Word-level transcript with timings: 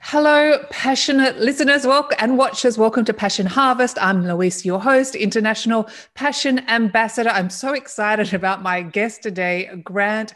Hello, 0.00 0.64
passionate 0.70 1.38
listeners 1.38 1.84
welcome, 1.84 2.16
and 2.20 2.38
watchers. 2.38 2.78
Welcome 2.78 3.04
to 3.06 3.12
Passion 3.12 3.46
Harvest. 3.46 3.98
I'm 4.00 4.26
Louise, 4.26 4.64
your 4.64 4.80
host, 4.80 5.16
International 5.16 5.88
Passion 6.14 6.60
Ambassador. 6.70 7.30
I'm 7.30 7.50
so 7.50 7.74
excited 7.74 8.32
about 8.32 8.62
my 8.62 8.80
guest 8.80 9.24
today, 9.24 9.68
Grant 9.82 10.34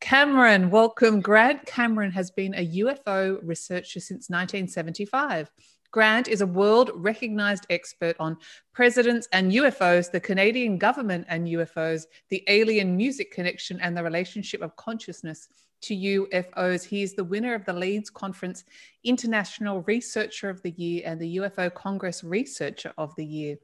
Cameron. 0.00 0.70
Welcome. 0.70 1.20
Grant 1.20 1.66
Cameron 1.66 2.12
has 2.12 2.30
been 2.30 2.54
a 2.54 2.66
UFO 2.66 3.40
researcher 3.42 3.98
since 3.98 4.30
1975. 4.30 5.50
Grant 5.92 6.28
is 6.28 6.40
a 6.40 6.46
world 6.46 6.90
recognized 6.94 7.66
expert 7.68 8.14
on 8.20 8.36
presidents 8.72 9.28
and 9.32 9.50
UFOs, 9.52 10.10
the 10.10 10.20
Canadian 10.20 10.78
government 10.78 11.26
and 11.28 11.48
UFOs, 11.48 12.06
the 12.28 12.44
alien 12.46 12.96
music 12.96 13.32
connection, 13.32 13.80
and 13.80 13.96
the 13.96 14.02
relationship 14.02 14.62
of 14.62 14.76
consciousness 14.76 15.48
to 15.82 15.94
UFOs. 15.94 16.84
He 16.84 17.02
is 17.02 17.14
the 17.14 17.24
winner 17.24 17.54
of 17.54 17.64
the 17.64 17.72
Leeds 17.72 18.08
Conference 18.08 18.64
International 19.02 19.82
Researcher 19.82 20.48
of 20.48 20.62
the 20.62 20.72
Year 20.72 21.02
and 21.04 21.20
the 21.20 21.38
UFO 21.38 21.72
Congress 21.74 22.22
Researcher 22.22 22.92
of 22.96 23.14
the 23.16 23.24
Year. 23.24 23.56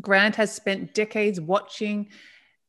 Grant 0.00 0.36
has 0.36 0.54
spent 0.54 0.94
decades 0.94 1.40
watching 1.40 2.08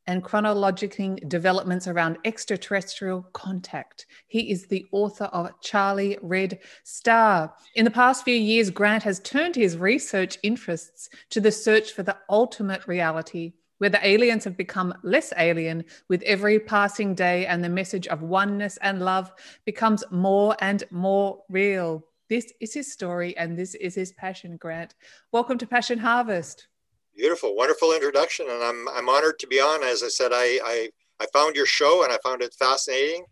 and 0.07 0.23
chronologically 0.23 1.15
developments 1.27 1.87
around 1.87 2.17
extraterrestrial 2.25 3.23
contact. 3.33 4.05
He 4.27 4.51
is 4.51 4.67
the 4.67 4.85
author 4.91 5.25
of 5.25 5.59
Charlie 5.61 6.17
Red 6.21 6.59
Star. 6.83 7.53
In 7.75 7.85
the 7.85 7.91
past 7.91 8.23
few 8.23 8.35
years, 8.35 8.69
Grant 8.69 9.03
has 9.03 9.19
turned 9.19 9.55
his 9.55 9.77
research 9.77 10.37
interests 10.43 11.09
to 11.29 11.39
the 11.39 11.51
search 11.51 11.91
for 11.91 12.03
the 12.03 12.17
ultimate 12.29 12.87
reality 12.87 13.53
where 13.79 13.89
the 13.89 14.07
aliens 14.07 14.45
have 14.45 14.55
become 14.55 14.93
less 15.03 15.33
alien 15.37 15.83
with 16.07 16.21
every 16.23 16.59
passing 16.59 17.13
day 17.13 17.45
and 17.45 17.61
the 17.61 17.69
message 17.69 18.07
of 18.07 18.21
oneness 18.21 18.77
and 18.81 19.01
love 19.01 19.31
becomes 19.65 20.03
more 20.09 20.55
and 20.61 20.83
more 20.89 21.43
real. 21.49 22.05
This 22.29 22.53
is 22.61 22.73
his 22.73 22.91
story 22.91 23.35
and 23.35 23.59
this 23.59 23.75
is 23.75 23.95
his 23.95 24.13
passion, 24.13 24.55
Grant. 24.57 24.95
Welcome 25.33 25.57
to 25.57 25.67
Passion 25.67 25.99
Harvest. 25.99 26.67
Beautiful, 27.15 27.55
wonderful 27.55 27.93
introduction, 27.93 28.47
and 28.49 28.63
I'm 28.63 28.87
I'm 28.89 29.07
honored 29.07 29.37
to 29.39 29.47
be 29.47 29.59
on. 29.59 29.83
As 29.83 30.01
I 30.01 30.07
said, 30.07 30.31
I 30.33 30.59
I, 30.63 30.89
I 31.19 31.25
found 31.31 31.55
your 31.55 31.65
show 31.65 32.03
and 32.03 32.11
I 32.11 32.17
found 32.23 32.41
it 32.41 32.53
fascinating, 32.57 33.23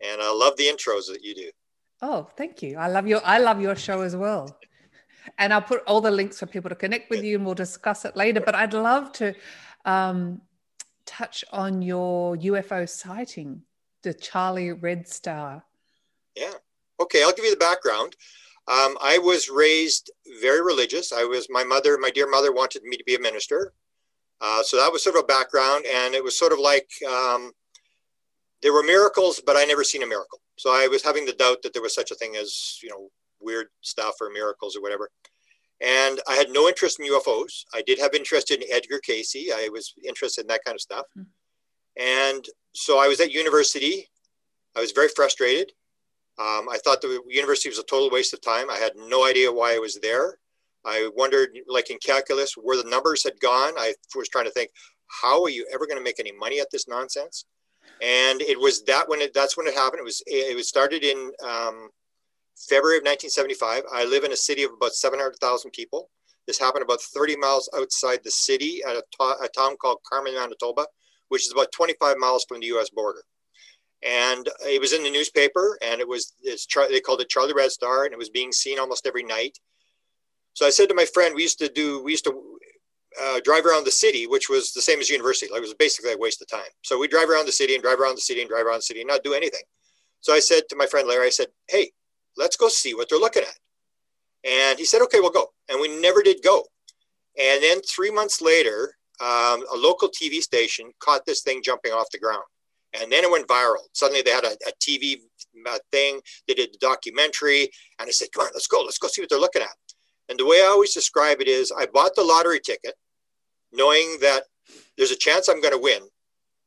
and 0.00 0.22
I 0.22 0.30
love 0.32 0.56
the 0.56 0.64
intros 0.64 1.06
that 1.08 1.22
you 1.22 1.34
do. 1.34 1.50
Oh, 2.00 2.28
thank 2.36 2.62
you. 2.62 2.76
I 2.76 2.88
love 2.88 3.06
your 3.06 3.20
I 3.24 3.38
love 3.38 3.60
your 3.60 3.76
show 3.76 4.02
as 4.02 4.14
well. 4.14 4.56
And 5.38 5.52
I'll 5.52 5.62
put 5.62 5.82
all 5.86 6.00
the 6.00 6.10
links 6.10 6.38
for 6.38 6.46
people 6.46 6.68
to 6.68 6.76
connect 6.76 7.10
with 7.10 7.24
you, 7.24 7.36
and 7.36 7.44
we'll 7.44 7.54
discuss 7.54 8.04
it 8.04 8.14
later. 8.14 8.40
But 8.40 8.54
I'd 8.54 8.74
love 8.74 9.10
to 9.12 9.34
um, 9.84 10.42
touch 11.06 11.44
on 11.50 11.82
your 11.82 12.36
UFO 12.36 12.88
sighting, 12.88 13.62
the 14.02 14.14
Charlie 14.14 14.72
Red 14.72 15.08
Star. 15.08 15.64
Yeah. 16.36 16.52
Okay, 17.00 17.22
I'll 17.22 17.32
give 17.32 17.44
you 17.44 17.50
the 17.50 17.56
background. 17.56 18.16
Um, 18.66 18.96
I 19.02 19.18
was 19.18 19.50
raised 19.50 20.10
very 20.40 20.62
religious. 20.62 21.12
I 21.12 21.24
was 21.24 21.48
my 21.50 21.64
mother, 21.64 21.98
my 21.98 22.10
dear 22.10 22.28
mother, 22.28 22.52
wanted 22.52 22.82
me 22.84 22.96
to 22.96 23.04
be 23.04 23.14
a 23.14 23.20
minister. 23.20 23.72
Uh, 24.40 24.62
so 24.62 24.76
that 24.78 24.92
was 24.92 25.04
sort 25.04 25.16
of 25.16 25.24
a 25.24 25.26
background, 25.26 25.84
and 25.86 26.14
it 26.14 26.24
was 26.24 26.38
sort 26.38 26.52
of 26.52 26.58
like 26.58 26.88
um, 27.08 27.52
there 28.62 28.72
were 28.72 28.82
miracles, 28.82 29.40
but 29.44 29.56
I 29.56 29.64
never 29.64 29.84
seen 29.84 30.02
a 30.02 30.06
miracle. 30.06 30.40
So 30.56 30.70
I 30.70 30.88
was 30.88 31.02
having 31.02 31.26
the 31.26 31.32
doubt 31.32 31.62
that 31.62 31.72
there 31.72 31.82
was 31.82 31.94
such 31.94 32.10
a 32.10 32.14
thing 32.14 32.36
as 32.36 32.78
you 32.82 32.88
know 32.88 33.10
weird 33.40 33.66
stuff 33.82 34.14
or 34.20 34.30
miracles 34.30 34.76
or 34.76 34.82
whatever. 34.82 35.10
And 35.80 36.20
I 36.28 36.34
had 36.34 36.50
no 36.50 36.68
interest 36.68 36.98
in 36.98 37.06
UFOs. 37.06 37.64
I 37.74 37.82
did 37.82 37.98
have 37.98 38.14
interest 38.14 38.50
in 38.50 38.62
Edgar 38.70 39.00
Cayce. 39.00 39.52
I 39.52 39.68
was 39.70 39.92
interested 40.06 40.42
in 40.42 40.46
that 40.46 40.64
kind 40.64 40.74
of 40.76 40.80
stuff. 40.80 41.04
Mm-hmm. 41.18 42.02
And 42.02 42.44
so 42.72 42.98
I 42.98 43.08
was 43.08 43.20
at 43.20 43.32
university. 43.32 44.08
I 44.76 44.80
was 44.80 44.92
very 44.92 45.08
frustrated. 45.08 45.72
Um, 46.38 46.68
I 46.68 46.78
thought 46.82 47.00
the 47.00 47.20
university 47.28 47.68
was 47.68 47.78
a 47.78 47.84
total 47.84 48.10
waste 48.10 48.34
of 48.34 48.40
time. 48.40 48.68
I 48.70 48.76
had 48.76 48.92
no 48.96 49.24
idea 49.24 49.52
why 49.52 49.74
I 49.74 49.78
was 49.78 49.98
there. 50.00 50.38
I 50.84 51.08
wondered, 51.14 51.50
like 51.68 51.90
in 51.90 51.98
calculus, 52.04 52.54
where 52.56 52.80
the 52.82 52.88
numbers 52.88 53.24
had 53.24 53.38
gone. 53.40 53.74
I 53.78 53.94
was 54.14 54.28
trying 54.28 54.44
to 54.46 54.50
think, 54.50 54.70
how 55.22 55.42
are 55.42 55.50
you 55.50 55.66
ever 55.72 55.86
going 55.86 55.98
to 55.98 56.04
make 56.04 56.20
any 56.20 56.32
money 56.32 56.60
at 56.60 56.70
this 56.72 56.88
nonsense? 56.88 57.44
And 58.02 58.42
it 58.42 58.58
was 58.58 58.82
that 58.84 59.08
when 59.08 59.20
it, 59.20 59.32
that's 59.32 59.56
when 59.56 59.66
it 59.66 59.74
happened. 59.74 60.00
It 60.00 60.04
was 60.04 60.22
it 60.26 60.56
was 60.56 60.68
started 60.68 61.04
in 61.04 61.30
um, 61.42 61.88
February 62.68 62.98
of 62.98 63.04
1975. 63.04 63.84
I 63.92 64.04
live 64.04 64.24
in 64.24 64.32
a 64.32 64.36
city 64.36 64.62
of 64.62 64.72
about 64.72 64.92
700,000 64.92 65.70
people. 65.70 66.10
This 66.46 66.58
happened 66.58 66.84
about 66.84 67.00
30 67.00 67.36
miles 67.36 67.70
outside 67.76 68.20
the 68.22 68.30
city 68.30 68.82
at 68.86 68.96
a, 68.96 69.24
a 69.24 69.48
town 69.56 69.76
called 69.76 69.98
Carman, 70.10 70.34
Manitoba, 70.34 70.86
which 71.28 71.46
is 71.46 71.52
about 71.52 71.72
25 71.72 72.16
miles 72.18 72.44
from 72.48 72.60
the 72.60 72.66
US 72.66 72.90
border. 72.90 73.22
And 74.04 74.48
it 74.66 74.80
was 74.80 74.92
in 74.92 75.02
the 75.02 75.10
newspaper, 75.10 75.78
and 75.80 76.00
it 76.00 76.06
was 76.06 76.34
they 76.42 77.00
called 77.00 77.22
it 77.22 77.30
Charlie 77.30 77.54
Red 77.54 77.70
Star, 77.70 78.04
and 78.04 78.12
it 78.12 78.18
was 78.18 78.28
being 78.28 78.52
seen 78.52 78.78
almost 78.78 79.06
every 79.06 79.22
night. 79.22 79.58
So 80.52 80.66
I 80.66 80.70
said 80.70 80.88
to 80.88 80.94
my 80.94 81.06
friend, 81.06 81.34
we 81.34 81.42
used 81.42 81.58
to 81.60 81.68
do, 81.68 82.02
we 82.04 82.12
used 82.12 82.24
to 82.24 82.58
uh, 83.20 83.40
drive 83.44 83.66
around 83.66 83.84
the 83.84 83.90
city, 83.90 84.26
which 84.26 84.48
was 84.48 84.72
the 84.72 84.82
same 84.82 85.00
as 85.00 85.08
university. 85.08 85.50
Like 85.50 85.58
it 85.58 85.62
was 85.62 85.74
basically 85.74 86.12
a 86.12 86.18
waste 86.18 86.42
of 86.42 86.48
time. 86.48 86.70
So 86.82 86.98
we 86.98 87.08
drive 87.08 87.28
around 87.28 87.46
the 87.46 87.52
city 87.52 87.74
and 87.74 87.82
drive 87.82 87.98
around 87.98 88.16
the 88.16 88.22
city 88.22 88.40
and 88.40 88.48
drive 88.48 88.66
around 88.66 88.78
the 88.78 88.82
city 88.82 89.00
and 89.00 89.08
not 89.08 89.24
do 89.24 89.34
anything. 89.34 89.62
So 90.20 90.32
I 90.32 90.40
said 90.40 90.62
to 90.68 90.76
my 90.76 90.86
friend 90.86 91.08
Larry, 91.08 91.26
I 91.26 91.30
said, 91.30 91.48
hey, 91.68 91.90
let's 92.36 92.56
go 92.56 92.68
see 92.68 92.94
what 92.94 93.08
they're 93.08 93.18
looking 93.18 93.42
at. 93.42 93.58
And 94.48 94.78
he 94.78 94.84
said, 94.84 95.02
okay, 95.02 95.20
we'll 95.20 95.30
go. 95.30 95.52
And 95.68 95.80
we 95.80 96.00
never 96.00 96.22
did 96.22 96.42
go. 96.42 96.64
And 97.38 97.62
then 97.62 97.80
three 97.82 98.10
months 98.10 98.40
later, 98.40 98.94
um, 99.20 99.64
a 99.72 99.76
local 99.76 100.08
TV 100.08 100.40
station 100.40 100.92
caught 101.00 101.26
this 101.26 101.42
thing 101.42 101.62
jumping 101.64 101.92
off 101.92 102.10
the 102.12 102.18
ground. 102.18 102.44
And 103.00 103.10
then 103.10 103.24
it 103.24 103.30
went 103.30 103.48
viral. 103.48 103.82
Suddenly 103.92 104.22
they 104.22 104.30
had 104.30 104.44
a, 104.44 104.52
a 104.52 104.72
TV 104.80 105.16
uh, 105.66 105.78
thing. 105.90 106.20
They 106.46 106.54
did 106.54 106.74
a 106.74 106.78
documentary. 106.78 107.70
And 107.98 108.08
I 108.08 108.10
said, 108.10 108.28
come 108.32 108.44
on, 108.44 108.50
let's 108.54 108.66
go. 108.66 108.82
Let's 108.82 108.98
go 108.98 109.08
see 109.08 109.22
what 109.22 109.30
they're 109.30 109.38
looking 109.38 109.62
at. 109.62 109.76
And 110.28 110.38
the 110.38 110.46
way 110.46 110.62
I 110.62 110.68
always 110.68 110.94
describe 110.94 111.40
it 111.40 111.48
is 111.48 111.72
I 111.76 111.86
bought 111.86 112.14
the 112.14 112.22
lottery 112.22 112.60
ticket 112.60 112.94
knowing 113.72 114.18
that 114.20 114.44
there's 114.96 115.10
a 115.10 115.16
chance 115.16 115.48
I'm 115.48 115.60
going 115.60 115.74
to 115.74 115.80
win, 115.80 116.02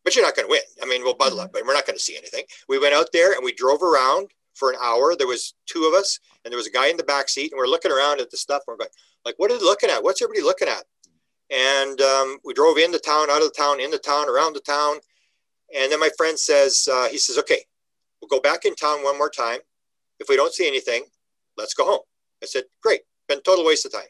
but 0.04 0.16
you're 0.16 0.26
not 0.26 0.36
going 0.36 0.48
to 0.48 0.52
win. 0.52 0.62
I 0.82 0.86
mean, 0.86 1.04
we'll 1.04 1.16
bundle 1.16 1.40
up, 1.40 1.54
but 1.54 1.64
we're 1.66 1.74
not 1.74 1.86
going 1.86 1.98
to 1.98 2.04
see 2.04 2.18
anything. 2.18 2.44
We 2.68 2.80
went 2.80 2.94
out 2.94 3.10
there 3.14 3.34
and 3.34 3.44
we 3.44 3.54
drove 3.54 3.82
around 3.82 4.30
for 4.54 4.72
an 4.72 4.78
hour. 4.82 5.16
There 5.16 5.28
was 5.28 5.54
two 5.66 5.86
of 5.86 5.94
us, 5.94 6.20
and 6.44 6.52
there 6.52 6.58
was 6.58 6.68
a 6.68 6.72
guy 6.72 6.88
in 6.88 6.98
the 6.98 7.04
back 7.04 7.30
seat, 7.30 7.52
and 7.52 7.58
we're 7.58 7.68
looking 7.68 7.92
around 7.92 8.20
at 8.20 8.30
the 8.30 8.38
stuff. 8.38 8.64
And 8.68 8.74
we're 8.74 8.78
going, 8.78 8.90
like, 9.26 9.36
what 9.38 9.52
are 9.52 9.58
they 9.58 9.64
looking 9.64 9.90
at? 9.90 10.04
What's 10.04 10.22
everybody 10.22 10.44
looking 10.44 10.68
at? 10.68 10.84
And 11.50 12.02
um, 12.02 12.38
we 12.44 12.54
drove 12.54 12.78
into 12.78 13.00
town, 13.00 13.30
out 13.30 13.42
of 13.42 13.48
the 13.48 13.54
town, 13.58 13.80
into 13.80 13.98
town, 13.98 14.30
around 14.30 14.54
the 14.54 14.62
town. 14.62 14.98
And 15.76 15.92
then 15.92 16.00
my 16.00 16.10
friend 16.18 16.38
says, 16.40 16.88
uh, 16.92 17.08
he 17.10 17.18
says, 17.18 17.38
okay, 17.40 17.64
we'll 18.22 18.30
go 18.30 18.40
back 18.40 18.66
in 18.66 18.76
town 18.76 19.04
one 19.04 19.18
more 19.18 19.30
time. 19.30 19.60
If 20.20 20.30
we 20.30 20.36
don't 20.36 20.54
see 20.54 20.68
anything, 20.68 21.04
let's 21.58 21.74
go 21.74 21.86
home. 21.86 22.02
I 22.42 22.46
said, 22.46 22.64
great, 22.82 23.02
been 23.28 23.42
total 23.42 23.66
waste 23.66 23.86
of 23.86 23.92
time. 23.92 24.10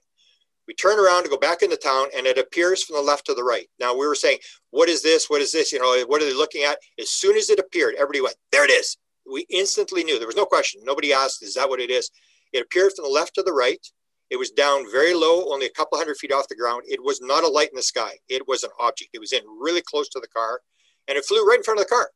We 0.67 0.73
turn 0.73 1.00
around 1.00 1.23
to 1.23 1.29
go 1.29 1.38
back 1.38 1.62
into 1.62 1.78
town, 1.78 2.07
and 2.16 2.28
it 2.28 2.38
appears 2.38 2.84
from 2.84 2.97
the 2.97 3.01
left 3.01 3.25
to 3.28 3.34
the 3.34 3.44
right. 3.44 3.67
Now 3.79 3.94
we 3.94 4.06
were 4.06 4.16
saying, 4.16 4.40
what 4.72 4.90
is 4.90 5.01
this? 5.01 5.29
What 5.29 5.41
is 5.41 5.51
this? 5.51 5.72
You 5.72 5.79
know, 5.79 6.06
what 6.07 6.22
are 6.22 6.25
they 6.25 6.34
looking 6.34 6.63
at? 6.63 6.78
As 7.00 7.09
soon 7.09 7.38
as 7.38 7.50
it 7.50 7.59
appeared, 7.59 7.96
everybody 7.96 8.22
went, 8.22 8.35
there 8.51 8.66
it 8.66 8.72
is 8.72 8.97
we 9.31 9.46
instantly 9.50 10.03
knew 10.03 10.17
there 10.17 10.28
was 10.28 10.35
no 10.35 10.46
question. 10.46 10.81
Nobody 10.84 11.13
asked, 11.13 11.44
is 11.44 11.53
that 11.56 11.69
what 11.69 11.79
it 11.79 11.90
is? 11.90 12.09
It 12.53 12.62
appeared 12.62 12.94
from 12.96 13.06
the 13.06 13.12
left 13.12 13.35
to 13.35 13.44
the 13.44 13.53
right. 13.53 13.85
It 14.29 14.38
was 14.38 14.51
down 14.51 14.91
very 14.91 15.13
low, 15.13 15.52
only 15.52 15.67
a 15.67 15.72
couple 15.72 15.97
hundred 15.97 16.17
feet 16.17 16.34
off 16.34 16.47
the 16.47 16.55
ground. 16.55 16.84
It 16.85 17.02
was 17.02 17.22
not 17.22 17.43
a 17.43 17.47
light 17.47 17.70
in 17.70 17.76
the 17.76 17.84
sky. 17.84 18.11
It 18.28 18.47
was 18.47 18.64
an 18.64 18.72
object. 18.79 19.11
It 19.14 19.20
was 19.20 19.34
in 19.34 19.41
really 19.59 19.81
close 19.81 20.09
to 20.09 20.20
the 20.20 20.28
car 20.28 20.61
and 21.07 21.17
it 21.17 21.25
flew 21.25 21.45
right 21.45 21.57
in 21.57 21.63
front 21.63 21.79
of 21.79 21.85
the 21.85 21.89
car. 21.89 22.09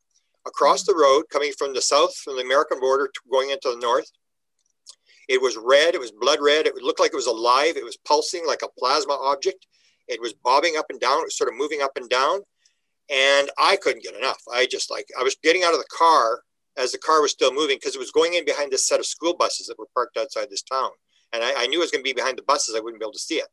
Across 0.45 0.83
mm. 0.83 0.87
the 0.87 0.95
road, 0.95 1.23
coming 1.31 1.51
from 1.57 1.73
the 1.73 1.81
south, 1.81 2.15
from 2.15 2.35
the 2.35 2.43
American 2.43 2.79
border, 2.79 3.09
going 3.31 3.49
into 3.49 3.69
the 3.69 3.79
north, 3.79 4.09
it 5.27 5.41
was 5.41 5.57
red. 5.57 5.95
It 5.95 6.01
was 6.01 6.11
blood 6.11 6.39
red. 6.41 6.67
It 6.67 6.75
looked 6.75 6.99
like 6.99 7.13
it 7.13 7.15
was 7.15 7.27
alive. 7.27 7.77
It 7.77 7.85
was 7.85 7.97
pulsing 8.05 8.45
like 8.45 8.63
a 8.63 8.79
plasma 8.79 9.13
object. 9.13 9.65
It 10.07 10.19
was 10.19 10.33
bobbing 10.33 10.75
up 10.77 10.87
and 10.89 10.99
down. 10.99 11.21
It 11.21 11.25
was 11.25 11.37
sort 11.37 11.49
of 11.49 11.57
moving 11.57 11.81
up 11.81 11.91
and 11.95 12.09
down. 12.09 12.41
And 13.09 13.49
I 13.57 13.77
couldn't 13.77 14.03
get 14.03 14.15
enough. 14.15 14.41
I 14.51 14.65
just 14.65 14.91
like, 14.91 15.07
I 15.19 15.23
was 15.23 15.37
getting 15.41 15.63
out 15.63 15.73
of 15.73 15.79
the 15.79 15.87
car 15.97 16.41
as 16.77 16.91
the 16.91 16.97
car 16.97 17.21
was 17.21 17.31
still 17.31 17.53
moving 17.53 17.77
because 17.77 17.95
it 17.95 17.99
was 17.99 18.11
going 18.11 18.33
in 18.33 18.45
behind 18.45 18.71
this 18.71 18.87
set 18.87 18.99
of 18.99 19.05
school 19.05 19.35
buses 19.35 19.67
that 19.67 19.79
were 19.79 19.87
parked 19.93 20.17
outside 20.17 20.49
this 20.49 20.63
town. 20.63 20.89
And 21.33 21.43
I, 21.43 21.63
I 21.63 21.67
knew 21.67 21.79
it 21.79 21.83
was 21.83 21.91
going 21.91 22.03
to 22.03 22.09
be 22.09 22.13
behind 22.13 22.37
the 22.37 22.43
buses. 22.43 22.75
I 22.75 22.79
wouldn't 22.79 22.99
be 22.99 23.05
able 23.05 23.13
to 23.13 23.19
see 23.19 23.35
it. 23.35 23.47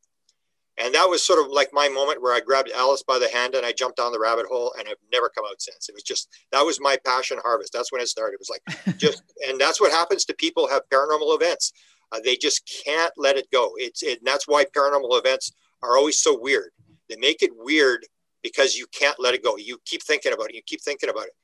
And 0.81 0.95
that 0.95 1.09
was 1.09 1.27
sort 1.27 1.45
of 1.45 1.51
like 1.51 1.71
my 1.73 1.89
moment 1.89 2.23
where 2.23 2.35
I 2.35 2.41
grabbed 2.41 2.71
Alice 2.75 3.03
by 3.03 3.19
the 3.19 3.29
hand 3.29 3.55
and 3.55 3.67
I 3.67 3.73
jumped 3.73 3.97
down 3.97 4.13
the 4.13 4.21
rabbit 4.21 4.47
hole 4.47 4.73
and 4.79 4.89
I've 4.89 4.97
never 5.13 5.29
come 5.29 5.45
out 5.49 5.61
since. 5.61 5.89
It 5.89 5.95
was 5.95 6.05
just, 6.05 6.29
that 6.53 6.65
was 6.65 6.81
my 6.81 6.97
passion 7.05 7.39
harvest. 7.43 7.73
That's 7.73 7.91
when 7.91 8.01
it 8.01 8.09
started. 8.09 8.35
It 8.35 8.41
was 8.41 8.51
like 8.51 8.97
just, 8.99 9.23
and 9.49 9.61
that's 9.61 9.81
what 9.81 9.91
happens 9.91 10.25
to 10.27 10.35
people 10.35 10.67
who 10.67 10.73
have 10.73 10.83
paranormal 10.93 11.35
events. 11.35 11.73
Uh, 12.13 12.21
they 12.25 12.37
just 12.37 12.71
can't 12.85 13.13
let 13.17 13.37
it 13.37 13.51
go. 13.51 13.73
It's 13.77 14.03
it, 14.03 14.19
and 14.19 14.27
that's 14.27 14.47
why 14.47 14.65
paranormal 14.65 15.19
events 15.19 15.53
are 15.83 15.97
always 15.97 16.21
so 16.21 16.39
weird. 16.39 16.71
They 17.09 17.17
make 17.17 17.43
it 17.43 17.51
weird 17.55 18.07
because 18.43 18.77
you 18.77 18.87
can't 18.93 19.19
let 19.19 19.35
it 19.35 19.43
go. 19.43 19.57
You 19.57 19.79
keep 19.85 20.03
thinking 20.03 20.33
about 20.33 20.51
it. 20.51 20.55
You 20.55 20.63
keep 20.65 20.81
thinking 20.83 21.11
about 21.11 21.27
it. 21.27 21.35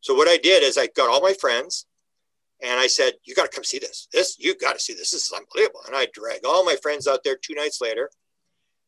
So 0.00 0.14
what 0.14 0.28
I 0.28 0.36
did 0.36 0.62
is 0.62 0.78
I 0.78 0.86
got 0.86 1.10
all 1.10 1.20
my 1.20 1.34
friends 1.34 1.86
and 2.62 2.80
I 2.80 2.86
said, 2.86 3.14
you 3.24 3.34
got 3.34 3.50
to 3.50 3.54
come 3.54 3.64
see 3.64 3.78
this. 3.78 4.08
This, 4.12 4.36
you 4.38 4.56
got 4.56 4.74
to 4.74 4.80
see 4.80 4.94
this. 4.94 5.10
This 5.10 5.26
is 5.26 5.32
unbelievable. 5.32 5.80
And 5.86 5.96
I 5.96 6.06
drag 6.14 6.46
all 6.46 6.64
my 6.64 6.76
friends 6.76 7.06
out 7.06 7.20
there 7.24 7.36
two 7.36 7.54
nights 7.54 7.80
later. 7.80 8.10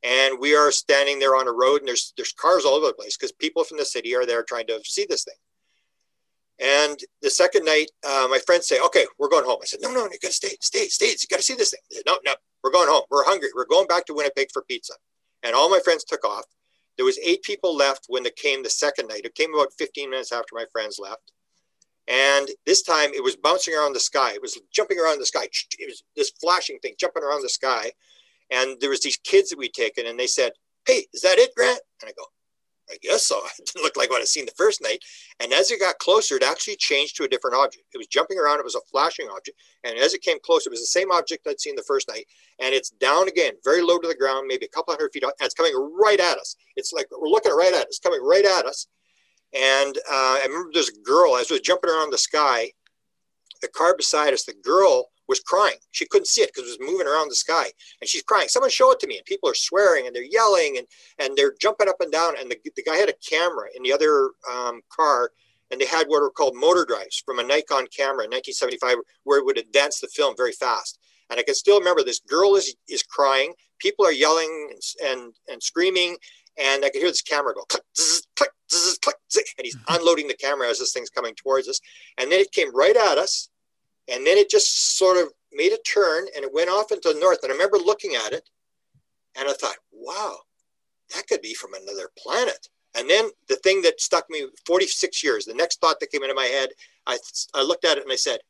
And 0.02 0.38
we 0.38 0.54
are 0.54 0.70
standing 0.70 1.18
there 1.18 1.34
on 1.34 1.48
a 1.48 1.52
road 1.52 1.80
and 1.80 1.88
there's, 1.88 2.12
there's 2.16 2.32
cars 2.32 2.64
all 2.64 2.74
over 2.74 2.86
the 2.86 2.92
place 2.92 3.16
because 3.16 3.32
people 3.32 3.64
from 3.64 3.78
the 3.78 3.84
city 3.84 4.14
are 4.14 4.24
there 4.24 4.44
trying 4.44 4.66
to 4.68 4.80
see 4.84 5.06
this 5.08 5.24
thing. 5.24 5.34
And 6.60 6.98
the 7.22 7.30
second 7.30 7.64
night, 7.64 7.90
uh, 8.06 8.26
my 8.30 8.40
friends 8.44 8.66
say, 8.66 8.80
okay, 8.80 9.06
we're 9.18 9.28
going 9.28 9.44
home. 9.44 9.58
I 9.62 9.66
said, 9.66 9.80
no, 9.80 9.92
no, 9.92 10.04
you 10.04 10.18
got 10.20 10.28
to 10.28 10.32
stay, 10.32 10.56
stay, 10.60 10.86
stay. 10.86 11.06
You 11.10 11.28
got 11.30 11.36
to 11.36 11.42
see 11.42 11.54
this 11.54 11.70
thing. 11.70 11.80
Said, 11.90 12.02
no, 12.06 12.18
no, 12.24 12.34
we're 12.62 12.72
going 12.72 12.88
home. 12.88 13.02
We're 13.10 13.24
hungry. 13.24 13.48
We're 13.54 13.66
going 13.66 13.86
back 13.86 14.06
to 14.06 14.14
Winnipeg 14.14 14.48
for 14.52 14.62
pizza. 14.62 14.94
And 15.44 15.54
all 15.54 15.70
my 15.70 15.80
friends 15.80 16.04
took 16.04 16.24
off. 16.24 16.44
There 16.96 17.06
was 17.06 17.18
eight 17.24 17.44
people 17.44 17.76
left 17.76 18.06
when 18.08 18.26
it 18.26 18.34
came 18.34 18.62
the 18.62 18.70
second 18.70 19.06
night. 19.06 19.24
It 19.24 19.36
came 19.36 19.54
about 19.54 19.72
15 19.78 20.10
minutes 20.10 20.32
after 20.32 20.54
my 20.54 20.64
friends 20.72 20.98
left. 20.98 21.32
And 22.08 22.48
this 22.66 22.82
time 22.82 23.10
it 23.14 23.22
was 23.22 23.36
bouncing 23.36 23.74
around 23.74 23.92
the 23.92 24.00
sky. 24.00 24.32
It 24.32 24.42
was 24.42 24.58
jumping 24.72 24.98
around 24.98 25.20
the 25.20 25.26
sky. 25.26 25.44
It 25.78 25.86
was 25.86 26.02
this 26.16 26.32
flashing 26.40 26.78
thing 26.80 26.94
jumping 26.98 27.22
around 27.22 27.42
the 27.42 27.48
sky. 27.48 27.92
And 28.50 28.80
there 28.80 28.90
was 28.90 29.00
these 29.00 29.18
kids 29.18 29.50
that 29.50 29.58
we'd 29.58 29.74
taken 29.74 30.06
and 30.06 30.18
they 30.18 30.26
said, 30.26 30.52
Hey, 30.86 31.06
is 31.12 31.20
that 31.22 31.38
it, 31.38 31.54
Grant? 31.54 31.80
And 32.00 32.08
I 32.08 32.12
go, 32.16 32.24
I 32.90 32.96
guess 33.02 33.26
so. 33.26 33.40
It 33.58 33.66
didn't 33.66 33.82
look 33.82 33.96
like 33.96 34.10
what 34.10 34.20
I'd 34.20 34.28
seen 34.28 34.46
the 34.46 34.52
first 34.52 34.82
night. 34.82 35.02
And 35.40 35.52
as 35.52 35.70
it 35.70 35.80
got 35.80 35.98
closer, 35.98 36.36
it 36.36 36.42
actually 36.42 36.76
changed 36.76 37.16
to 37.16 37.24
a 37.24 37.28
different 37.28 37.56
object. 37.56 37.84
It 37.92 37.98
was 37.98 38.06
jumping 38.06 38.38
around. 38.38 38.58
It 38.58 38.64
was 38.64 38.74
a 38.74 38.80
flashing 38.90 39.28
object. 39.28 39.58
And 39.84 39.98
as 39.98 40.14
it 40.14 40.22
came 40.22 40.38
closer, 40.42 40.68
it 40.68 40.72
was 40.72 40.80
the 40.80 40.86
same 40.86 41.10
object 41.12 41.46
I'd 41.46 41.60
seen 41.60 41.76
the 41.76 41.82
first 41.82 42.08
night. 42.08 42.26
And 42.60 42.74
it's 42.74 42.90
down 42.90 43.28
again, 43.28 43.52
very 43.64 43.82
low 43.82 43.98
to 43.98 44.08
the 44.08 44.14
ground, 44.14 44.46
maybe 44.48 44.66
a 44.66 44.70
couple 44.70 44.94
hundred 44.94 45.12
feet. 45.12 45.24
And 45.24 45.32
it's 45.40 45.54
coming 45.54 45.74
right 46.00 46.20
at 46.20 46.38
us. 46.38 46.56
It's 46.76 46.92
like 46.92 47.06
we're 47.10 47.28
looking 47.28 47.52
right 47.52 47.72
at 47.72 47.82
it. 47.82 47.88
It's 47.88 47.98
coming 47.98 48.22
right 48.22 48.44
at 48.44 48.64
us. 48.64 48.86
And 49.54 49.96
uh, 49.96 50.38
I 50.40 50.44
remember 50.46 50.70
there's 50.72 50.90
a 50.90 51.02
girl, 51.02 51.36
as 51.36 51.50
we 51.50 51.56
were 51.56 51.62
jumping 51.62 51.90
around 51.90 52.12
the 52.12 52.18
sky, 52.18 52.72
the 53.62 53.68
car 53.68 53.96
beside 53.96 54.32
us, 54.34 54.44
the 54.44 54.54
girl 54.62 55.08
was 55.28 55.40
crying. 55.40 55.76
She 55.90 56.06
couldn't 56.06 56.26
see 56.26 56.42
it 56.42 56.50
because 56.54 56.68
it 56.68 56.80
was 56.80 56.90
moving 56.90 57.06
around 57.06 57.30
the 57.30 57.36
sky. 57.36 57.66
And 58.00 58.08
she's 58.08 58.22
crying. 58.22 58.48
Someone 58.48 58.70
show 58.70 58.90
it 58.92 59.00
to 59.00 59.06
me. 59.06 59.18
And 59.18 59.24
people 59.26 59.48
are 59.48 59.54
swearing 59.54 60.06
and 60.06 60.16
they're 60.16 60.22
yelling 60.22 60.78
and, 60.78 60.86
and 61.18 61.36
they're 61.36 61.54
jumping 61.60 61.88
up 61.88 62.00
and 62.00 62.10
down. 62.10 62.34
And 62.38 62.50
the, 62.50 62.58
the 62.74 62.82
guy 62.82 62.96
had 62.96 63.08
a 63.08 63.14
camera 63.28 63.68
in 63.76 63.82
the 63.82 63.92
other 63.92 64.30
um, 64.50 64.80
car. 64.90 65.30
And 65.70 65.80
they 65.80 65.86
had 65.86 66.06
what 66.06 66.22
were 66.22 66.30
called 66.30 66.56
motor 66.56 66.86
drives 66.86 67.22
from 67.26 67.38
a 67.38 67.42
Nikon 67.42 67.86
camera 67.94 68.24
in 68.24 68.30
1975, 68.32 68.96
where 69.24 69.38
it 69.38 69.44
would 69.44 69.58
advance 69.58 70.00
the 70.00 70.08
film 70.08 70.34
very 70.34 70.52
fast. 70.52 70.98
And 71.28 71.38
I 71.38 71.42
can 71.42 71.54
still 71.54 71.78
remember 71.78 72.02
this 72.02 72.20
girl 72.20 72.56
is, 72.56 72.74
is 72.88 73.02
crying. 73.02 73.52
People 73.78 74.06
are 74.06 74.12
yelling 74.12 74.70
and, 74.72 75.10
and, 75.10 75.34
and 75.52 75.62
screaming. 75.62 76.16
And 76.56 76.84
I 76.84 76.88
could 76.88 77.02
hear 77.02 77.10
this 77.10 77.20
camera 77.20 77.54
go 77.54 77.64
click, 77.64 77.84
zzz, 77.96 78.26
click, 78.34 78.50
zzz, 78.72 78.98
click, 78.98 79.16
zzz, 79.30 79.54
and 79.58 79.66
he's 79.66 79.76
mm-hmm. 79.76 79.94
unloading 79.96 80.26
the 80.26 80.34
camera 80.34 80.68
as 80.68 80.78
this 80.78 80.92
thing's 80.92 81.10
coming 81.10 81.34
towards 81.34 81.68
us. 81.68 81.80
And 82.16 82.32
then 82.32 82.40
it 82.40 82.50
came 82.50 82.74
right 82.74 82.96
at 82.96 83.18
us 83.18 83.50
and 84.08 84.26
then 84.26 84.38
it 84.38 84.50
just 84.50 84.96
sort 84.96 85.16
of 85.16 85.32
made 85.52 85.72
a 85.72 85.78
turn 85.78 86.26
and 86.34 86.44
it 86.44 86.52
went 86.52 86.70
off 86.70 86.92
into 86.92 87.12
the 87.12 87.20
north. 87.20 87.40
And 87.42 87.52
I 87.52 87.54
remember 87.54 87.78
looking 87.78 88.14
at 88.14 88.32
it 88.32 88.48
and 89.38 89.48
I 89.48 89.52
thought, 89.52 89.76
wow, 89.92 90.36
that 91.14 91.26
could 91.26 91.42
be 91.42 91.54
from 91.54 91.74
another 91.74 92.10
planet. 92.18 92.68
And 92.96 93.08
then 93.08 93.28
the 93.48 93.56
thing 93.56 93.82
that 93.82 94.00
stuck 94.00 94.28
me 94.30 94.46
46 94.66 95.22
years, 95.22 95.44
the 95.44 95.54
next 95.54 95.80
thought 95.80 96.00
that 96.00 96.10
came 96.10 96.22
into 96.22 96.34
my 96.34 96.46
head, 96.46 96.70
I, 97.06 97.18
I 97.54 97.62
looked 97.62 97.84
at 97.84 97.98
it 97.98 98.04
and 98.04 98.12
I 98.12 98.16
said, 98.16 98.40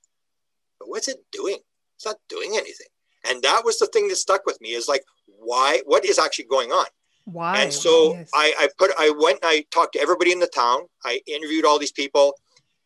but 0.78 0.88
what's 0.88 1.08
it 1.08 1.19
doing? 1.32 1.58
It's 1.96 2.06
not 2.06 2.16
doing 2.28 2.52
anything. 2.52 2.87
And 3.28 3.43
that 3.43 3.62
was 3.64 3.78
the 3.78 3.87
thing 3.87 4.08
that 4.08 4.16
stuck 4.16 4.46
with 4.46 4.60
me 4.60 4.70
is 4.70 4.88
like, 4.88 5.02
why, 5.26 5.82
what 5.87 6.05
is 6.05 6.19
actually 6.19 6.46
going 6.46 6.70
on? 6.70 6.87
Why? 7.25 7.60
And 7.60 7.72
so 7.72 8.14
yes. 8.14 8.31
I, 8.32 8.55
I 8.58 8.69
put, 8.78 8.90
I 8.99 9.10
went, 9.10 9.40
and 9.43 9.50
I 9.50 9.64
talked 9.70 9.94
to 9.94 10.00
everybody 10.00 10.32
in 10.32 10.38
the 10.38 10.46
town. 10.46 10.82
I 11.05 11.20
interviewed 11.26 11.66
all 11.66 11.78
these 11.78 11.93
people 11.93 12.34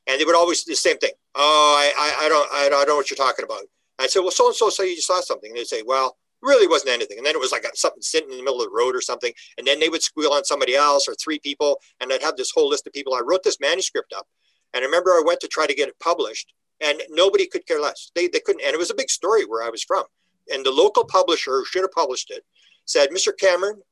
and 0.07 0.21
they 0.21 0.25
would 0.25 0.35
always 0.35 0.65
do 0.65 0.73
the 0.73 0.77
same 0.77 0.99
thing. 0.99 1.13
Oh, 1.35 1.75
I, 1.79 1.93
I, 1.99 2.27
I 2.27 2.29
don't, 2.29 2.49
I 2.53 2.69
don't 2.69 2.89
know 2.89 2.97
what 2.97 3.11
you're 3.11 3.17
talking 3.17 3.45
about. 3.45 3.63
I 3.99 4.07
said, 4.07 4.21
well, 4.21 4.31
so 4.31 4.49
and 4.49 4.57
so 4.57 4.69
say 4.69 4.91
you 4.91 5.01
saw 5.01 5.21
something. 5.21 5.51
And 5.51 5.59
they'd 5.59 5.67
say, 5.67 5.83
well, 5.87 6.17
really 6.43 6.67
wasn't 6.67 6.91
anything. 6.91 7.19
And 7.19 7.27
then 7.27 7.35
it 7.35 7.41
was 7.41 7.53
like 7.53 7.65
something 7.75 8.03
sitting 8.03 8.31
in 8.31 8.37
the 8.39 8.43
middle 8.43 8.61
of 8.61 8.67
the 8.67 8.77
road 8.77 8.95
or 8.95 9.01
something. 9.01 9.33
And 9.57 9.67
then 9.67 9.81
they 9.81 9.89
would 9.89 10.03
squeal 10.03 10.33
on 10.33 10.45
somebody 10.45 10.75
else 10.75 11.09
or 11.09 11.15
three 11.15 11.39
people. 11.39 11.79
And 12.01 12.13
I'd 12.13 12.23
have 12.23 12.37
this 12.37 12.53
whole 12.55 12.69
list 12.69 12.87
of 12.87 12.93
people. 12.93 13.15
I 13.15 13.23
wrote 13.25 13.45
this 13.45 13.61
manuscript 13.61 14.13
up. 14.13 14.27
And 14.75 14.83
I 14.83 14.87
remember 14.87 15.11
I 15.11 15.23
went 15.25 15.41
to 15.41 15.49
try 15.49 15.67
to 15.67 15.75
get 15.75 15.89
it 15.89 15.99
published 16.01 16.53
and 16.81 17.01
nobody 17.11 17.47
could 17.47 17.67
care 17.67 17.81
less. 17.81 18.11
They, 18.15 18.29
they 18.29 18.41
couldn't. 18.41 18.63
And 18.65 18.75
it 18.75 18.79
was 18.79 18.91
a 18.91 18.95
big 18.95 19.11
story 19.11 19.45
where 19.45 19.63
I 19.63 19.71
was 19.71 19.85
from. 19.85 20.05
And 20.53 20.67
the 20.67 20.73
local 20.73 21.05
publisher 21.05 21.53
who 21.53 21.65
should 21.65 21.83
have 21.83 21.93
published 21.93 22.31
it 22.31 22.45
said, 22.85 23.11
Mr. 23.11 23.33
Cameron, 23.39 23.83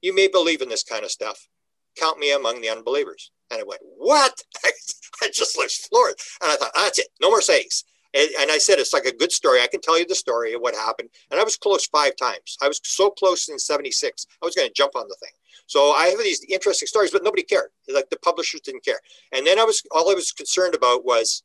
you 0.00 0.14
may 0.14 0.26
believe 0.26 0.60
in 0.60 0.68
this 0.68 0.82
kind 0.82 1.04
of 1.04 1.10
stuff. 1.10 1.48
Count 1.96 2.18
me 2.18 2.32
among 2.32 2.60
the 2.60 2.70
unbelievers. 2.70 3.30
And 3.52 3.60
I 3.60 3.64
went, 3.64 3.82
what? 3.96 4.42
I 4.64 5.28
just 5.32 5.56
looked 5.56 5.88
floored. 5.88 6.14
And 6.42 6.50
I 6.50 6.56
thought, 6.56 6.72
that's 6.74 6.98
it. 6.98 7.08
No 7.20 7.30
more 7.30 7.42
sayings. 7.42 7.84
And, 8.14 8.28
and, 8.40 8.50
I 8.50 8.58
said, 8.58 8.78
it's 8.78 8.92
like 8.92 9.06
a 9.06 9.16
good 9.16 9.32
story. 9.32 9.62
I 9.62 9.68
can 9.68 9.80
tell 9.80 9.98
you 9.98 10.06
the 10.06 10.14
story 10.14 10.52
of 10.52 10.60
what 10.60 10.74
happened. 10.74 11.08
And 11.30 11.40
I 11.40 11.44
was 11.44 11.56
close 11.56 11.86
five 11.86 12.14
times. 12.16 12.58
I 12.60 12.68
was 12.68 12.80
so 12.82 13.10
close 13.10 13.48
in 13.48 13.58
76. 13.58 14.26
I 14.42 14.44
was 14.44 14.54
going 14.54 14.68
to 14.68 14.74
jump 14.74 14.96
on 14.96 15.08
the 15.08 15.16
thing. 15.20 15.32
So 15.66 15.92
I 15.92 16.08
have 16.08 16.18
these 16.18 16.44
interesting 16.50 16.86
stories, 16.86 17.10
but 17.10 17.24
nobody 17.24 17.42
cared. 17.42 17.70
Like 17.92 18.10
the 18.10 18.18
publishers 18.18 18.60
didn't 18.60 18.84
care. 18.84 18.98
And 19.32 19.46
then 19.46 19.58
I 19.58 19.64
was, 19.64 19.82
all 19.92 20.10
I 20.10 20.14
was 20.14 20.32
concerned 20.32 20.74
about 20.74 21.04
was 21.04 21.42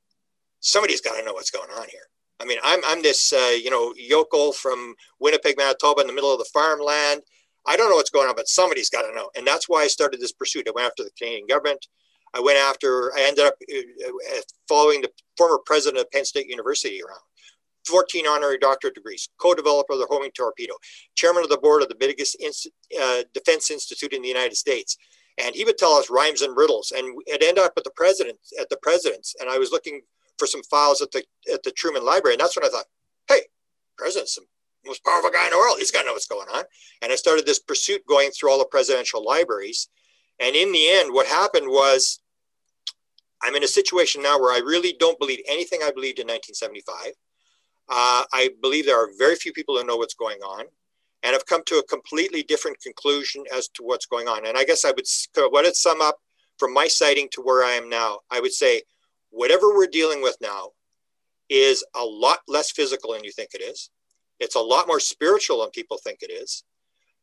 somebody's 0.60 1.02
got 1.02 1.18
to 1.18 1.24
know 1.24 1.34
what's 1.34 1.52
going 1.52 1.70
on 1.70 1.88
here. 1.90 2.10
I 2.40 2.46
mean, 2.46 2.60
I'm, 2.64 2.82
I'm 2.86 3.02
this, 3.02 3.34
uh, 3.34 3.56
you 3.62 3.70
know, 3.70 3.94
yokel 3.98 4.52
from 4.52 4.96
Winnipeg, 5.20 5.58
Manitoba 5.58 6.02
in 6.02 6.08
the 6.08 6.14
middle 6.14 6.32
of 6.32 6.40
the 6.40 6.50
farmland. 6.54 7.22
I 7.68 7.76
don't 7.76 7.90
know 7.90 7.98
what's 7.98 8.10
going 8.10 8.30
on, 8.30 8.36
but 8.36 8.48
somebody's 8.48 8.90
got 8.90 9.02
to 9.04 9.14
know. 9.14 9.30
And 9.36 9.46
that's 9.46 9.68
why 9.68 9.82
I 9.82 9.88
started 9.88 10.20
this 10.20 10.32
pursuit. 10.32 10.68
I 10.68 10.72
went 10.74 10.88
after 10.88 11.04
the 11.04 11.12
Canadian 11.18 11.48
government. 11.48 11.86
I 12.34 12.40
went 12.40 12.58
after, 12.58 13.12
I 13.18 13.24
ended 13.24 13.46
up 13.46 13.56
uh, 13.72 13.78
uh, 13.78 14.42
following 14.68 15.02
the 15.02 15.12
former 15.38 15.60
president 15.66 16.02
of 16.02 16.12
Penn 16.12 16.26
State 16.26 16.48
University 16.48 17.02
around. 17.02 17.22
14 17.88 18.28
honorary 18.28 18.58
doctorate 18.58 18.96
degrees, 18.96 19.30
co-developer 19.40 19.94
of 19.94 20.00
the 20.00 20.08
homing 20.10 20.32
torpedo, 20.32 20.74
chairman 21.16 21.44
of 21.44 21.50
the 21.50 21.58
board 21.58 21.82
of 21.82 21.88
the 21.88 21.96
biggest 21.96 22.36
uh, 23.00 23.24
defense 23.34 23.72
institute 23.72 24.12
in 24.12 24.22
the 24.22 24.28
United 24.28 24.56
States. 24.56 24.98
And 25.42 25.56
he 25.56 25.64
would 25.64 25.78
tell 25.78 25.94
us 25.94 26.10
rhymes 26.10 26.42
and 26.42 26.58
riddles. 26.58 26.92
And 26.96 27.22
it 27.28 27.44
ended 27.44 27.64
up 27.64 27.74
at 27.78 27.84
the 27.84 27.92
president, 27.96 28.40
at 28.60 28.70
the 28.70 28.78
president's. 28.82 29.36
And 29.40 29.50
I 29.50 29.58
was 29.58 29.72
looking 29.72 30.02
for 30.38 30.48
some 30.48 30.64
files 30.64 31.02
at 31.02 31.12
the 31.12 31.24
at 31.52 31.64
the 31.64 31.72
Truman 31.72 32.04
Library. 32.04 32.34
And 32.34 32.42
that's 32.42 32.56
when 32.56 32.66
I 32.66 32.70
thought, 32.70 32.86
hey, 33.28 33.42
president's 33.98 34.36
the 34.36 34.42
most 34.86 35.04
powerful 35.04 35.30
guy 35.30 35.46
in 35.46 35.52
the 35.52 35.58
world. 35.58 35.78
He's 35.80 35.92
got 35.92 36.02
to 36.02 36.08
know 36.08 36.14
what's 36.14 36.28
going 36.28 36.48
on. 36.50 36.64
And 37.02 37.12
I 37.12 37.16
started 37.16 37.46
this 37.46 37.60
pursuit 37.60 38.02
going 38.08 38.32
through 38.32 38.52
all 38.52 38.60
the 38.60 38.66
presidential 38.66 39.24
libraries. 39.24 39.90
And 40.40 40.56
in 40.56 40.72
the 40.72 40.90
end, 40.90 41.14
what 41.14 41.28
happened 41.28 41.68
was 41.68 42.20
I'm 43.42 43.56
in 43.56 43.64
a 43.64 43.68
situation 43.68 44.22
now 44.22 44.40
where 44.40 44.54
I 44.54 44.60
really 44.60 44.96
don't 45.00 45.20
believe 45.20 45.40
anything 45.48 45.82
I 45.84 45.92
believed 45.92 46.20
in 46.20 46.28
1975. 46.28 47.14
Uh, 47.90 48.24
I 48.34 48.50
believe 48.62 48.86
there 48.86 49.02
are 49.02 49.10
very 49.18 49.36
few 49.36 49.54
people 49.54 49.78
who 49.78 49.86
know 49.86 49.98
what's 49.98 50.14
going 50.14 50.40
on. 50.40 50.66
And 51.24 51.36
I've 51.36 51.46
come 51.46 51.64
to 51.66 51.76
a 51.76 51.84
completely 51.84 52.44
different 52.44 52.80
conclusion 52.82 53.44
as 53.54 53.68
to 53.70 53.84
what's 53.84 54.06
going 54.06 54.28
on. 54.28 54.46
And 54.46 54.58
I 54.58 54.64
guess 54.64 54.86
I 54.86 54.92
would, 54.92 55.06
what 55.52 55.66
it 55.66 55.76
sum 55.76 56.02
up 56.02 56.18
from 56.58 56.74
my 56.74 56.88
sighting 56.88 57.28
to 57.32 57.42
where 57.42 57.64
I 57.64 57.72
am 57.72 57.90
now, 57.90 58.20
I 58.30 58.40
would 58.40 58.54
say 58.54 58.84
whatever 59.30 59.74
we're 59.74 59.88
dealing 59.88 60.22
with 60.22 60.38
now 60.42 60.72
is 61.50 61.84
a 61.96 62.04
lot 62.04 62.40
less 62.48 62.72
physical 62.72 63.14
than 63.14 63.24
you 63.24 63.32
think 63.32 63.50
it 63.54 63.62
is. 63.62 63.90
It's 64.40 64.56
a 64.56 64.60
lot 64.60 64.88
more 64.88 65.00
spiritual 65.00 65.62
than 65.62 65.72
people 65.72 65.98
think 65.98 66.20
it 66.22 66.32
is. 66.32 66.64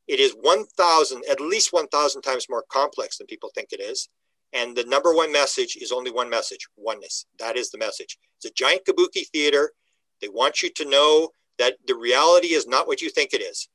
It 0.06 0.20
is 0.20 0.32
1,000, 0.40 1.22
at 1.30 1.40
least 1.40 1.72
1,000 1.72 2.22
times 2.22 2.46
more 2.48 2.64
complex 2.70 3.18
than 3.18 3.26
people 3.26 3.50
think 3.54 3.68
it 3.72 3.80
is. 3.80 4.08
And 4.52 4.76
the 4.76 4.84
number 4.84 5.14
one 5.14 5.32
message 5.32 5.76
is 5.76 5.90
only 5.90 6.10
one 6.10 6.30
message 6.30 6.68
oneness. 6.76 7.26
That 7.38 7.56
is 7.56 7.70
the 7.70 7.78
message. 7.78 8.18
It's 8.36 8.46
a 8.46 8.54
giant 8.54 8.82
kabuki 8.86 9.26
theater. 9.32 9.72
They 10.20 10.28
want 10.28 10.62
you 10.62 10.70
to 10.76 10.88
know 10.88 11.30
that 11.58 11.76
the 11.86 11.94
reality 11.94 12.54
is 12.54 12.66
not 12.66 12.86
what 12.86 13.02
you 13.02 13.10
think 13.10 13.32
it 13.32 13.42
is. 13.42 13.68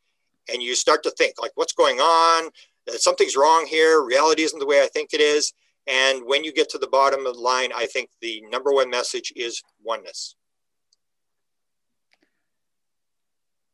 And 0.51 0.63
you 0.63 0.75
start 0.75 1.03
to 1.03 1.11
think, 1.11 1.35
like, 1.41 1.51
what's 1.55 1.73
going 1.73 1.99
on? 1.99 2.49
Uh, 2.89 2.97
something's 2.97 3.35
wrong 3.35 3.65
here. 3.67 4.03
Reality 4.03 4.43
isn't 4.43 4.59
the 4.59 4.65
way 4.65 4.81
I 4.81 4.87
think 4.87 5.13
it 5.13 5.21
is. 5.21 5.53
And 5.87 6.21
when 6.25 6.43
you 6.43 6.53
get 6.53 6.69
to 6.69 6.77
the 6.77 6.87
bottom 6.87 7.25
of 7.25 7.35
the 7.35 7.41
line, 7.41 7.71
I 7.75 7.85
think 7.85 8.09
the 8.21 8.41
number 8.49 8.71
one 8.71 8.89
message 8.89 9.33
is 9.35 9.61
oneness. 9.83 10.35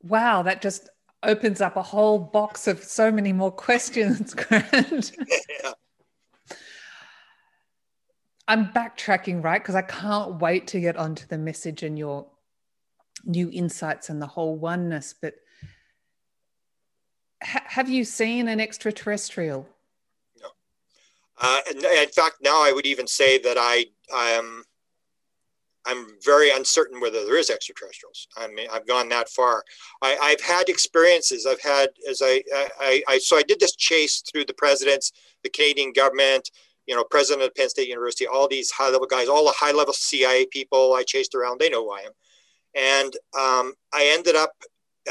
Wow, 0.06 0.44
that 0.44 0.62
just 0.62 0.90
opens 1.24 1.62
up 1.62 1.76
a 1.76 1.82
whole 1.82 2.20
box 2.20 2.68
of 2.68 2.84
so 2.84 3.12
many 3.12 3.34
more 3.34 3.52
questions, 3.68 4.34
Grant. 4.34 5.12
yeah. 5.18 5.72
I'm 8.48 8.68
backtracking, 8.68 9.44
right? 9.44 9.62
Because 9.62 9.74
I 9.74 9.82
can't 9.82 10.40
wait 10.40 10.68
to 10.68 10.80
get 10.80 10.98
onto 10.98 11.26
the 11.26 11.38
message 11.38 11.82
and 11.82 11.98
your 11.98 12.28
new 13.24 13.50
insights 13.52 14.10
and 14.10 14.22
the 14.22 14.28
whole 14.28 14.56
oneness. 14.56 15.16
But 15.20 15.34
ha- 17.44 17.66
have 17.66 17.90
you 17.90 18.04
seen 18.04 18.48
an 18.48 18.60
extraterrestrial? 18.60 19.68
No. 20.40 20.50
Uh, 21.42 21.60
in 21.72 22.10
fact, 22.10 22.36
now 22.44 22.64
I 22.64 22.72
would 22.72 22.86
even 22.86 23.08
say 23.08 23.40
that 23.40 23.58
I 23.58 23.86
um, 24.38 24.64
I'm 25.86 26.18
very 26.24 26.50
uncertain 26.52 27.00
whether 27.00 27.26
there 27.26 27.38
is 27.38 27.50
extraterrestrials. 27.50 28.28
I 28.38 28.48
mean, 28.48 28.68
I've 28.72 28.88
gone 28.88 29.10
that 29.10 29.30
far. 29.30 29.64
I, 30.02 30.18
have 30.30 30.42
had 30.42 30.70
experiences. 30.70 31.46
I've 31.46 31.62
had 31.62 31.90
as 32.10 32.22
I, 32.24 32.44
I, 32.80 33.04
I, 33.08 33.18
so 33.20 33.38
I 33.38 33.44
did 33.44 33.60
this 33.60 33.76
chase 33.76 34.24
through 34.32 34.46
the 34.46 34.54
presidents, 34.54 35.12
the 35.44 35.50
Canadian 35.50 35.94
government, 35.94 36.50
you 36.88 36.96
know, 36.96 37.04
president 37.04 37.46
of 37.46 37.56
Penn 37.56 37.70
State 37.70 37.88
University, 37.88 38.28
all 38.28 38.48
these 38.48 38.72
high 38.72 38.90
level 38.90 39.08
guys, 39.08 39.28
all 39.28 39.46
the 39.46 39.54
high 39.58 39.72
level 39.72 39.94
CIA 39.94 40.46
people 40.48 40.94
I 40.94 41.04
chased 41.04 41.36
around. 41.36 41.60
They 41.60 41.70
know 41.70 41.84
who 41.84 41.92
I 41.92 42.02
am, 42.02 42.12
and 42.76 43.14
um, 43.38 43.74
I 43.94 44.12
ended 44.14 44.36
up 44.36 44.52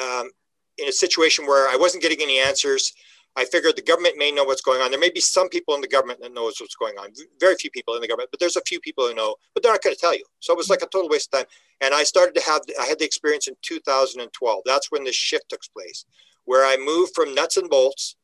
um, 0.00 0.30
in 0.78 0.88
a 0.88 0.92
situation 0.92 1.46
where 1.46 1.68
I 1.68 1.76
wasn't 1.76 2.02
getting 2.02 2.22
any 2.22 2.38
answers. 2.38 2.92
I 3.36 3.44
figured 3.44 3.74
the 3.74 3.82
government 3.82 4.16
may 4.16 4.30
know 4.30 4.44
what's 4.44 4.62
going 4.62 4.80
on. 4.80 4.90
There 4.90 5.00
may 5.00 5.10
be 5.10 5.20
some 5.20 5.48
people 5.48 5.74
in 5.74 5.80
the 5.80 5.88
government 5.88 6.20
that 6.20 6.32
knows 6.32 6.56
what's 6.60 6.76
going 6.76 6.96
on. 6.98 7.08
Very 7.40 7.56
few 7.56 7.70
people 7.70 7.94
in 7.94 8.00
the 8.00 8.06
government, 8.06 8.30
but 8.30 8.38
there's 8.38 8.56
a 8.56 8.62
few 8.62 8.78
people 8.78 9.08
who 9.08 9.14
know, 9.14 9.34
but 9.52 9.62
they're 9.62 9.72
not 9.72 9.82
going 9.82 9.94
to 9.94 10.00
tell 10.00 10.14
you. 10.14 10.24
So 10.38 10.52
it 10.52 10.56
was 10.56 10.70
like 10.70 10.82
a 10.82 10.86
total 10.86 11.08
waste 11.08 11.34
of 11.34 11.40
time. 11.40 11.48
And 11.80 11.92
I 11.92 12.04
started 12.04 12.34
to 12.36 12.42
have, 12.42 12.60
I 12.80 12.84
had 12.84 13.00
the 13.00 13.04
experience 13.04 13.48
in 13.48 13.56
2012. 13.62 14.62
That's 14.64 14.92
when 14.92 15.02
this 15.02 15.16
shift 15.16 15.48
took 15.48 15.62
place, 15.76 16.04
where 16.44 16.64
I 16.64 16.76
moved 16.76 17.12
from 17.14 17.34
nuts 17.34 17.56
and 17.56 17.68
bolts, 17.68 18.16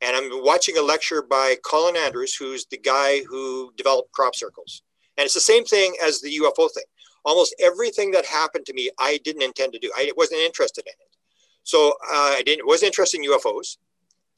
and 0.00 0.16
I'm 0.16 0.44
watching 0.44 0.76
a 0.76 0.82
lecture 0.82 1.22
by 1.22 1.56
Colin 1.64 1.96
Andrews, 1.96 2.34
who's 2.34 2.66
the 2.66 2.78
guy 2.78 3.22
who 3.28 3.72
developed 3.76 4.12
crop 4.12 4.34
circles. 4.34 4.82
And 5.16 5.24
it's 5.24 5.34
the 5.34 5.40
same 5.40 5.64
thing 5.64 5.94
as 6.04 6.20
the 6.20 6.36
UFO 6.42 6.72
thing. 6.72 6.84
Almost 7.24 7.54
everything 7.60 8.10
that 8.12 8.24
happened 8.24 8.66
to 8.66 8.72
me, 8.72 8.90
I 8.98 9.18
didn't 9.24 9.42
intend 9.42 9.72
to 9.72 9.78
do. 9.78 9.90
I 9.96 10.10
wasn't 10.16 10.40
interested 10.40 10.84
in 10.86 10.92
it. 10.92 11.16
So 11.62 11.90
uh, 12.10 12.34
I 12.36 12.42
didn't 12.44 12.66
wasn't 12.66 12.88
interested 12.88 13.20
in 13.20 13.30
UFOs 13.30 13.76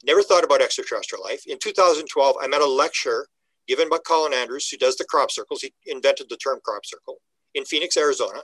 never 0.03 0.23
thought 0.23 0.43
about 0.43 0.61
extraterrestrial 0.61 1.23
life. 1.23 1.41
In 1.47 1.57
2012, 1.59 2.35
I'm 2.41 2.53
at 2.53 2.61
a 2.61 2.65
lecture 2.65 3.27
given 3.67 3.89
by 3.89 3.97
Colin 4.05 4.33
Andrews, 4.33 4.69
who 4.69 4.77
does 4.77 4.95
the 4.95 5.05
crop 5.05 5.31
circles. 5.31 5.61
He 5.61 5.73
invented 5.85 6.27
the 6.29 6.37
term 6.37 6.59
crop 6.63 6.85
circle 6.85 7.17
in 7.53 7.65
Phoenix, 7.65 7.97
Arizona. 7.97 8.41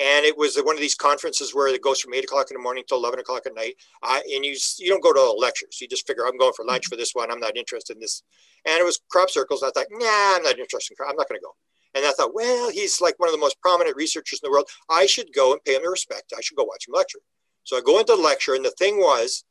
And 0.00 0.24
it 0.24 0.38
was 0.38 0.56
one 0.56 0.76
of 0.76 0.80
these 0.80 0.94
conferences 0.94 1.54
where 1.54 1.66
it 1.66 1.82
goes 1.82 2.00
from 2.00 2.14
eight 2.14 2.24
o'clock 2.24 2.50
in 2.50 2.56
the 2.56 2.62
morning 2.62 2.84
to 2.88 2.94
11 2.94 3.18
o'clock 3.18 3.46
at 3.46 3.54
night. 3.54 3.74
I, 4.02 4.22
and 4.32 4.44
you, 4.44 4.56
you 4.78 4.88
don't 4.88 5.02
go 5.02 5.12
to 5.12 5.18
all 5.18 5.34
the 5.34 5.40
lectures. 5.40 5.78
You 5.80 5.88
just 5.88 6.06
figure, 6.06 6.24
I'm 6.24 6.38
going 6.38 6.52
for 6.54 6.64
lunch 6.64 6.86
for 6.86 6.94
this 6.94 7.12
one. 7.14 7.32
I'm 7.32 7.40
not 7.40 7.56
interested 7.56 7.96
in 7.96 8.00
this. 8.00 8.22
And 8.64 8.78
it 8.78 8.84
was 8.84 9.00
crop 9.10 9.28
circles. 9.28 9.64
I 9.64 9.70
thought, 9.70 9.86
nah, 9.90 10.36
I'm 10.36 10.42
not 10.44 10.58
interested 10.58 10.92
in 10.92 10.96
crop. 10.96 11.10
I'm 11.10 11.16
not 11.16 11.28
going 11.28 11.40
to 11.40 11.44
go. 11.44 11.52
And 11.94 12.06
I 12.06 12.12
thought, 12.12 12.34
well, 12.34 12.70
he's 12.70 13.00
like 13.00 13.18
one 13.18 13.28
of 13.28 13.32
the 13.32 13.40
most 13.40 13.60
prominent 13.60 13.96
researchers 13.96 14.40
in 14.40 14.46
the 14.46 14.52
world. 14.52 14.68
I 14.88 15.06
should 15.06 15.32
go 15.34 15.52
and 15.52 15.64
pay 15.64 15.74
him 15.74 15.82
the 15.82 15.90
respect. 15.90 16.32
I 16.36 16.40
should 16.42 16.56
go 16.56 16.64
watch 16.64 16.86
him 16.86 16.94
lecture. 16.94 17.18
So 17.64 17.76
I 17.76 17.80
go 17.80 17.98
into 17.98 18.14
the 18.14 18.22
lecture, 18.22 18.54
and 18.54 18.64
the 18.64 18.70
thing 18.78 18.98
was, 18.98 19.44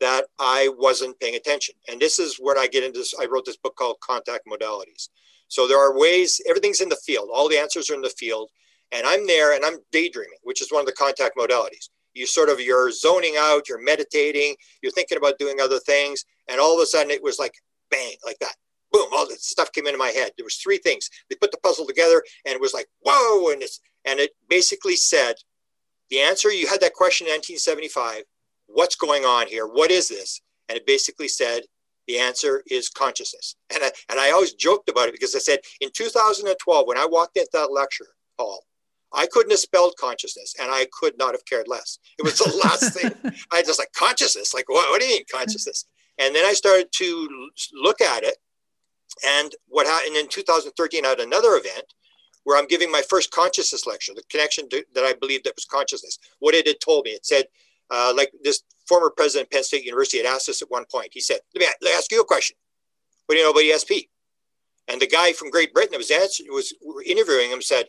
that 0.00 0.26
I 0.38 0.70
wasn't 0.76 1.18
paying 1.20 1.36
attention. 1.36 1.74
And 1.88 2.00
this 2.00 2.18
is 2.18 2.36
where 2.36 2.58
I 2.58 2.66
get 2.66 2.84
into 2.84 2.98
this. 2.98 3.14
I 3.20 3.26
wrote 3.26 3.44
this 3.44 3.56
book 3.56 3.76
called 3.76 4.00
Contact 4.00 4.46
Modalities. 4.46 5.08
So 5.48 5.68
there 5.68 5.78
are 5.78 5.96
ways, 5.98 6.40
everything's 6.48 6.80
in 6.80 6.88
the 6.88 6.96
field, 6.96 7.28
all 7.32 7.48
the 7.48 7.58
answers 7.58 7.90
are 7.90 7.94
in 7.94 8.02
the 8.02 8.10
field. 8.10 8.50
And 8.92 9.06
I'm 9.06 9.26
there 9.26 9.54
and 9.54 9.64
I'm 9.64 9.78
daydreaming, 9.92 10.38
which 10.42 10.62
is 10.62 10.70
one 10.70 10.80
of 10.80 10.86
the 10.86 10.92
contact 10.92 11.36
modalities. 11.36 11.88
You 12.12 12.26
sort 12.26 12.48
of, 12.48 12.60
you're 12.60 12.92
zoning 12.92 13.34
out, 13.38 13.68
you're 13.68 13.82
meditating, 13.82 14.54
you're 14.82 14.92
thinking 14.92 15.18
about 15.18 15.38
doing 15.38 15.60
other 15.60 15.80
things. 15.80 16.24
And 16.48 16.60
all 16.60 16.76
of 16.76 16.82
a 16.82 16.86
sudden 16.86 17.10
it 17.10 17.22
was 17.22 17.38
like 17.38 17.54
bang, 17.90 18.14
like 18.24 18.38
that. 18.38 18.54
Boom, 18.92 19.08
all 19.12 19.26
this 19.26 19.46
stuff 19.46 19.72
came 19.72 19.86
into 19.86 19.98
my 19.98 20.10
head. 20.10 20.30
There 20.36 20.44
was 20.44 20.56
three 20.56 20.78
things. 20.78 21.10
They 21.28 21.36
put 21.36 21.50
the 21.50 21.58
puzzle 21.58 21.86
together 21.86 22.22
and 22.46 22.54
it 22.54 22.60
was 22.60 22.72
like, 22.72 22.86
whoa. 23.00 23.50
And 23.50 23.62
it's, 23.62 23.80
and 24.04 24.20
it 24.20 24.30
basically 24.48 24.96
said, 24.96 25.34
the 26.10 26.20
answer, 26.20 26.52
you 26.52 26.68
had 26.68 26.80
that 26.80 26.94
question 26.94 27.26
in 27.26 27.32
1975 27.32 28.22
what's 28.66 28.96
going 28.96 29.24
on 29.24 29.46
here? 29.46 29.66
What 29.66 29.90
is 29.90 30.08
this? 30.08 30.40
And 30.68 30.76
it 30.76 30.86
basically 30.86 31.28
said, 31.28 31.62
the 32.06 32.18
answer 32.18 32.62
is 32.70 32.88
consciousness. 32.88 33.56
And 33.74 33.82
I, 33.82 33.90
and 34.08 34.20
I 34.20 34.30
always 34.30 34.54
joked 34.54 34.88
about 34.88 35.08
it 35.08 35.12
because 35.12 35.34
I 35.34 35.40
said, 35.40 35.58
in 35.80 35.90
2012, 35.92 36.86
when 36.86 36.96
I 36.96 37.06
walked 37.06 37.36
into 37.36 37.48
that 37.54 37.72
lecture 37.72 38.06
hall, 38.38 38.64
I 39.12 39.26
couldn't 39.26 39.50
have 39.50 39.58
spelled 39.58 39.94
consciousness 39.98 40.54
and 40.60 40.70
I 40.70 40.86
could 40.92 41.16
not 41.18 41.34
have 41.34 41.44
cared 41.44 41.66
less. 41.66 41.98
It 42.18 42.22
was 42.22 42.38
the 42.38 42.56
last 42.64 42.92
thing. 42.94 43.12
I 43.52 43.62
just 43.62 43.78
like 43.78 43.92
consciousness. 43.92 44.54
Like, 44.54 44.68
what, 44.68 44.90
what 44.90 45.00
do 45.00 45.06
you 45.06 45.14
mean 45.14 45.24
consciousness? 45.32 45.86
And 46.18 46.34
then 46.34 46.44
I 46.44 46.52
started 46.52 46.88
to 46.92 47.50
look 47.72 48.00
at 48.00 48.22
it. 48.22 48.36
And 49.26 49.54
what 49.68 49.86
happened 49.86 50.16
in 50.16 50.28
2013, 50.28 51.04
I 51.04 51.08
had 51.08 51.20
another 51.20 51.56
event 51.56 51.94
where 52.44 52.58
I'm 52.58 52.66
giving 52.66 52.90
my 52.90 53.02
first 53.08 53.30
consciousness 53.30 53.86
lecture, 53.86 54.12
the 54.14 54.22
connection 54.30 54.68
to, 54.68 54.84
that 54.94 55.04
I 55.04 55.14
believed 55.14 55.44
that 55.44 55.56
was 55.56 55.64
consciousness. 55.64 56.18
What 56.40 56.54
it 56.54 56.66
had 56.66 56.80
told 56.80 57.04
me, 57.04 57.12
it 57.12 57.26
said, 57.26 57.46
uh, 57.90 58.12
like 58.16 58.32
this 58.42 58.62
former 58.88 59.10
president 59.10 59.46
of 59.46 59.50
Penn 59.50 59.64
State 59.64 59.84
University 59.84 60.18
had 60.18 60.26
asked 60.26 60.48
us 60.48 60.62
at 60.62 60.70
one 60.70 60.84
point. 60.90 61.10
He 61.12 61.20
said, 61.20 61.38
let 61.54 61.60
me, 61.82 61.90
ask 61.94 62.10
you 62.12 62.20
a 62.20 62.24
question. 62.24 62.56
What 63.26 63.34
do 63.34 63.38
you 63.38 63.44
know 63.44 63.50
about 63.50 63.62
ESP? 63.62 64.08
And 64.88 65.00
the 65.00 65.06
guy 65.06 65.32
from 65.32 65.50
Great 65.50 65.72
Britain 65.72 65.92
that 65.92 65.98
was, 65.98 66.10
answering, 66.10 66.52
was 66.52 66.74
interviewing 67.06 67.50
him 67.50 67.62
said, 67.62 67.86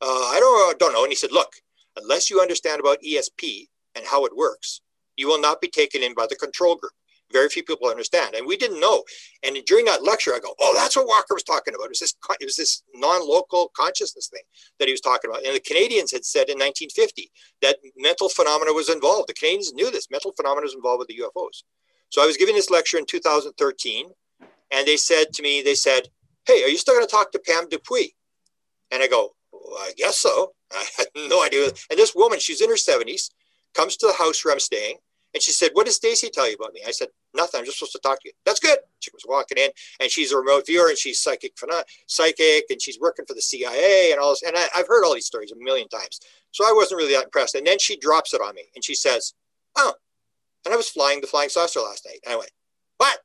uh, 0.00 0.06
I 0.06 0.36
don't, 0.38 0.78
don't 0.78 0.92
know. 0.92 1.02
And 1.02 1.10
he 1.10 1.16
said, 1.16 1.32
look, 1.32 1.52
unless 1.96 2.30
you 2.30 2.40
understand 2.40 2.80
about 2.80 3.02
ESP 3.02 3.66
and 3.96 4.06
how 4.06 4.24
it 4.24 4.36
works, 4.36 4.80
you 5.16 5.26
will 5.26 5.40
not 5.40 5.60
be 5.60 5.68
taken 5.68 6.02
in 6.02 6.14
by 6.14 6.26
the 6.28 6.36
control 6.36 6.76
group 6.76 6.92
very 7.32 7.48
few 7.48 7.62
people 7.62 7.88
understand. 7.88 8.34
And 8.34 8.46
we 8.46 8.56
didn't 8.56 8.80
know. 8.80 9.04
And 9.42 9.56
during 9.66 9.84
that 9.86 10.02
lecture, 10.02 10.34
I 10.34 10.38
go, 10.38 10.54
oh, 10.60 10.74
that's 10.76 10.96
what 10.96 11.06
Walker 11.06 11.34
was 11.34 11.42
talking 11.42 11.74
about. 11.74 11.86
It 11.86 11.90
was 11.90 12.00
this, 12.00 12.14
it 12.40 12.44
was 12.44 12.56
this 12.56 12.82
non-local 12.94 13.70
consciousness 13.76 14.28
thing 14.28 14.42
that 14.78 14.86
he 14.86 14.92
was 14.92 15.00
talking 15.00 15.30
about. 15.30 15.44
And 15.44 15.54
the 15.54 15.60
Canadians 15.60 16.12
had 16.12 16.24
said 16.24 16.48
in 16.48 16.58
1950 16.58 17.30
that 17.62 17.76
mental 17.96 18.28
phenomena 18.28 18.72
was 18.72 18.88
involved. 18.88 19.28
The 19.28 19.34
Canadians 19.34 19.72
knew 19.74 19.90
this. 19.90 20.10
Mental 20.10 20.32
phenomena 20.36 20.64
was 20.64 20.74
involved 20.74 21.00
with 21.00 21.08
the 21.08 21.20
UFOs. 21.22 21.62
So 22.10 22.22
I 22.22 22.26
was 22.26 22.36
giving 22.36 22.54
this 22.54 22.70
lecture 22.70 22.98
in 22.98 23.04
2013, 23.04 24.08
and 24.72 24.86
they 24.86 24.96
said 24.96 25.32
to 25.34 25.42
me, 25.42 25.62
they 25.62 25.74
said, 25.74 26.08
hey, 26.46 26.62
are 26.64 26.68
you 26.68 26.78
still 26.78 26.94
going 26.94 27.06
to 27.06 27.10
talk 27.10 27.32
to 27.32 27.38
Pam 27.38 27.68
Dupuy? 27.68 28.14
And 28.90 29.02
I 29.02 29.08
go, 29.08 29.34
well, 29.52 29.76
I 29.80 29.92
guess 29.96 30.18
so. 30.18 30.52
I 30.72 30.84
had 30.96 31.08
no 31.14 31.44
idea. 31.44 31.66
And 31.90 31.98
this 31.98 32.14
woman, 32.14 32.38
she's 32.38 32.60
in 32.60 32.70
her 32.70 32.76
70s, 32.76 33.30
comes 33.74 33.96
to 33.98 34.06
the 34.06 34.14
house 34.14 34.44
where 34.44 34.52
I'm 34.52 34.60
staying, 34.60 34.96
and 35.38 35.42
she 35.44 35.52
said, 35.52 35.70
What 35.74 35.86
did 35.86 35.92
Stacy 35.92 36.30
tell 36.30 36.48
you 36.48 36.56
about 36.56 36.72
me? 36.72 36.80
I 36.84 36.90
said, 36.90 37.08
Nothing. 37.32 37.60
I'm 37.60 37.64
just 37.64 37.78
supposed 37.78 37.92
to 37.92 38.00
talk 38.00 38.20
to 38.22 38.28
you. 38.28 38.32
That's 38.44 38.58
good. 38.58 38.76
She 38.98 39.12
was 39.14 39.22
walking 39.24 39.56
in 39.56 39.70
and 40.00 40.10
she's 40.10 40.32
a 40.32 40.36
remote 40.36 40.66
viewer 40.66 40.88
and 40.88 40.98
she's 40.98 41.20
psychic, 41.20 41.52
psychic 42.08 42.64
and 42.70 42.82
she's 42.82 42.98
working 42.98 43.24
for 43.24 43.34
the 43.34 43.40
CIA 43.40 44.10
and 44.10 44.20
all 44.20 44.30
this. 44.30 44.42
And 44.42 44.56
I, 44.56 44.66
have 44.74 44.88
heard 44.88 45.04
all 45.04 45.14
these 45.14 45.26
stories 45.26 45.52
a 45.52 45.56
million 45.56 45.86
times. 45.86 46.18
So 46.50 46.64
I 46.64 46.72
wasn't 46.74 46.98
really 46.98 47.12
that 47.12 47.26
impressed. 47.26 47.54
And 47.54 47.64
then 47.64 47.78
she 47.78 47.96
drops 47.96 48.34
it 48.34 48.40
on 48.40 48.56
me 48.56 48.64
and 48.74 48.84
she 48.84 48.96
says, 48.96 49.34
Oh, 49.76 49.94
and 50.64 50.74
I 50.74 50.76
was 50.76 50.88
flying 50.88 51.20
the 51.20 51.28
flying 51.28 51.50
saucer 51.50 51.78
last 51.78 52.04
night. 52.04 52.18
And 52.24 52.34
I 52.34 52.36
went, 52.36 52.50
What? 52.96 53.20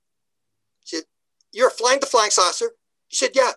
She 0.86 0.98
said, 0.98 1.06
You're 1.52 1.72
flying 1.72 2.00
the 2.00 2.06
flying 2.06 2.30
saucer? 2.30 2.74
She 3.08 3.26
said, 3.26 3.32
Yeah. 3.34 3.54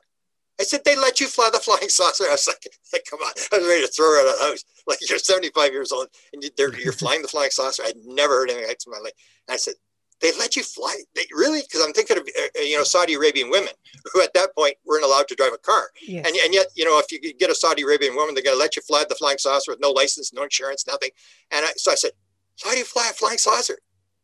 I 0.59 0.65
said, 0.65 0.81
they 0.85 0.97
let 0.97 1.21
you 1.21 1.29
fly 1.29 1.51
the 1.53 1.59
flying 1.59 1.89
saucer. 1.89 2.25
I 2.25 2.33
was 2.33 2.47
like, 2.47 2.67
hey, 2.93 3.01
come 3.11 3.21
on. 3.21 3.33
I 3.53 3.59
was 3.59 3.67
ready 3.67 3.83
to 3.83 3.93
throw 3.93 4.07
her 4.07 4.21
out 4.21 4.33
of 4.33 4.39
the 4.39 4.45
house. 4.47 4.65
Like, 4.87 4.99
you're 5.09 5.19
75 5.19 5.73
years 5.73 5.93
old 5.93 6.09
and 6.33 6.43
you're 6.59 6.93
flying 6.93 7.23
the 7.23 7.29
flying 7.29 7.51
saucer. 7.51 7.83
I'd 7.85 7.97
never 8.05 8.35
heard 8.35 8.51
anything 8.51 8.69
like 8.69 8.79
that 8.79 8.87
in 8.87 8.93
my 8.93 8.99
life. 8.99 9.13
And 9.49 9.55
I 9.55 9.59
said, 9.59 9.75
they 10.23 10.33
let 10.39 10.57
you 10.57 10.63
fly? 10.63 10.97
They, 11.15 11.27
really? 11.31 11.61
Because 11.61 11.85
I'm 11.85 11.93
thinking 11.93 12.17
of, 12.17 12.23
uh, 12.23 12.63
you 12.63 12.77
know, 12.77 12.85
Saudi 12.85 13.15
Arabian 13.15 13.51
women 13.51 13.73
who 14.13 14.23
at 14.23 14.33
that 14.33 14.55
point 14.57 14.75
weren't 14.87 15.05
allowed 15.05 15.29
to 15.29 15.35
drive 15.35 15.53
a 15.53 15.59
car. 15.59 15.89
Yes. 16.07 16.27
And, 16.27 16.35
and 16.37 16.55
yet, 16.55 16.69
you 16.75 16.87
know, 16.87 16.99
if 16.99 17.13
you 17.13 17.35
get 17.35 17.51
a 17.51 17.55
Saudi 17.55 17.83
Arabian 17.83 18.15
woman, 18.15 18.35
they're 18.35 18.43
going 18.43 18.57
to 18.57 18.61
let 18.61 18.77
you 18.77 18.83
fly 18.83 19.05
the 19.07 19.15
flying 19.15 19.39
saucer 19.39 19.73
with 19.73 19.81
no 19.81 19.91
license, 19.91 20.33
no 20.33 20.45
insurance, 20.45 20.87
nothing. 20.87 21.11
And 21.51 21.67
I, 21.67 21.73
so 21.77 21.93
I 21.93 21.97
said, 21.97 22.13
so 22.55 22.69
how 22.69 22.75
do 22.75 22.79
you 22.79 22.87
fly 22.87 23.09
a 23.11 23.13
flying 23.13 23.37
saucer? 23.37 23.79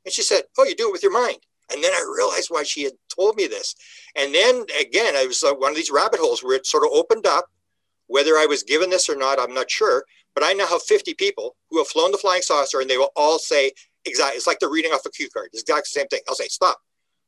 And 0.06 0.12
she 0.12 0.22
said, 0.22 0.44
oh, 0.58 0.64
you 0.64 0.74
do 0.74 0.88
it 0.88 0.92
with 0.92 1.02
your 1.02 1.12
mind. 1.12 1.38
And 1.70 1.82
then 1.82 1.92
I 1.92 2.14
realized 2.16 2.48
why 2.50 2.62
she 2.64 2.82
had 2.84 2.92
told 3.08 3.36
me 3.36 3.46
this. 3.46 3.74
And 4.16 4.34
then 4.34 4.66
again, 4.80 5.16
I 5.16 5.26
was 5.26 5.42
uh, 5.42 5.54
one 5.54 5.70
of 5.70 5.76
these 5.76 5.90
rabbit 5.90 6.20
holes 6.20 6.42
where 6.42 6.56
it 6.56 6.66
sort 6.66 6.84
of 6.84 6.90
opened 6.92 7.26
up. 7.26 7.46
Whether 8.08 8.36
I 8.36 8.46
was 8.46 8.62
given 8.62 8.90
this 8.90 9.08
or 9.08 9.16
not, 9.16 9.40
I'm 9.40 9.54
not 9.54 9.70
sure. 9.70 10.04
But 10.34 10.44
I 10.44 10.52
now 10.52 10.66
have 10.66 10.82
50 10.82 11.14
people 11.14 11.56
who 11.70 11.78
have 11.78 11.88
flown 11.88 12.12
the 12.12 12.18
flying 12.18 12.42
saucer, 12.42 12.80
and 12.80 12.88
they 12.88 12.98
will 12.98 13.12
all 13.16 13.38
say 13.38 13.72
exactly. 14.04 14.36
It's 14.36 14.46
like 14.46 14.58
they're 14.58 14.70
reading 14.70 14.92
off 14.92 15.06
a 15.06 15.10
cue 15.10 15.28
card. 15.30 15.50
It's 15.52 15.62
exactly 15.62 15.82
the 15.82 16.00
same 16.00 16.08
thing. 16.08 16.20
I'll 16.28 16.34
say, 16.34 16.48
"Stop! 16.48 16.78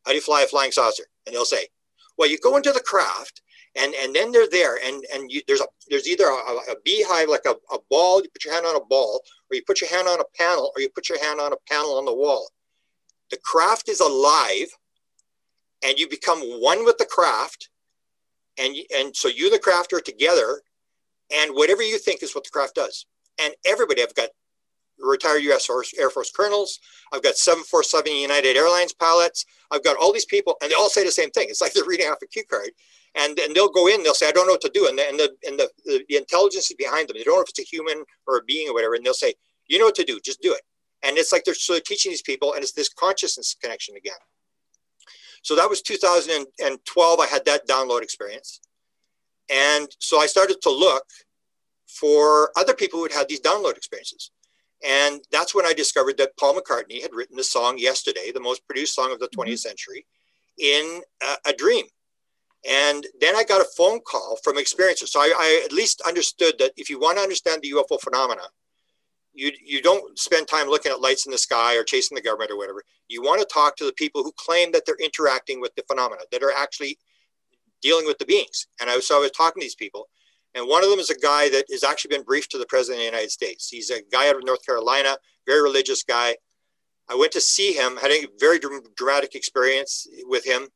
How 0.04 0.12
do 0.12 0.16
you 0.16 0.22
fly 0.22 0.42
a 0.42 0.46
flying 0.46 0.72
saucer?" 0.72 1.04
And 1.26 1.34
they'll 1.34 1.44
say, 1.44 1.68
"Well, 2.16 2.28
you 2.28 2.38
go 2.38 2.56
into 2.56 2.72
the 2.72 2.80
craft, 2.80 3.42
and 3.74 3.94
and 3.94 4.14
then 4.14 4.32
they're 4.32 4.48
there, 4.48 4.78
and 4.84 5.04
and 5.12 5.30
you, 5.30 5.42
there's 5.46 5.60
a 5.60 5.66
there's 5.88 6.08
either 6.08 6.24
a, 6.24 6.72
a 6.72 6.76
beehive 6.84 7.28
like 7.28 7.44
a, 7.46 7.54
a 7.72 7.78
ball. 7.90 8.22
You 8.22 8.30
put 8.30 8.44
your 8.44 8.54
hand 8.54 8.66
on 8.66 8.76
a 8.76 8.84
ball, 8.84 9.22
or 9.50 9.56
you 9.56 9.62
put 9.66 9.80
your 9.80 9.90
hand 9.90 10.08
on 10.08 10.20
a 10.20 10.24
panel, 10.36 10.72
or 10.74 10.80
you 10.80 10.88
put 10.94 11.08
your 11.08 11.22
hand 11.22 11.40
on 11.40 11.52
a 11.52 11.56
panel 11.68 11.98
on 11.98 12.04
the 12.04 12.14
wall." 12.14 12.48
The 13.30 13.38
craft 13.38 13.88
is 13.88 14.00
alive 14.00 14.68
and 15.84 15.98
you 15.98 16.08
become 16.08 16.40
one 16.40 16.84
with 16.84 16.98
the 16.98 17.04
craft 17.04 17.68
and 18.58 18.74
and 18.96 19.14
so 19.16 19.28
you 19.28 19.46
and 19.46 19.54
the 19.54 19.58
craft 19.58 19.92
are 19.92 20.00
together 20.00 20.60
and 21.32 21.54
whatever 21.54 21.82
you 21.82 21.98
think 21.98 22.22
is 22.22 22.34
what 22.34 22.44
the 22.44 22.50
craft 22.50 22.76
does. 22.76 23.06
And 23.42 23.54
everybody 23.66 24.02
i've 24.02 24.14
got 24.14 24.30
retired 25.00 25.42
us 25.42 25.68
air 25.98 26.08
force 26.08 26.30
colonels 26.30 26.78
i've 27.12 27.22
got 27.22 27.34
747 27.34 28.14
united 28.14 28.56
airlines 28.56 28.92
pilots 28.92 29.44
i've 29.72 29.82
got 29.82 29.96
all 29.96 30.12
these 30.12 30.24
people 30.24 30.54
and 30.62 30.70
they 30.70 30.76
all 30.76 30.88
say 30.88 31.04
the 31.04 31.10
same 31.10 31.30
thing. 31.30 31.48
It's 31.48 31.60
like 31.60 31.72
they're 31.74 31.84
reading 31.84 32.06
off 32.06 32.22
a 32.22 32.26
cue 32.26 32.44
card. 32.48 32.70
And 33.16 33.36
then 33.36 33.54
they'll 33.54 33.70
go 33.70 33.88
in 33.88 34.02
they'll 34.02 34.14
say 34.14 34.28
i 34.28 34.32
don't 34.32 34.46
know 34.46 34.52
what 34.52 34.60
to 34.62 34.70
do. 34.72 34.86
And 34.88 34.98
the, 34.98 35.08
and 35.08 35.18
the, 35.18 35.36
and 35.46 35.58
the, 35.58 36.04
the 36.08 36.16
intelligence 36.16 36.70
is 36.70 36.76
behind 36.76 37.08
them. 37.08 37.16
They 37.16 37.24
don't 37.24 37.36
know 37.36 37.42
if 37.42 37.48
it's 37.48 37.60
a 37.60 37.62
human 37.62 38.04
or 38.26 38.38
a 38.38 38.44
being 38.44 38.68
or 38.68 38.74
whatever. 38.74 38.94
And 38.94 39.04
they'll 39.04 39.14
say 39.14 39.34
you 39.66 39.78
know 39.78 39.86
what 39.86 39.94
to 39.96 40.04
do. 40.04 40.20
Just 40.24 40.42
do 40.42 40.52
it 40.52 40.60
and 41.04 41.18
it's 41.18 41.32
like 41.32 41.44
they're 41.44 41.54
sort 41.54 41.78
of 41.78 41.84
teaching 41.84 42.10
these 42.10 42.22
people, 42.22 42.54
and 42.54 42.62
it's 42.62 42.72
this 42.72 42.88
consciousness 42.88 43.56
connection 43.60 43.96
again. 43.96 44.14
So 45.42 45.54
that 45.56 45.68
was 45.68 45.82
2012. 45.82 47.20
I 47.20 47.26
had 47.26 47.44
that 47.44 47.68
download 47.68 48.02
experience. 48.02 48.60
And 49.50 49.88
so 49.98 50.18
I 50.18 50.26
started 50.26 50.62
to 50.62 50.70
look 50.70 51.04
for 51.86 52.50
other 52.56 52.74
people 52.74 52.98
who 52.98 53.04
had 53.04 53.12
had 53.12 53.28
these 53.28 53.42
download 53.42 53.76
experiences. 53.76 54.30
And 54.84 55.20
that's 55.30 55.54
when 55.54 55.66
I 55.66 55.72
discovered 55.72 56.16
that 56.18 56.36
Paul 56.38 56.54
McCartney 56.54 57.00
had 57.00 57.14
written 57.14 57.36
the 57.36 57.44
song 57.44 57.78
Yesterday, 57.78 58.32
the 58.32 58.40
most 58.40 58.66
produced 58.66 58.94
song 58.94 59.12
of 59.12 59.18
the 59.18 59.28
20th 59.28 59.44
mm-hmm. 59.44 59.54
century, 59.56 60.06
in 60.58 61.02
a, 61.22 61.50
a, 61.50 61.52
dream. 61.52 61.86
And 62.68 63.06
then 63.20 63.34
I 63.34 63.44
got 63.44 63.60
a 63.60 63.68
phone 63.76 64.00
call 64.06 64.38
from 64.44 64.56
experiencers. 64.56 65.08
So 65.08 65.20
I, 65.20 65.32
I, 65.36 65.62
at 65.64 65.72
least 65.72 66.00
understood 66.02 66.54
that 66.58 66.72
if 66.76 66.88
you 66.88 66.98
want 67.00 67.18
to 67.18 67.22
understand 67.22 67.62
the 67.62 67.72
UFO 67.72 68.00
phenomena, 68.00 68.42
you, 69.34 69.52
you 69.62 69.82
don't 69.82 70.18
spend 70.18 70.46
time 70.46 70.68
looking 70.68 70.92
at 70.92 71.00
lights 71.00 71.26
in 71.26 71.32
the 71.32 71.38
sky 71.38 71.76
or 71.76 71.82
chasing 71.82 72.14
the 72.14 72.22
government 72.22 72.50
or 72.50 72.56
whatever. 72.56 72.82
You 73.08 73.22
want 73.22 73.40
to 73.40 73.46
talk 73.46 73.76
to 73.76 73.84
the 73.84 73.92
people 73.92 74.22
who 74.22 74.32
claim 74.36 74.72
that 74.72 74.86
they're 74.86 74.96
interacting 75.02 75.60
with 75.60 75.74
the 75.74 75.84
phenomena, 75.88 76.22
that 76.30 76.42
are 76.42 76.52
actually 76.56 76.98
dealing 77.82 78.06
with 78.06 78.18
the 78.18 78.24
beings. 78.24 78.66
And 78.80 78.88
I 78.88 78.96
was, 78.96 79.06
so 79.06 79.16
I 79.16 79.20
was 79.20 79.32
talking 79.32 79.60
to 79.60 79.64
these 79.64 79.74
people. 79.74 80.08
And 80.54 80.68
one 80.68 80.84
of 80.84 80.90
them 80.90 81.00
is 81.00 81.10
a 81.10 81.18
guy 81.18 81.50
that 81.50 81.66
has 81.70 81.82
actually 81.82 82.16
been 82.16 82.22
briefed 82.22 82.52
to 82.52 82.58
the 82.58 82.66
president 82.66 83.00
of 83.00 83.02
the 83.02 83.16
United 83.16 83.30
States. 83.30 83.68
He's 83.68 83.90
a 83.90 84.02
guy 84.12 84.28
out 84.28 84.36
of 84.36 84.44
North 84.44 84.64
Carolina, 84.64 85.16
very 85.46 85.62
religious 85.62 86.02
guy. 86.04 86.36
I 87.08 87.16
went 87.16 87.32
to 87.32 87.40
see 87.40 87.72
him, 87.72 87.96
had 87.96 88.12
a 88.12 88.26
very 88.38 88.58
dramatic 88.96 89.34
experience 89.34 90.06
with 90.26 90.44
him. 90.44 90.68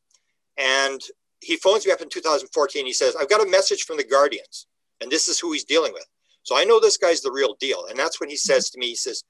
And 0.59 1.01
he 1.41 1.57
phones 1.57 1.87
me 1.87 1.93
up 1.93 2.01
in 2.01 2.09
2014. 2.09 2.85
He 2.85 2.93
says, 2.93 3.15
I've 3.15 3.31
got 3.31 3.41
a 3.41 3.49
message 3.49 3.85
from 3.85 3.97
the 3.97 4.05
Guardians, 4.05 4.67
and 5.01 5.11
this 5.11 5.29
is 5.29 5.39
who 5.39 5.53
he's 5.53 5.65
dealing 5.65 5.93
with. 5.93 6.07
So 6.49 6.57
I 6.57 6.65
know 6.65 6.81
this 6.81 6.97
guy's 6.97 7.21
the 7.21 7.31
real 7.31 7.57
deal. 7.61 7.85
And 7.91 7.99
that's 7.99 8.21
when 8.21 8.31
he 8.31 8.37
says 8.37 8.71
to 8.71 8.79
me, 8.79 8.87
he 8.87 8.95
says, 8.95 9.23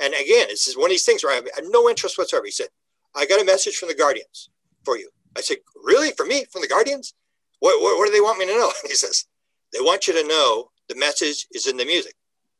and 0.00 0.14
again, 0.14 0.46
this 0.48 0.66
is 0.66 0.74
one 0.74 0.86
of 0.86 0.92
these 0.92 1.04
things 1.04 1.22
where 1.22 1.34
I 1.34 1.34
have 1.34 1.46
no 1.64 1.90
interest 1.90 2.16
whatsoever. 2.16 2.46
He 2.46 2.50
said, 2.50 2.68
I 3.14 3.26
got 3.26 3.42
a 3.42 3.44
message 3.44 3.76
from 3.76 3.90
the 3.90 3.94
Guardians 3.94 4.48
for 4.82 4.96
you. 4.96 5.10
I 5.36 5.42
said, 5.42 5.58
Really? 5.84 6.12
For 6.12 6.24
me? 6.24 6.46
From 6.50 6.62
the 6.62 6.68
Guardians? 6.68 7.12
What, 7.58 7.82
what, 7.82 7.98
what 7.98 8.06
do 8.06 8.12
they 8.12 8.22
want 8.22 8.38
me 8.38 8.46
to 8.46 8.52
know? 8.52 8.72
And 8.82 8.88
he 8.88 8.94
says, 8.94 9.26
They 9.74 9.80
want 9.80 10.06
you 10.06 10.14
to 10.14 10.26
know 10.26 10.70
the 10.88 10.96
message 10.96 11.46
is 11.52 11.66
in 11.66 11.76
the 11.76 11.84
music. 11.84 12.14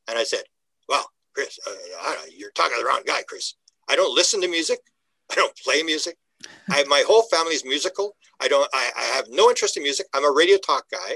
And 0.09 0.19
I 0.19 0.25
said, 0.25 0.43
Well, 0.91 1.11
Chris, 1.35 1.59
uh, 1.67 2.15
you're 2.37 2.51
talking 2.51 2.77
to 2.77 2.83
the 2.83 2.87
wrong 2.87 3.05
guy, 3.07 3.23
Chris. 3.27 3.55
I 3.89 3.97
don't 3.97 4.15
listen 4.15 4.43
to 4.43 4.49
music. 4.49 4.81
I 5.31 5.37
don't 5.37 5.57
play 5.65 5.83
music. 5.83 6.19
I, 6.69 6.85
my 6.85 7.03
whole 7.07 7.23
family 7.33 7.55
is 7.55 7.65
musical. 7.65 8.15
I 8.43 8.49
don't. 8.49 8.69
I, 8.75 8.91
I, 8.95 9.05
have 9.17 9.25
no 9.31 9.49
interest 9.49 9.79
in 9.79 9.85
music. 9.85 10.05
I'm 10.13 10.27
a 10.27 10.31
radio 10.31 10.59
talk 10.59 10.85
guy. 10.91 11.15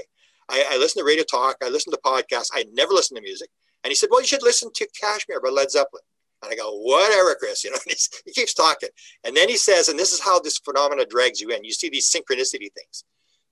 I, 0.49 0.65
I, 0.71 0.77
listen 0.77 1.01
to 1.01 1.05
radio 1.05 1.23
talk. 1.23 1.57
I 1.63 1.69
listen 1.69 1.91
to 1.91 1.99
podcasts. 2.03 2.49
I 2.53 2.65
never 2.73 2.93
listen 2.93 3.15
to 3.15 3.21
music. 3.21 3.49
And 3.83 3.91
he 3.91 3.95
said, 3.95 4.09
"Well, 4.11 4.21
you 4.21 4.27
should 4.27 4.43
listen 4.43 4.69
to 4.73 4.87
Kashmir 4.99 5.41
by 5.41 5.49
Led 5.49 5.71
Zeppelin." 5.71 6.03
And 6.41 6.51
I 6.51 6.55
go, 6.55 6.71
"Whatever, 6.71 7.35
Chris." 7.35 7.63
You 7.63 7.71
know, 7.71 7.77
he 8.25 8.31
keeps 8.31 8.53
talking, 8.53 8.89
and 9.23 9.35
then 9.35 9.49
he 9.49 9.57
says, 9.57 9.89
and 9.89 9.99
this 9.99 10.13
is 10.13 10.21
how 10.21 10.39
this 10.39 10.57
phenomena 10.59 11.05
drags 11.05 11.41
you 11.41 11.49
in. 11.49 11.63
You 11.63 11.73
see 11.73 11.89
these 11.89 12.09
synchronicity 12.09 12.71
things. 12.73 13.03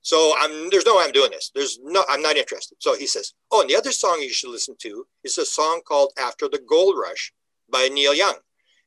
So 0.02 0.36
I'm 0.38 0.70
there's 0.70 0.86
no 0.86 0.98
way 0.98 1.06
I'm 1.06 1.12
doing 1.12 1.32
this. 1.32 1.52
There's 1.54 1.80
no 1.84 2.04
I'm 2.08 2.22
not 2.22 2.38
interested. 2.38 2.78
So 2.80 2.96
he 2.96 3.08
says, 3.08 3.34
"Oh, 3.52 3.62
and 3.62 3.70
the 3.70 3.75
other 3.75 3.92
song 3.92 4.20
you 4.22 4.32
should 4.32 4.52
listen 4.52 4.75
to 4.82 5.08
is 5.24 5.38
a 5.38 5.46
song 5.46 5.82
called 5.88 6.14
After 6.20 6.48
the 6.48 6.62
Gold 6.70 6.96
Rush 6.98 7.34
by 7.72 7.88
Neil 7.88 8.14
Young." 8.14 8.36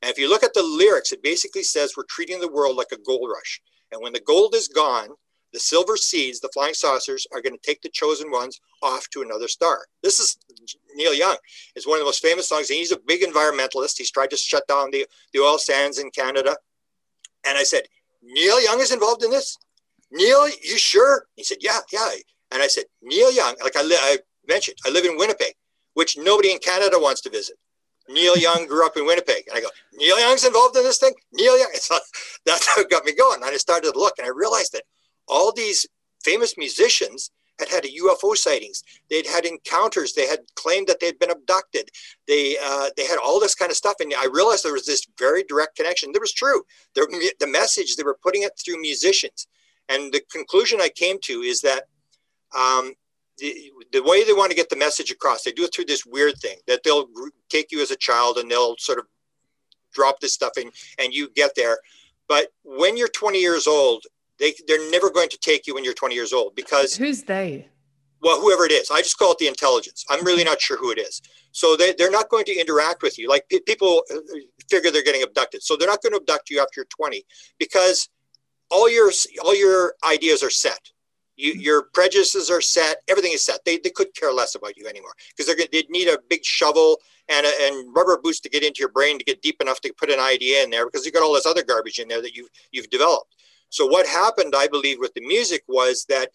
And 0.01 0.11
if 0.11 0.19
you 0.19 0.29
look 0.31 0.45
at 0.45 0.55
the 0.55 0.63
lyrics, 0.63 1.11
it 1.11 1.23
basically 1.23 1.65
says 1.65 1.95
we're 1.97 2.05
treating 2.09 2.41
the 2.41 2.53
world 2.53 2.77
like 2.77 2.93
a 2.93 3.03
gold 3.05 3.29
rush. 3.35 3.61
And 3.91 4.01
when 4.01 4.13
the 4.13 4.21
gold 4.21 4.55
is 4.55 4.69
gone, 4.69 5.09
the 5.53 5.61
silver 5.61 5.97
seeds, 5.97 6.41
the 6.41 6.51
flying 6.53 6.75
saucers, 6.75 7.27
are 7.33 7.41
going 7.41 7.57
to 7.57 7.67
take 7.67 7.81
the 7.83 7.89
chosen 7.89 8.31
ones 8.31 8.61
off 8.83 9.09
to 9.11 9.23
another 9.23 9.49
star. 9.49 9.87
This 10.03 10.21
is 10.21 10.39
Neil 10.95 11.15
Young. 11.15 11.37
It's 11.75 11.87
one 11.87 11.97
of 11.97 12.01
the 12.01 12.07
most 12.07 12.23
famous 12.23 12.49
songs. 12.49 12.71
And 12.71 12.79
he's 12.79 12.93
a 12.93 12.99
big 13.07 13.23
environmentalist. 13.23 13.97
He's 13.97 14.11
tried 14.11 14.31
to 14.31 14.37
shut 14.37 14.67
down 14.69 14.91
the, 14.91 15.07
the 15.33 15.41
oil 15.41 15.59
sands 15.59 15.99
in 15.99 16.11
Canada. 16.11 16.57
And 17.47 17.57
I 17.57 17.63
said, 17.63 17.83
Neil 18.23 18.63
Young 18.63 18.81
is 18.81 18.93
involved 18.93 19.25
in 19.25 19.31
this? 19.31 19.57
Neil, 20.11 20.49
you 20.49 20.79
sure? 20.79 21.27
He 21.37 21.45
said, 21.45 21.59
yeah, 21.61 21.81
yeah. 21.93 22.11
And 22.51 22.63
I 22.63 22.67
said, 22.67 22.85
Neil 23.03 23.33
Young, 23.33 23.55
like 23.63 23.77
I, 23.77 23.83
li- 23.83 23.97
I 24.01 24.19
mentioned, 24.47 24.79
I 24.87 24.91
live 24.91 25.05
in 25.05 25.17
Winnipeg, 25.17 25.55
which 25.95 26.17
nobody 26.17 26.53
in 26.53 26.59
Canada 26.59 26.99
wants 26.99 27.21
to 27.23 27.31
visit. 27.31 27.57
Neil 28.09 28.37
Young 28.37 28.67
grew 28.67 28.87
up 28.87 28.97
in 28.97 29.07
Winnipeg. 29.07 29.45
And 29.49 29.57
I 29.57 29.61
go, 29.61 29.69
Neil 29.95 30.19
Young's 30.19 30.45
involved 30.45 30.77
in 30.77 30.83
this 30.83 30.99
thing? 30.99 31.13
Neil 31.33 31.59
Young. 31.59 31.71
So 31.81 31.99
that's 32.45 32.67
how 32.67 32.81
it 32.81 32.91
got 32.91 33.05
me 33.05 33.15
going. 33.15 33.43
And 33.43 33.45
I 33.45 33.57
started 33.57 33.93
to 33.93 33.99
look 33.99 34.15
and 34.19 34.27
I 34.27 34.31
realized 34.31 34.73
that 34.73 34.85
all 35.29 35.53
these 35.53 35.87
famous 36.23 36.57
musicians 36.57 37.31
had 37.59 37.69
had 37.69 37.85
UFO 37.85 38.37
sightings. 38.37 38.85
They'd 39.11 39.27
had 39.27 39.45
encounters. 39.45 40.13
They 40.13 40.27
had 40.27 40.41
claimed 40.55 40.87
that 40.87 41.01
they'd 41.01 41.19
been 41.19 41.31
abducted. 41.31 41.91
They 42.27 42.57
uh, 42.63 42.91
they 42.97 43.05
had 43.05 43.19
all 43.19 43.41
this 43.41 43.55
kind 43.55 43.71
of 43.71 43.77
stuff, 43.77 43.97
and 44.01 44.13
I 44.15 44.27
realized 44.27 44.65
there 44.65 44.73
was 44.73 44.87
this 44.87 45.07
very 45.19 45.43
direct 45.45 45.77
connection. 45.77 46.13
That 46.13 46.21
was 46.21 46.33
true. 46.33 46.63
The, 46.95 47.33
the 47.41 47.47
message 47.47 47.97
they 47.97 48.05
were 48.05 48.19
putting 48.23 48.43
it 48.43 48.53
through 48.65 48.81
musicians, 48.81 49.49
and 49.89 50.13
the 50.13 50.23
conclusion 50.31 50.81
I 50.81 50.89
came 50.89 51.19
to 51.23 51.41
is 51.41 51.61
that 51.63 51.85
um, 52.57 52.93
the, 53.39 53.73
the 53.93 54.03
way 54.03 54.25
they 54.25 54.33
want 54.33 54.51
to 54.51 54.57
get 54.57 54.69
the 54.69 54.77
message 54.77 55.11
across, 55.11 55.43
they 55.43 55.53
do 55.53 55.65
it 55.65 55.75
through 55.75 55.87
this 55.87 56.05
weird 56.05 56.39
thing 56.39 56.59
that 56.67 56.83
they'll 56.83 57.09
take 57.49 57.73
you 57.73 57.81
as 57.81 57.91
a 57.91 57.97
child 57.97 58.39
and 58.39 58.51
they'll 58.51 58.77
sort 58.79 58.99
of 58.99 59.07
drop 59.93 60.21
this 60.21 60.35
stuff 60.35 60.53
in 60.59 60.71
and 60.99 61.13
you 61.13 61.31
get 61.35 61.53
there. 61.57 61.79
But 62.29 62.49
when 62.63 62.97
you're 62.97 63.09
20 63.09 63.41
years 63.41 63.67
old, 63.67 64.05
they, 64.39 64.55
they're 64.67 64.91
never 64.91 65.11
going 65.11 65.29
to 65.31 65.39
take 65.39 65.67
you 65.67 65.75
when 65.75 65.85
you're 65.85 65.95
20 65.95 66.15
years 66.15 66.33
old 66.33 66.55
because 66.55 66.97
who's 66.97 67.23
they? 67.23 67.69
Well, 68.21 68.41
whoever 68.41 68.65
it 68.65 68.73
is, 68.73 68.91
I 68.91 69.01
just 69.01 69.17
call 69.17 69.33
it 69.33 69.39
the 69.39 69.47
intelligence. 69.47 70.05
I'm 70.11 70.25
really 70.25 70.43
not 70.43 70.61
sure 70.61 70.77
who 70.77 70.91
it 70.91 70.99
is. 70.99 71.23
So 71.53 71.77
they, 71.77 71.95
they're 71.97 72.11
not 72.11 72.29
going 72.29 72.45
to 72.47 72.61
interact 72.61 73.03
with 73.03 73.17
you. 73.17 73.29
Like 73.29 73.49
people 73.65 74.03
uh, 74.13 74.19
figure 74.69 74.91
they're 74.91 75.05
getting 75.05 75.23
abducted. 75.23 75.63
So 75.63 75.77
they're 75.77 75.89
not 75.89 76.03
going 76.03 76.13
to 76.13 76.19
abduct 76.19 76.51
you 76.51 76.59
after 76.61 76.81
you're 76.81 76.87
20 76.87 77.25
because 77.61 78.09
all 78.71 78.91
your, 78.91 79.13
all 79.45 79.55
your 79.55 79.95
ideas 80.05 80.43
are 80.43 80.51
set 80.51 80.91
you, 81.39 81.53
your 81.53 81.85
prejudices 81.95 82.51
are 82.51 82.61
set. 82.61 82.99
Everything 83.09 83.33
is 83.33 83.45
set. 83.45 83.65
They, 83.65 83.79
they 83.79 83.91
could 83.91 84.15
care 84.15 84.33
less 84.33 84.55
about 84.55 84.77
you 84.77 84.87
anymore 84.87 85.13
because 85.31 85.47
they're 85.47 85.67
to 85.67 85.85
need 85.89 86.09
a 86.09 86.19
big 86.29 86.45
shovel 86.45 87.01
and, 87.29 87.47
a, 87.47 87.51
and 87.63 87.95
rubber 87.95 88.19
boots 88.23 88.41
to 88.41 88.49
get 88.49 88.65
into 88.65 88.81
your 88.81 88.91
brain 88.91 89.19
to 89.19 89.25
get 89.25 89.41
deep 89.41 89.61
enough 89.61 89.81
to 89.83 89.93
put 89.95 90.11
an 90.11 90.21
idea 90.21 90.63
in 90.63 90.71
there 90.71 90.85
because 90.85 91.07
you've 91.07 91.15
got 91.15 91.23
all 91.23 91.33
this 91.33 91.47
other 91.47 91.63
garbage 91.63 92.01
in 92.01 92.09
there 92.09 92.21
that 92.21 92.35
you've, 92.35 92.49
you've 92.73 92.91
developed. 92.91 93.35
So 93.71 93.87
what 93.87 94.07
happened, 94.07 94.55
I 94.57 94.69
believe, 94.69 94.99
with 94.99 95.15
the 95.15 95.27
music 95.27 95.63
was 95.69 96.07
that 96.09 96.31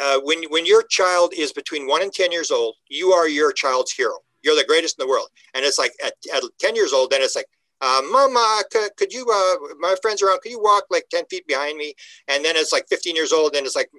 uh, 0.00 0.20
when, 0.22 0.44
when 0.50 0.66
your 0.66 0.82
child 0.84 1.32
is 1.36 1.52
between 1.52 1.86
one 1.86 2.02
and 2.02 2.12
10 2.12 2.32
years 2.32 2.50
old, 2.50 2.76
you 2.88 3.12
are 3.12 3.28
your 3.28 3.52
child's 3.52 3.92
hero. 3.92 4.18
You're 4.42 4.56
the 4.56 4.64
greatest 4.64 4.98
in 4.98 5.06
the 5.06 5.10
world. 5.10 5.28
And 5.54 5.64
it's 5.64 5.78
like 5.78 5.92
at, 6.04 6.14
at 6.34 6.42
10 6.60 6.74
years 6.74 6.92
old, 6.92 7.10
then 7.10 7.22
it's 7.22 7.36
like, 7.36 7.46
uh, 7.80 8.00
Mama, 8.12 8.62
could, 8.70 8.90
could 8.96 9.12
you, 9.12 9.26
uh, 9.28 9.74
my 9.80 9.96
friends 10.00 10.22
around, 10.22 10.40
could 10.40 10.52
you 10.52 10.60
walk 10.60 10.84
like 10.90 11.04
10 11.10 11.24
feet 11.26 11.46
behind 11.48 11.76
me? 11.76 11.94
And 12.28 12.44
then 12.44 12.54
it's 12.56 12.72
like 12.72 12.86
15 12.88 13.16
years 13.16 13.32
old, 13.32 13.56
and 13.56 13.66
it's 13.66 13.74
like, 13.74 13.90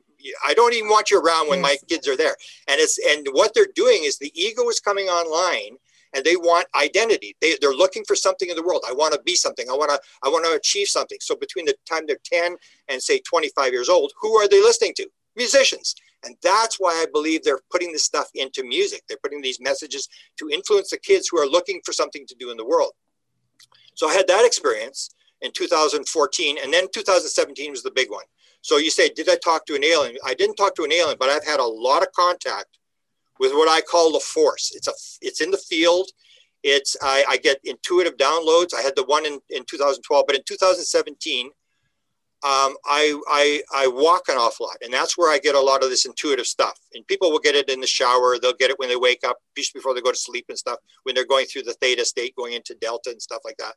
I 0.47 0.53
don't 0.53 0.73
even 0.73 0.87
want 0.89 1.11
you 1.11 1.19
around 1.19 1.49
when 1.49 1.59
my 1.59 1.75
kids 1.89 2.07
are 2.07 2.15
there. 2.15 2.35
And 2.69 2.79
it's, 2.79 2.97
and 3.09 3.27
what 3.31 3.53
they're 3.53 3.67
doing 3.75 4.05
is 4.05 4.17
the 4.17 4.31
ego 4.41 4.69
is 4.69 4.79
coming 4.79 5.07
online 5.07 5.75
and 6.13 6.23
they 6.23 6.35
want 6.35 6.67
identity. 6.75 7.35
They, 7.41 7.57
they're 7.59 7.71
looking 7.71 8.03
for 8.05 8.15
something 8.15 8.49
in 8.49 8.55
the 8.55 8.63
world. 8.63 8.83
I 8.87 8.93
want 8.93 9.13
to 9.13 9.21
be 9.21 9.35
something. 9.35 9.69
I 9.69 9.73
want 9.73 9.91
to, 9.91 9.99
I 10.23 10.29
want 10.29 10.45
to 10.45 10.53
achieve 10.53 10.87
something. 10.87 11.17
So 11.21 11.35
between 11.35 11.65
the 11.65 11.75
time 11.89 12.03
they're 12.07 12.17
10 12.23 12.55
and 12.89 13.01
say 13.01 13.19
25 13.19 13.71
years 13.71 13.89
old, 13.89 14.13
who 14.21 14.35
are 14.37 14.47
they 14.47 14.61
listening 14.61 14.93
to? 14.97 15.07
Musicians. 15.35 15.95
And 16.23 16.35
that's 16.41 16.77
why 16.79 16.91
I 16.91 17.05
believe 17.11 17.43
they're 17.43 17.61
putting 17.71 17.91
this 17.91 18.03
stuff 18.03 18.29
into 18.35 18.63
music. 18.63 19.03
They're 19.07 19.17
putting 19.21 19.41
these 19.41 19.59
messages 19.59 20.07
to 20.37 20.49
influence 20.49 20.91
the 20.91 20.97
kids 20.97 21.27
who 21.29 21.39
are 21.39 21.47
looking 21.47 21.81
for 21.83 21.91
something 21.91 22.25
to 22.27 22.35
do 22.39 22.51
in 22.51 22.57
the 22.57 22.65
world. 22.65 22.91
So 23.95 24.07
I 24.07 24.13
had 24.13 24.27
that 24.27 24.45
experience 24.45 25.09
in 25.41 25.51
2014, 25.51 26.57
and 26.63 26.73
then 26.73 26.87
2017 26.93 27.71
was 27.71 27.83
the 27.83 27.91
big 27.91 28.09
one. 28.09 28.23
So 28.61 28.77
you 28.77 28.89
say, 28.89 29.09
did 29.09 29.29
I 29.29 29.35
talk 29.43 29.65
to 29.65 29.75
an 29.75 29.83
alien? 29.83 30.15
I 30.25 30.33
didn't 30.33 30.55
talk 30.55 30.73
to 30.75 30.83
an 30.83 30.93
alien, 30.93 31.17
but 31.19 31.29
I've 31.29 31.45
had 31.45 31.59
a 31.59 31.65
lot 31.65 32.01
of 32.01 32.11
contact 32.13 32.77
with 33.39 33.51
what 33.53 33.69
I 33.69 33.81
call 33.81 34.11
the 34.11 34.19
force. 34.19 34.71
It's 34.75 34.87
a, 34.87 34.93
it's 35.21 35.41
in 35.41 35.51
the 35.51 35.57
field. 35.57 36.09
It's 36.63 36.95
I, 37.01 37.25
I 37.27 37.37
get 37.37 37.59
intuitive 37.63 38.17
downloads. 38.17 38.73
I 38.73 38.81
had 38.81 38.95
the 38.95 39.03
one 39.03 39.25
in, 39.25 39.39
in 39.49 39.65
2012, 39.65 40.25
but 40.25 40.35
in 40.35 40.43
2017, 40.47 41.47
um, 42.43 42.75
I, 42.85 43.17
I, 43.29 43.61
I 43.73 43.87
walk 43.87 44.27
an 44.27 44.35
awful 44.35 44.67
lot, 44.67 44.75
and 44.81 44.93
that's 44.93 45.17
where 45.17 45.31
I 45.31 45.39
get 45.39 45.55
a 45.55 45.59
lot 45.59 45.81
of 45.81 45.89
this 45.89 46.05
intuitive 46.05 46.45
stuff. 46.45 46.77
And 46.93 47.07
people 47.07 47.31
will 47.31 47.39
get 47.39 47.55
it 47.55 47.69
in 47.69 47.79
the 47.79 47.87
shower. 47.87 48.37
They'll 48.37 48.53
get 48.53 48.69
it 48.69 48.77
when 48.79 48.89
they 48.89 48.97
wake 48.97 49.25
up, 49.25 49.37
just 49.55 49.73
before 49.73 49.93
they 49.93 50.01
go 50.01 50.11
to 50.11 50.17
sleep 50.17 50.45
and 50.49 50.57
stuff. 50.57 50.79
When 51.03 51.15
they're 51.15 51.25
going 51.25 51.45
through 51.45 51.63
the 51.63 51.73
theta 51.75 52.03
state, 52.03 52.35
going 52.35 52.51
into 52.51 52.75
delta 52.75 53.11
and 53.11 53.21
stuff 53.21 53.41
like 53.45 53.55
that. 53.57 53.75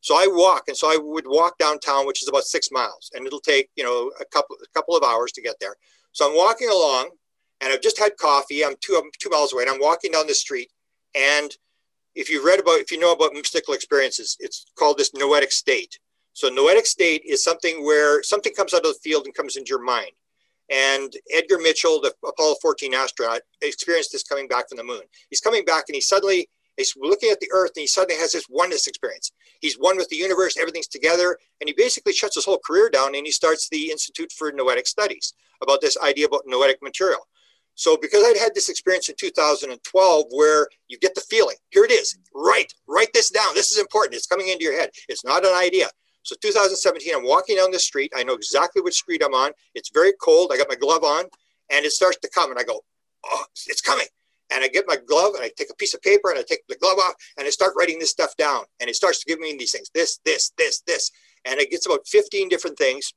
So 0.00 0.14
I 0.14 0.28
walk, 0.30 0.64
and 0.68 0.76
so 0.76 0.88
I 0.88 0.96
would 0.96 1.26
walk 1.26 1.58
downtown, 1.58 2.06
which 2.06 2.22
is 2.22 2.28
about 2.28 2.44
six 2.44 2.70
miles, 2.70 3.10
and 3.14 3.26
it'll 3.26 3.40
take 3.40 3.68
you 3.76 3.84
know 3.84 4.10
a 4.20 4.24
couple 4.24 4.56
a 4.62 4.68
couple 4.72 4.96
of 4.96 5.02
hours 5.02 5.32
to 5.32 5.42
get 5.42 5.56
there. 5.60 5.74
So 6.12 6.26
I'm 6.26 6.36
walking 6.36 6.68
along, 6.70 7.10
and 7.60 7.72
I've 7.72 7.82
just 7.82 7.98
had 7.98 8.16
coffee. 8.18 8.64
I'm 8.64 8.74
two 8.80 9.00
I'm 9.02 9.10
two 9.18 9.30
miles 9.30 9.52
away, 9.52 9.62
and 9.64 9.70
I'm 9.70 9.80
walking 9.80 10.12
down 10.12 10.26
the 10.26 10.34
street. 10.34 10.70
And 11.14 11.50
if 12.14 12.30
you've 12.30 12.44
read 12.44 12.60
about, 12.60 12.80
if 12.80 12.90
you 12.90 12.98
know 12.98 13.12
about 13.12 13.32
mystical 13.34 13.74
experiences, 13.74 14.36
it's 14.40 14.66
called 14.76 14.98
this 14.98 15.12
noetic 15.14 15.52
state 15.52 15.98
so 16.36 16.50
noetic 16.50 16.84
state 16.84 17.22
is 17.24 17.42
something 17.42 17.82
where 17.82 18.22
something 18.22 18.52
comes 18.52 18.74
out 18.74 18.84
of 18.84 18.92
the 18.92 19.00
field 19.02 19.24
and 19.24 19.34
comes 19.34 19.56
into 19.56 19.70
your 19.70 19.82
mind. 19.82 20.10
And 20.70 21.10
Edgar 21.32 21.56
Mitchell, 21.56 21.98
the 21.98 22.12
Apollo 22.28 22.56
14 22.60 22.92
astronaut, 22.92 23.40
experienced 23.62 24.12
this 24.12 24.22
coming 24.22 24.46
back 24.46 24.68
from 24.68 24.76
the 24.76 24.84
moon. 24.84 25.00
He's 25.30 25.40
coming 25.40 25.64
back 25.64 25.84
and 25.88 25.94
he 25.94 26.02
suddenly 26.02 26.50
he's 26.76 26.92
looking 26.94 27.30
at 27.30 27.40
the 27.40 27.48
Earth 27.54 27.70
and 27.74 27.80
he 27.80 27.86
suddenly 27.86 28.20
has 28.20 28.32
this 28.32 28.44
oneness 28.50 28.86
experience. 28.86 29.32
He's 29.62 29.76
one 29.76 29.96
with 29.96 30.10
the 30.10 30.16
universe, 30.16 30.58
everything's 30.58 30.88
together, 30.88 31.38
and 31.62 31.68
he 31.68 31.74
basically 31.74 32.12
shuts 32.12 32.34
his 32.34 32.44
whole 32.44 32.60
career 32.62 32.90
down 32.90 33.14
and 33.14 33.24
he 33.24 33.32
starts 33.32 33.70
the 33.70 33.90
Institute 33.90 34.30
for 34.30 34.52
Noetic 34.52 34.86
Studies 34.86 35.32
about 35.62 35.80
this 35.80 35.96
idea 36.04 36.26
about 36.26 36.42
noetic 36.44 36.82
material. 36.82 37.26
So 37.76 37.96
because 37.96 38.24
I'd 38.24 38.38
had 38.38 38.54
this 38.54 38.70
experience 38.70 39.10
in 39.10 39.14
2012 39.18 40.24
where 40.30 40.66
you 40.88 40.98
get 40.98 41.14
the 41.14 41.20
feeling, 41.20 41.56
here 41.70 41.84
it 41.84 41.92
is, 41.92 42.18
write, 42.34 42.72
write 42.88 43.12
this 43.12 43.30
down. 43.30 43.54
This 43.54 43.70
is 43.70 43.78
important. 43.78 44.14
It's 44.14 44.26
coming 44.26 44.48
into 44.48 44.64
your 44.64 44.78
head. 44.78 44.90
It's 45.08 45.24
not 45.24 45.44
an 45.44 45.54
idea. 45.54 45.88
So 46.22 46.34
2017, 46.40 47.14
I'm 47.14 47.24
walking 47.24 47.56
down 47.56 47.70
the 47.70 47.78
street. 47.78 48.12
I 48.16 48.24
know 48.24 48.32
exactly 48.32 48.82
which 48.82 48.94
street 48.94 49.22
I'm 49.24 49.34
on. 49.34 49.52
It's 49.74 49.90
very 49.90 50.12
cold. 50.20 50.50
I 50.52 50.56
got 50.56 50.68
my 50.68 50.74
glove 50.74 51.04
on 51.04 51.26
and 51.70 51.84
it 51.84 51.92
starts 51.92 52.18
to 52.18 52.30
come 52.30 52.50
and 52.50 52.58
I 52.58 52.64
go, 52.64 52.80
oh, 53.26 53.44
it's 53.66 53.82
coming. 53.82 54.06
And 54.50 54.64
I 54.64 54.68
get 54.68 54.84
my 54.88 54.96
glove 54.96 55.34
and 55.34 55.44
I 55.44 55.50
take 55.56 55.70
a 55.70 55.74
piece 55.74 55.92
of 55.92 56.00
paper 56.00 56.30
and 56.30 56.38
I 56.38 56.42
take 56.42 56.66
the 56.68 56.76
glove 56.76 56.98
off 56.98 57.14
and 57.36 57.46
I 57.46 57.50
start 57.50 57.74
writing 57.76 57.98
this 57.98 58.10
stuff 58.10 58.36
down. 58.36 58.64
And 58.80 58.88
it 58.88 58.96
starts 58.96 59.22
to 59.22 59.26
give 59.26 59.38
me 59.38 59.54
these 59.58 59.72
things, 59.72 59.90
this, 59.94 60.18
this, 60.24 60.52
this, 60.56 60.80
this. 60.86 61.10
And 61.44 61.60
it 61.60 61.70
gets 61.70 61.86
about 61.86 62.06
15 62.06 62.48
different 62.48 62.78
things. 62.78 63.12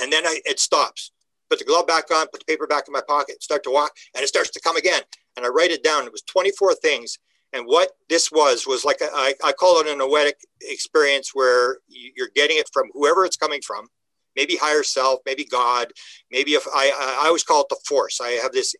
And 0.00 0.12
then 0.12 0.24
I, 0.24 0.40
it 0.44 0.60
stops 0.60 1.11
put 1.52 1.58
the 1.58 1.64
glove 1.66 1.86
back 1.86 2.10
on, 2.10 2.26
put 2.28 2.40
the 2.40 2.50
paper 2.50 2.66
back 2.66 2.84
in 2.88 2.92
my 2.92 3.02
pocket, 3.06 3.42
start 3.42 3.62
to 3.62 3.70
walk, 3.70 3.92
and 4.14 4.24
it 4.24 4.28
starts 4.28 4.48
to 4.48 4.60
come 4.60 4.78
again. 4.78 5.02
And 5.36 5.44
I 5.44 5.50
write 5.50 5.70
it 5.70 5.84
down. 5.84 6.06
It 6.06 6.12
was 6.12 6.22
24 6.22 6.76
things. 6.76 7.18
And 7.52 7.66
what 7.66 7.90
this 8.08 8.32
was, 8.32 8.66
was 8.66 8.86
like, 8.86 9.02
a, 9.02 9.08
I, 9.12 9.34
I 9.44 9.52
call 9.52 9.78
it 9.80 9.86
a 9.86 9.94
noetic 9.94 10.38
experience 10.62 11.32
where 11.34 11.76
you're 11.88 12.30
getting 12.34 12.56
it 12.56 12.70
from 12.72 12.88
whoever 12.94 13.26
it's 13.26 13.36
coming 13.36 13.60
from, 13.60 13.88
maybe 14.34 14.56
higher 14.56 14.82
self, 14.82 15.20
maybe 15.26 15.44
God, 15.44 15.92
maybe 16.30 16.52
if 16.52 16.66
I, 16.74 17.20
I 17.22 17.26
always 17.26 17.44
call 17.44 17.60
it 17.60 17.68
the 17.68 17.76
force. 17.86 18.18
I 18.22 18.30
have 18.42 18.52
this 18.52 18.74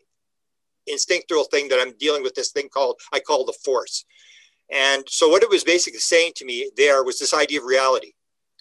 instinctual 0.87 1.45
thing 1.45 1.69
that 1.69 1.79
I'm 1.79 1.93
dealing 1.99 2.23
with 2.23 2.35
this 2.35 2.53
thing 2.53 2.71
called, 2.73 2.97
I 3.13 3.21
call 3.21 3.45
the 3.45 3.59
force. 3.63 4.07
And 4.71 5.05
so 5.11 5.29
what 5.29 5.43
it 5.43 5.51
was 5.51 5.63
basically 5.63 6.01
saying 6.01 6.33
to 6.37 6.47
me 6.47 6.71
there 6.79 7.05
was 7.05 7.19
this 7.19 7.35
idea 7.35 7.61
of 7.61 7.67
reality. 7.67 8.13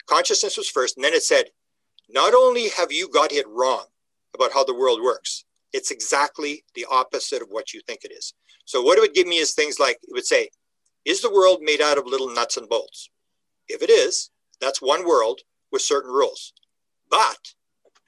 Consciousness 0.08 0.58
was 0.58 0.69
first, 0.69 0.97
and 0.97 1.06
then 1.06 1.13
it 1.13 1.24
said, 1.24 1.45
not 2.10 2.34
only 2.34 2.69
have 2.69 2.91
you 2.91 3.08
got 3.08 3.32
it 3.32 3.47
wrong, 3.47 3.86
about 4.36 4.54
how 4.54 4.63
the 4.63 4.76
world 4.76 5.02
works. 5.02 5.46
It's 5.74 5.91
exactly 5.91 6.63
the 6.76 6.86
opposite 6.89 7.41
of 7.41 7.50
what 7.50 7.74
you 7.74 7.82
think 7.82 8.04
it 8.04 8.12
is. 8.12 8.34
So 8.65 8.82
what 8.82 8.98
it 8.98 9.02
would 9.02 9.13
give 9.13 9.28
me 9.28 9.38
is 9.38 9.54
things 9.54 9.80
like 9.80 9.98
it 10.04 10.13
would 10.13 10.26
say, 10.26 10.50
is 11.06 11.22
the 11.22 11.34
world 11.34 11.60
made 11.62 11.82
out 11.82 11.98
of 11.98 12.06
little 12.06 12.30
nuts 12.30 12.58
and 12.58 12.70
bolts? 12.70 13.10
If 13.67 13.82
it 13.82 13.89
is, 13.89 14.30
that's 14.60 14.82
one 14.82 15.08
world 15.08 15.41
with 15.72 15.82
certain 15.82 16.12
rules. 16.12 16.54
But 17.10 17.54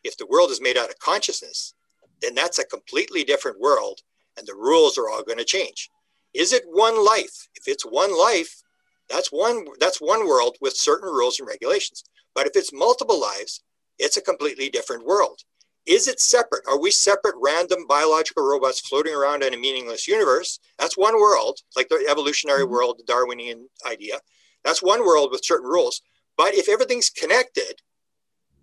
if 0.04 0.18
the 0.18 0.28
world 0.28 0.52
is 0.52 0.62
made 0.62 0.78
out 0.78 0.90
of 0.90 1.00
consciousness, 1.00 1.74
then 2.22 2.36
that's 2.36 2.60
a 2.60 2.66
completely 2.66 3.24
different 3.24 3.60
world 3.60 4.02
and 4.38 4.48
the 4.48 4.56
rules 4.56 4.98
are 4.98 5.10
all 5.10 5.24
going 5.24 5.38
to 5.38 5.46
change. 5.46 5.90
Is 6.34 6.54
it 6.54 6.64
one 6.66 7.04
life? 7.04 7.48
If 7.56 7.68
it's 7.68 7.86
one 7.86 8.18
life, 8.18 8.62
that's 9.10 9.32
one 9.32 9.66
that's 9.80 10.02
one 10.02 10.28
world 10.28 10.58
with 10.62 10.76
certain 10.76 11.10
rules 11.10 11.40
and 11.40 11.48
regulations. 11.48 12.04
But 12.34 12.48
if 12.48 12.56
it's 12.56 12.74
multiple 12.74 13.20
lives, 13.20 13.62
it's 14.00 14.18
a 14.18 14.22
completely 14.22 14.70
different 14.70 15.06
world. 15.06 15.42
Is 15.86 16.08
it 16.08 16.20
separate? 16.20 16.64
Are 16.68 16.80
we 16.80 16.92
separate 16.92 17.36
random 17.42 17.86
biological 17.88 18.44
robots 18.44 18.80
floating 18.80 19.14
around 19.14 19.44
in 19.44 19.54
a 19.54 19.58
meaningless 19.58 20.08
universe? 20.08 20.60
That's 20.80 20.98
one 20.98 21.16
world, 21.16 21.60
like 21.76 21.90
the 21.90 22.06
evolutionary 22.10 22.64
mm-hmm. 22.64 22.72
world, 22.72 23.00
the 23.00 23.04
Darwinian 23.04 23.68
idea. 23.86 24.20
That's 24.64 24.82
one 24.82 25.02
world 25.02 25.30
with 25.32 25.44
certain 25.44 25.68
rules. 25.68 26.02
But 26.38 26.56
if 26.56 26.70
everything's 26.70 27.10
connected 27.10 27.82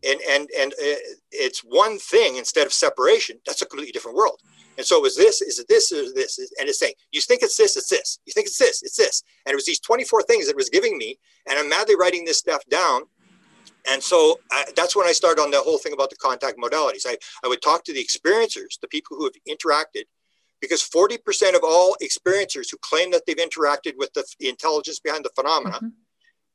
and, 0.03 0.19
and, 0.29 0.49
and 0.59 0.73
uh, 0.73 0.97
it's 1.31 1.61
one 1.61 1.99
thing 1.99 2.37
instead 2.37 2.67
of 2.67 2.73
separation, 2.73 3.39
that's 3.47 3.61
a 3.61 3.67
completely 3.67 3.93
different 3.93 4.17
world. 4.17 4.41
And 4.79 4.87
so 4.87 4.97
it 4.97 5.03
was 5.03 5.17
this, 5.17 5.43
is 5.43 5.59
it 5.59 5.69
this, 5.69 5.93
is 5.93 6.15
this? 6.15 6.39
And 6.59 6.69
it's 6.69 6.79
saying, 6.79 6.95
you 7.13 7.21
think 7.21 7.43
it's 7.43 7.57
this, 7.57 7.77
it's 7.77 7.91
this. 7.91 8.19
You 8.25 8.33
think 8.33 8.47
it's 8.47 8.59
this, 8.59 8.83
it's 8.83 8.97
this. 8.97 9.23
And 9.45 9.53
it 9.53 9.57
was 9.57 9.67
these 9.67 9.81
24 9.81 10.23
things 10.23 10.47
that 10.47 10.53
it 10.53 10.57
was 10.57 10.71
giving 10.71 10.97
me. 10.97 11.19
And 11.47 11.59
I'm 11.59 11.69
madly 11.69 11.97
writing 11.97 12.25
this 12.25 12.39
stuff 12.39 12.65
down 12.71 13.03
and 13.89 14.03
so 14.03 14.41
I, 14.51 14.65
that's 14.77 14.97
when 14.97 15.07
I 15.07 15.13
started 15.13 15.41
on 15.43 15.51
the 15.51 15.61
whole 15.61 15.79
thing 15.79 15.93
about 15.93 16.11
the 16.11 16.17
contact 16.17 16.59
modalities. 16.59 17.07
I, 17.07 17.17
I 17.45 17.49
would 17.49 17.63
talk 17.63 17.85
to 17.85 17.93
the 17.93 18.05
experiencers, 18.05 18.81
the 18.81 18.89
people 18.89 19.17
who 19.17 19.25
have 19.25 19.35
interacted, 19.49 20.05
because 20.61 20.83
40% 20.83 21.55
of 21.55 21.63
all 21.65 21.97
experiencers 22.03 22.71
who 22.71 22.77
claim 22.83 23.11
that 23.13 23.23
they've 23.27 23.37
interacted 23.37 23.95
with 23.97 24.13
the, 24.13 24.25
the 24.39 24.49
intelligence 24.49 25.01
behind 25.01 25.25
the 25.25 25.31
phenomena 25.35 25.77
mm-hmm. 25.77 25.89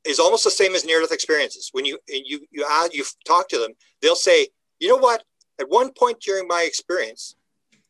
is 0.04 0.20
almost 0.20 0.44
the 0.44 0.52
same 0.52 0.76
as 0.76 0.86
near-death 0.86 1.12
experiences. 1.12 1.70
When 1.72 1.86
you 1.86 1.98
you 2.08 2.46
you 2.52 2.66
add, 2.70 2.94
you 2.94 3.04
talk 3.26 3.50
to 3.50 3.58
them, 3.58 3.74
they'll 4.02 4.16
say, 4.16 4.48
you 4.80 4.88
know 4.88 4.98
what? 4.98 5.24
At 5.60 5.70
one 5.70 5.92
point 5.92 6.20
during 6.22 6.48
my 6.48 6.64
experience, 6.64 7.36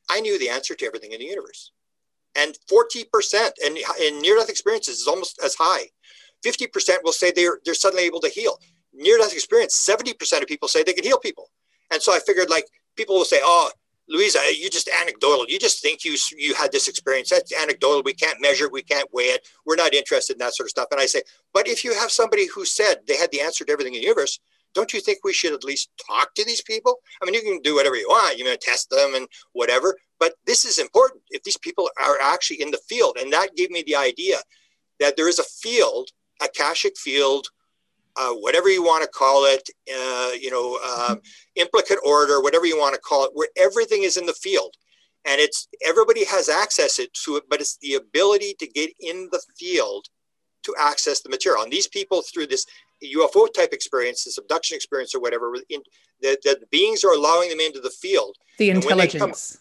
I 0.09 0.21
knew 0.21 0.39
the 0.39 0.49
answer 0.49 0.75
to 0.75 0.85
everything 0.85 1.11
in 1.11 1.19
the 1.19 1.25
universe. 1.25 1.71
And 2.37 2.57
40% 2.69 3.51
and 3.65 3.77
in 4.01 4.21
near-death 4.21 4.49
experiences 4.49 4.99
is 4.99 5.07
almost 5.07 5.39
as 5.43 5.55
high. 5.55 5.89
50% 6.45 6.97
will 7.03 7.13
say 7.13 7.31
they're 7.31 7.59
they're 7.65 7.73
suddenly 7.73 8.03
able 8.03 8.19
to 8.21 8.29
heal 8.29 8.59
near 8.95 9.17
death 9.17 9.33
experience, 9.33 9.87
70% 9.87 10.41
of 10.41 10.47
people 10.47 10.67
say 10.67 10.83
they 10.83 10.93
can 10.93 11.03
heal 11.03 11.19
people. 11.19 11.49
And 11.91 12.01
so 12.01 12.13
I 12.13 12.19
figured 12.19 12.49
like 12.49 12.65
people 12.95 13.15
will 13.15 13.25
say, 13.25 13.39
oh, 13.43 13.69
Louisa, 14.07 14.39
you 14.55 14.69
just 14.69 14.89
anecdotal. 15.01 15.45
You 15.47 15.57
just 15.57 15.81
think 15.81 16.05
you 16.05 16.15
you 16.37 16.53
had 16.53 16.71
this 16.71 16.87
experience. 16.87 17.29
That's 17.29 17.51
anecdotal. 17.53 18.03
We 18.03 18.13
can't 18.13 18.39
measure 18.39 18.65
it. 18.65 18.71
We 18.71 18.83
can't 18.83 19.11
weigh 19.11 19.25
it. 19.25 19.47
We're 19.65 19.75
not 19.75 19.95
interested 19.95 20.33
in 20.33 20.39
that 20.39 20.53
sort 20.53 20.67
of 20.67 20.71
stuff. 20.71 20.87
And 20.91 20.99
I 20.99 21.07
say, 21.07 21.23
but 21.53 21.67
if 21.67 21.83
you 21.83 21.93
have 21.95 22.11
somebody 22.11 22.47
who 22.47 22.65
said 22.65 22.97
they 23.07 23.15
had 23.15 23.31
the 23.31 23.41
answer 23.41 23.65
to 23.65 23.71
everything 23.71 23.95
in 23.95 24.01
the 24.01 24.05
universe, 24.05 24.39
don't 24.75 24.93
you 24.93 24.99
think 24.99 25.19
we 25.23 25.33
should 25.33 25.53
at 25.53 25.63
least 25.63 25.89
talk 26.05 26.33
to 26.35 26.45
these 26.45 26.61
people? 26.61 26.99
I 27.21 27.25
mean, 27.25 27.33
you 27.33 27.41
can 27.41 27.61
do 27.61 27.75
whatever 27.75 27.95
you 27.95 28.07
want. 28.07 28.37
You 28.37 28.43
know, 28.43 28.55
test 28.61 28.89
them 28.91 29.15
and 29.15 29.27
whatever. 29.53 29.97
But 30.19 30.33
this 30.45 30.65
is 30.65 30.77
important. 30.77 31.23
If 31.31 31.43
these 31.43 31.57
people 31.57 31.89
are 31.99 32.19
actually 32.21 32.61
in 32.61 32.71
the 32.71 32.81
field, 32.87 33.17
and 33.19 33.33
that 33.33 33.55
gave 33.55 33.71
me 33.71 33.83
the 33.87 33.95
idea 33.95 34.37
that 34.99 35.17
there 35.17 35.29
is 35.29 35.39
a 35.39 35.43
field, 35.43 36.09
a 36.41 36.45
Akashic 36.45 36.97
field 36.97 37.47
uh, 38.17 38.33
whatever 38.33 38.69
you 38.69 38.83
want 38.83 39.03
to 39.03 39.09
call 39.09 39.45
it, 39.45 39.69
uh, 39.93 40.31
you 40.39 40.49
know, 40.49 40.79
um, 41.09 41.21
implicate 41.55 41.97
order, 42.05 42.41
whatever 42.41 42.65
you 42.65 42.77
want 42.77 42.95
to 42.95 43.01
call 43.01 43.25
it, 43.25 43.31
where 43.33 43.49
everything 43.57 44.03
is 44.03 44.17
in 44.17 44.25
the 44.25 44.33
field. 44.33 44.75
And 45.25 45.41
it's 45.41 45.67
everybody 45.85 46.23
has 46.25 46.49
access 46.49 46.95
to 46.97 47.35
it, 47.35 47.43
but 47.49 47.59
it's 47.59 47.77
the 47.77 47.95
ability 47.95 48.55
to 48.59 48.67
get 48.67 48.91
in 48.99 49.27
the 49.31 49.41
field 49.57 50.05
to 50.63 50.75
access 50.79 51.21
the 51.21 51.29
material. 51.29 51.63
And 51.63 51.71
these 51.71 51.87
people, 51.87 52.21
through 52.21 52.47
this 52.47 52.65
UFO 53.03 53.51
type 53.51 53.73
experience, 53.73 54.23
this 54.23 54.37
abduction 54.37 54.75
experience, 54.75 55.13
or 55.15 55.19
whatever, 55.19 55.55
in, 55.69 55.81
the, 56.21 56.37
the 56.43 56.59
beings 56.71 57.03
are 57.03 57.13
allowing 57.13 57.49
them 57.49 57.59
into 57.59 57.79
the 57.79 57.89
field. 57.89 58.35
The 58.57 58.69
intelligence. 58.69 59.57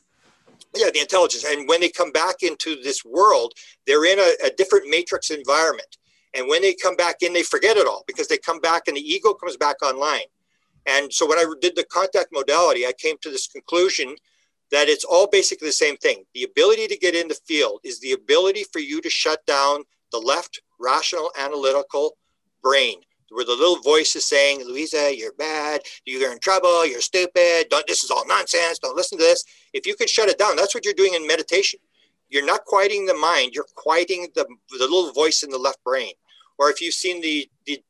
yeah, 0.77 0.91
the 0.93 1.01
intelligence. 1.01 1.45
And 1.45 1.69
when 1.69 1.81
they 1.81 1.89
come 1.89 2.13
back 2.13 2.37
into 2.43 2.81
this 2.83 3.05
world, 3.05 3.53
they're 3.87 4.05
in 4.05 4.19
a, 4.19 4.47
a 4.47 4.51
different 4.51 4.89
matrix 4.89 5.31
environment 5.31 5.97
and 6.35 6.49
when 6.49 6.63
they 6.63 6.75
come 6.75 6.97
back 6.97 7.23
in, 7.23 7.33
they 7.33 7.43
forget 7.43 7.77
it 7.77 7.87
all 7.87 8.05
because 8.07 8.29
they 8.29 8.39
come 8.39 8.61
back 8.61 8.89
and 8.89 8.97
the 8.97 9.01
ego 9.01 9.35
comes 9.35 9.57
back 9.57 9.81
online. 9.83 10.27
And 10.87 11.13
so 11.13 11.27
when 11.27 11.39
I 11.39 11.45
did 11.61 11.77
the 11.77 11.85
contact 11.85 12.29
modality, 12.33 12.87
I 12.87 12.93
came 12.93 13.17
to 13.23 13.31
this 13.31 13.47
conclusion 13.47 14.17
that 14.71 14.89
it's 14.89 15.05
all 15.05 15.29
basically 15.31 15.69
the 15.69 15.73
same 15.73 15.97
thing. 15.97 16.25
The 16.35 16.43
ability 16.43 16.89
to 16.89 16.97
get 16.97 17.15
in 17.15 17.29
the 17.29 17.39
field 17.47 17.81
is 17.85 18.01
the 18.01 18.13
ability 18.13 18.65
for 18.73 18.81
you 18.81 19.01
to 19.01 19.09
shut 19.09 19.45
down 19.47 19.85
the 20.11 20.19
left 20.19 20.61
rational 20.81 21.31
analytical 21.39 22.17
brain 22.63 22.97
where 23.31 23.45
the 23.45 23.53
little 23.53 23.81
voice 23.81 24.15
is 24.15 24.25
saying, 24.25 24.65
Louisa, 24.65 25.17
you're 25.17 25.33
bad, 25.33 25.81
you're 26.05 26.31
in 26.31 26.39
trouble, 26.39 26.87
you're 26.87 27.01
stupid, 27.01 27.67
don't, 27.69 27.87
this 27.87 28.05
is 28.05 28.11
all 28.11 28.27
nonsense, 28.29 28.79
don't 28.79 28.97
listen 28.97 29.19
to 29.19 29.25
this. 29.25 29.45
If 29.73 29.87
you 29.87 29.97
could 29.97 30.09
shut 30.09 30.29
it 30.29 30.39
down, 30.39 30.55
that's 30.55 30.75
what 30.75 30.85
you're 30.85 30.95
doing 30.95 31.15
in 31.15 31.27
meditation. 31.27 31.81
You're 32.29 32.47
not 32.47 32.65
quieting 32.65 33.07
the 33.07 33.15
mind, 33.15 33.53
you're 33.53 33.67
quieting 33.75 34.29
the, 34.35 34.47
the 34.71 34.85
little 34.85 35.13
voice 35.13 35.43
in 35.43 35.51
the 35.51 35.59
left 35.59 35.83
brain 35.83 36.13
or 36.59 36.71
if 36.71 36.81
you've 36.81 36.95
seen 36.95 37.21
the, 37.21 37.49
the 37.67 37.83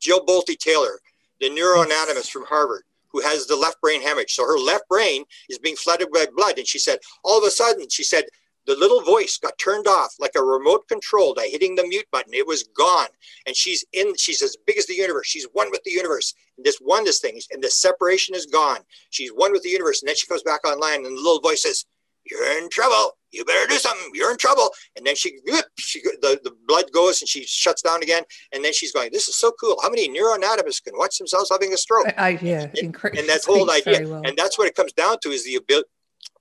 Jill 0.00 0.24
Bolte 0.24 0.56
Taylor, 0.58 0.98
the 1.40 1.50
neuroanatomist 1.50 2.30
from 2.30 2.44
Harvard, 2.44 2.82
who 3.10 3.20
has 3.20 3.46
the 3.46 3.56
left 3.56 3.80
brain 3.80 4.02
hemorrhage. 4.02 4.34
So 4.34 4.44
her 4.44 4.58
left 4.58 4.88
brain 4.88 5.24
is 5.48 5.58
being 5.58 5.76
flooded 5.76 6.08
by 6.12 6.26
blood. 6.36 6.58
And 6.58 6.66
she 6.66 6.78
said, 6.78 6.98
all 7.24 7.38
of 7.38 7.44
a 7.44 7.50
sudden, 7.50 7.88
she 7.88 8.04
said, 8.04 8.24
the 8.66 8.76
little 8.76 9.00
voice 9.00 9.38
got 9.38 9.56
turned 9.58 9.86
off 9.86 10.14
like 10.20 10.32
a 10.36 10.42
remote 10.42 10.86
control 10.88 11.34
by 11.34 11.48
hitting 11.50 11.74
the 11.74 11.86
mute 11.86 12.04
button. 12.12 12.34
It 12.34 12.46
was 12.46 12.64
gone. 12.76 13.08
And 13.46 13.56
she's 13.56 13.82
in, 13.94 14.14
she's 14.18 14.42
as 14.42 14.56
big 14.66 14.76
as 14.76 14.84
the 14.84 14.94
universe. 14.94 15.26
She's 15.26 15.48
one 15.52 15.70
with 15.70 15.82
the 15.84 15.90
universe. 15.90 16.34
And 16.58 16.66
this 16.66 16.78
oneness 16.82 17.18
thing, 17.18 17.40
and 17.50 17.64
the 17.64 17.70
separation 17.70 18.34
is 18.34 18.44
gone. 18.44 18.80
She's 19.08 19.30
one 19.30 19.52
with 19.52 19.62
the 19.62 19.70
universe. 19.70 20.02
And 20.02 20.08
then 20.08 20.16
she 20.16 20.26
comes 20.26 20.42
back 20.42 20.66
online 20.66 21.06
and 21.06 21.16
the 21.16 21.20
little 21.20 21.40
voice 21.40 21.62
says, 21.62 21.86
You're 22.30 22.58
in 22.58 22.68
trouble 22.70 23.18
you 23.30 23.44
better 23.44 23.66
do 23.66 23.78
something. 23.78 24.10
You're 24.14 24.30
in 24.30 24.36
trouble. 24.36 24.70
And 24.96 25.06
then 25.06 25.14
she, 25.16 25.38
she 25.78 26.00
the, 26.02 26.40
the 26.42 26.54
blood 26.66 26.86
goes 26.92 27.20
and 27.20 27.28
she 27.28 27.44
shuts 27.44 27.82
down 27.82 28.02
again. 28.02 28.22
And 28.52 28.64
then 28.64 28.72
she's 28.72 28.92
going, 28.92 29.10
this 29.12 29.28
is 29.28 29.36
so 29.36 29.52
cool. 29.60 29.76
How 29.82 29.90
many 29.90 30.08
neuroanatomists 30.08 30.82
can 30.82 30.96
watch 30.96 31.18
themselves 31.18 31.50
having 31.50 31.72
a 31.72 31.76
stroke? 31.76 32.06
I, 32.16 32.26
I 32.26 32.28
yeah. 32.40 32.66
And, 32.80 32.96
and 33.04 33.28
that 33.28 33.42
whole 33.46 33.70
idea. 33.70 34.08
Well. 34.08 34.22
And 34.24 34.36
that's 34.36 34.58
what 34.58 34.68
it 34.68 34.74
comes 34.74 34.92
down 34.92 35.18
to 35.22 35.30
is 35.30 35.44
the 35.44 35.56
ability, 35.56 35.88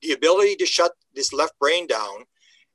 the 0.02 0.14
ability 0.14 0.56
to 0.58 0.66
shut 0.66 0.92
this 1.14 1.34
left 1.34 1.58
brain 1.60 1.88
down. 1.88 2.24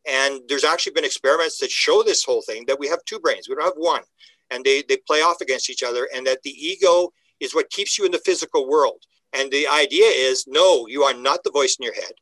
And 0.09 0.41
there's 0.49 0.65
actually 0.65 0.93
been 0.93 1.05
experiments 1.05 1.59
that 1.59 1.71
show 1.71 2.03
this 2.03 2.25
whole 2.25 2.43
thing 2.43 2.65
that 2.67 2.79
we 2.79 2.89
have 2.89 3.05
two 3.05 3.21
brains. 3.21 3.49
We 3.49 3.55
don't 3.55 3.65
have 3.65 3.75
one. 3.77 4.03
And 4.51 4.65
they, 4.65 4.83
they 4.89 4.99
play 5.07 5.19
off 5.19 5.41
against 5.41 5.71
each 5.71 5.83
other. 5.83 6.09
And 6.15 6.27
that 6.27 6.43
the 6.43 6.51
ego 6.51 7.13
is 7.41 7.55
what 7.55 7.71
keeps 7.71 7.99
you 7.99 8.05
in 8.05 8.13
the 8.13 8.19
physical 8.25 8.69
world. 8.69 9.03
And 9.33 9.51
the 9.51 9.67
idea 9.67 10.07
is, 10.07 10.45
no, 10.47 10.87
you 10.89 11.05
are 11.05 11.15
not 11.15 11.43
the 11.43 11.51
voice 11.51 11.77
in 11.81 11.85
your 11.85 11.95
head 11.95 12.13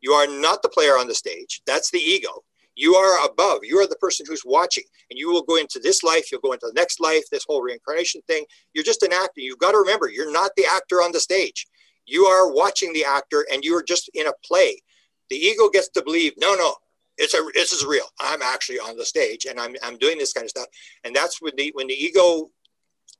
you 0.00 0.12
are 0.12 0.26
not 0.26 0.62
the 0.62 0.68
player 0.68 0.92
on 0.92 1.08
the 1.08 1.14
stage. 1.14 1.62
That's 1.66 1.90
the 1.90 1.98
ego. 1.98 2.44
You 2.76 2.94
are 2.94 3.26
above. 3.26 3.60
You 3.62 3.78
are 3.78 3.86
the 3.86 3.96
person 3.96 4.24
who's 4.26 4.42
watching, 4.44 4.84
and 5.10 5.18
you 5.18 5.30
will 5.30 5.42
go 5.42 5.56
into 5.56 5.78
this 5.80 6.02
life. 6.02 6.30
You'll 6.30 6.40
go 6.40 6.52
into 6.52 6.66
the 6.66 6.80
next 6.80 7.00
life. 7.00 7.24
This 7.30 7.44
whole 7.46 7.62
reincarnation 7.62 8.22
thing. 8.26 8.44
You're 8.72 8.84
just 8.84 9.02
an 9.02 9.12
actor. 9.12 9.40
You've 9.40 9.58
got 9.58 9.72
to 9.72 9.78
remember, 9.78 10.08
you're 10.08 10.32
not 10.32 10.52
the 10.56 10.66
actor 10.66 10.96
on 10.96 11.12
the 11.12 11.20
stage. 11.20 11.66
You 12.06 12.24
are 12.24 12.52
watching 12.52 12.92
the 12.92 13.04
actor, 13.04 13.46
and 13.52 13.64
you 13.64 13.76
are 13.76 13.82
just 13.82 14.08
in 14.14 14.26
a 14.26 14.32
play. 14.44 14.82
The 15.28 15.36
ego 15.36 15.68
gets 15.68 15.88
to 15.90 16.02
believe, 16.02 16.32
no, 16.38 16.54
no, 16.54 16.74
it's 17.20 17.34
a 17.34 17.42
this 17.54 17.72
is 17.72 17.84
real. 17.84 18.06
I'm 18.18 18.42
actually 18.42 18.78
on 18.78 18.96
the 18.96 19.04
stage 19.04 19.44
and 19.44 19.60
I'm 19.60 19.76
I'm 19.82 19.98
doing 19.98 20.18
this 20.18 20.32
kind 20.32 20.44
of 20.44 20.50
stuff. 20.50 20.66
And 21.04 21.14
that's 21.14 21.40
when 21.40 21.52
the 21.56 21.70
when 21.74 21.86
the 21.86 21.94
ego 21.94 22.50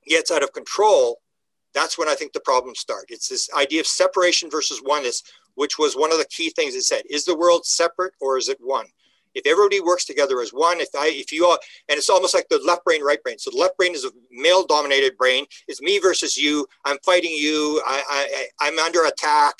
gets 0.07 0.31
out 0.31 0.43
of 0.43 0.51
control, 0.53 1.19
that's 1.73 1.97
when 1.97 2.09
I 2.09 2.15
think 2.15 2.33
the 2.33 2.39
problems 2.41 2.79
start. 2.79 3.05
It's 3.09 3.29
this 3.29 3.49
idea 3.55 3.79
of 3.79 3.87
separation 3.87 4.49
versus 4.49 4.81
oneness, 4.83 5.21
which 5.55 5.77
was 5.77 5.95
one 5.95 6.11
of 6.11 6.17
the 6.17 6.25
key 6.25 6.49
things 6.49 6.75
it 6.75 6.83
said. 6.83 7.03
Is 7.09 7.25
the 7.25 7.37
world 7.37 7.65
separate 7.65 8.13
or 8.19 8.37
is 8.37 8.49
it 8.49 8.57
one? 8.59 8.85
If 9.33 9.45
everybody 9.45 9.79
works 9.79 10.05
together 10.05 10.41
as 10.41 10.51
one, 10.51 10.81
if 10.81 10.89
I, 10.97 11.07
if 11.07 11.31
you 11.31 11.45
all, 11.45 11.57
and 11.87 11.97
it's 11.97 12.09
almost 12.09 12.33
like 12.33 12.49
the 12.49 12.59
left 12.59 12.83
brain, 12.83 13.01
right 13.01 13.21
brain. 13.23 13.39
So 13.39 13.49
the 13.49 13.57
left 13.57 13.77
brain 13.77 13.95
is 13.95 14.03
a 14.03 14.11
male 14.29 14.65
dominated 14.65 15.17
brain. 15.17 15.45
It's 15.67 15.81
me 15.81 15.99
versus 15.99 16.35
you. 16.35 16.67
I'm 16.85 16.97
fighting 17.05 17.31
you. 17.31 17.81
I, 17.85 18.03
I, 18.09 18.67
I'm 18.67 18.79
under 18.79 19.05
attack. 19.05 19.55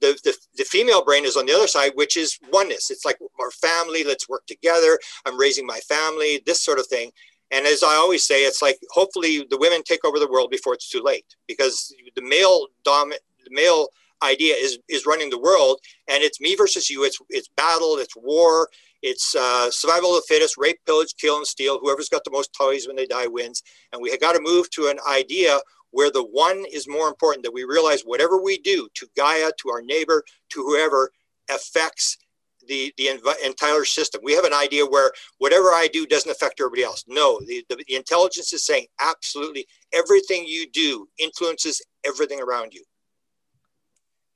The, 0.00 0.18
the, 0.24 0.34
the 0.56 0.64
female 0.64 1.04
brain 1.04 1.24
is 1.24 1.36
on 1.36 1.46
the 1.46 1.54
other 1.54 1.66
side, 1.66 1.92
which 1.94 2.16
is 2.16 2.38
oneness. 2.52 2.90
It's 2.90 3.04
like 3.04 3.18
our 3.40 3.50
family, 3.50 4.04
let's 4.04 4.28
work 4.28 4.46
together. 4.46 4.98
I'm 5.24 5.38
raising 5.38 5.66
my 5.66 5.78
family, 5.80 6.42
this 6.46 6.60
sort 6.60 6.78
of 6.78 6.86
thing. 6.86 7.12
And 7.50 7.66
as 7.66 7.82
I 7.82 7.94
always 7.94 8.24
say, 8.24 8.42
it's 8.44 8.62
like 8.62 8.78
hopefully 8.90 9.46
the 9.48 9.58
women 9.58 9.82
take 9.82 10.04
over 10.04 10.18
the 10.18 10.30
world 10.30 10.50
before 10.50 10.74
it's 10.74 10.90
too 10.90 11.02
late 11.02 11.24
because 11.46 11.94
the 12.14 12.22
male 12.22 12.66
dom 12.84 13.10
the 13.10 13.50
male 13.50 13.88
idea 14.22 14.54
is 14.54 14.78
is 14.88 15.06
running 15.06 15.30
the 15.30 15.38
world 15.38 15.80
and 16.08 16.22
it's 16.22 16.40
me 16.40 16.56
versus 16.56 16.90
you. 16.90 17.04
It's 17.04 17.18
it's 17.30 17.48
battle, 17.56 17.96
it's 17.98 18.16
war, 18.16 18.68
it's 19.02 19.34
uh, 19.34 19.70
survival 19.70 20.16
of 20.16 20.22
the 20.22 20.34
fittest, 20.34 20.56
rape, 20.56 20.78
pillage, 20.86 21.14
kill, 21.20 21.36
and 21.36 21.46
steal. 21.46 21.78
Whoever's 21.78 22.08
got 22.08 22.24
the 22.24 22.30
most 22.30 22.52
toys 22.52 22.86
when 22.86 22.96
they 22.96 23.06
die 23.06 23.26
wins. 23.26 23.62
And 23.92 24.02
we 24.02 24.10
have 24.10 24.20
got 24.20 24.32
to 24.32 24.40
move 24.40 24.70
to 24.70 24.88
an 24.88 24.98
idea 25.08 25.60
where 25.90 26.10
the 26.10 26.24
one 26.24 26.64
is 26.70 26.88
more 26.88 27.08
important, 27.08 27.44
that 27.44 27.54
we 27.54 27.64
realize 27.64 28.02
whatever 28.02 28.42
we 28.42 28.58
do 28.58 28.88
to 28.94 29.08
Gaia, 29.16 29.50
to 29.62 29.70
our 29.70 29.80
neighbor, 29.80 30.22
to 30.50 30.62
whoever 30.62 31.10
affects 31.50 32.18
the, 32.66 32.92
the 32.98 33.08
entire 33.44 33.84
system. 33.84 34.20
We 34.22 34.34
have 34.34 34.44
an 34.44 34.52
idea 34.52 34.84
where 34.84 35.12
whatever 35.38 35.68
I 35.68 35.88
do 35.90 36.06
doesn't 36.06 36.30
affect 36.30 36.60
everybody 36.60 36.82
else. 36.82 37.04
No, 37.08 37.40
the, 37.46 37.64
the, 37.68 37.82
the 37.88 37.96
intelligence 37.96 38.52
is 38.52 38.64
saying 38.64 38.86
absolutely 39.00 39.66
everything 39.94 40.44
you 40.46 40.68
do 40.70 41.08
influences 41.18 41.80
everything 42.06 42.40
around 42.40 42.74
you. 42.74 42.82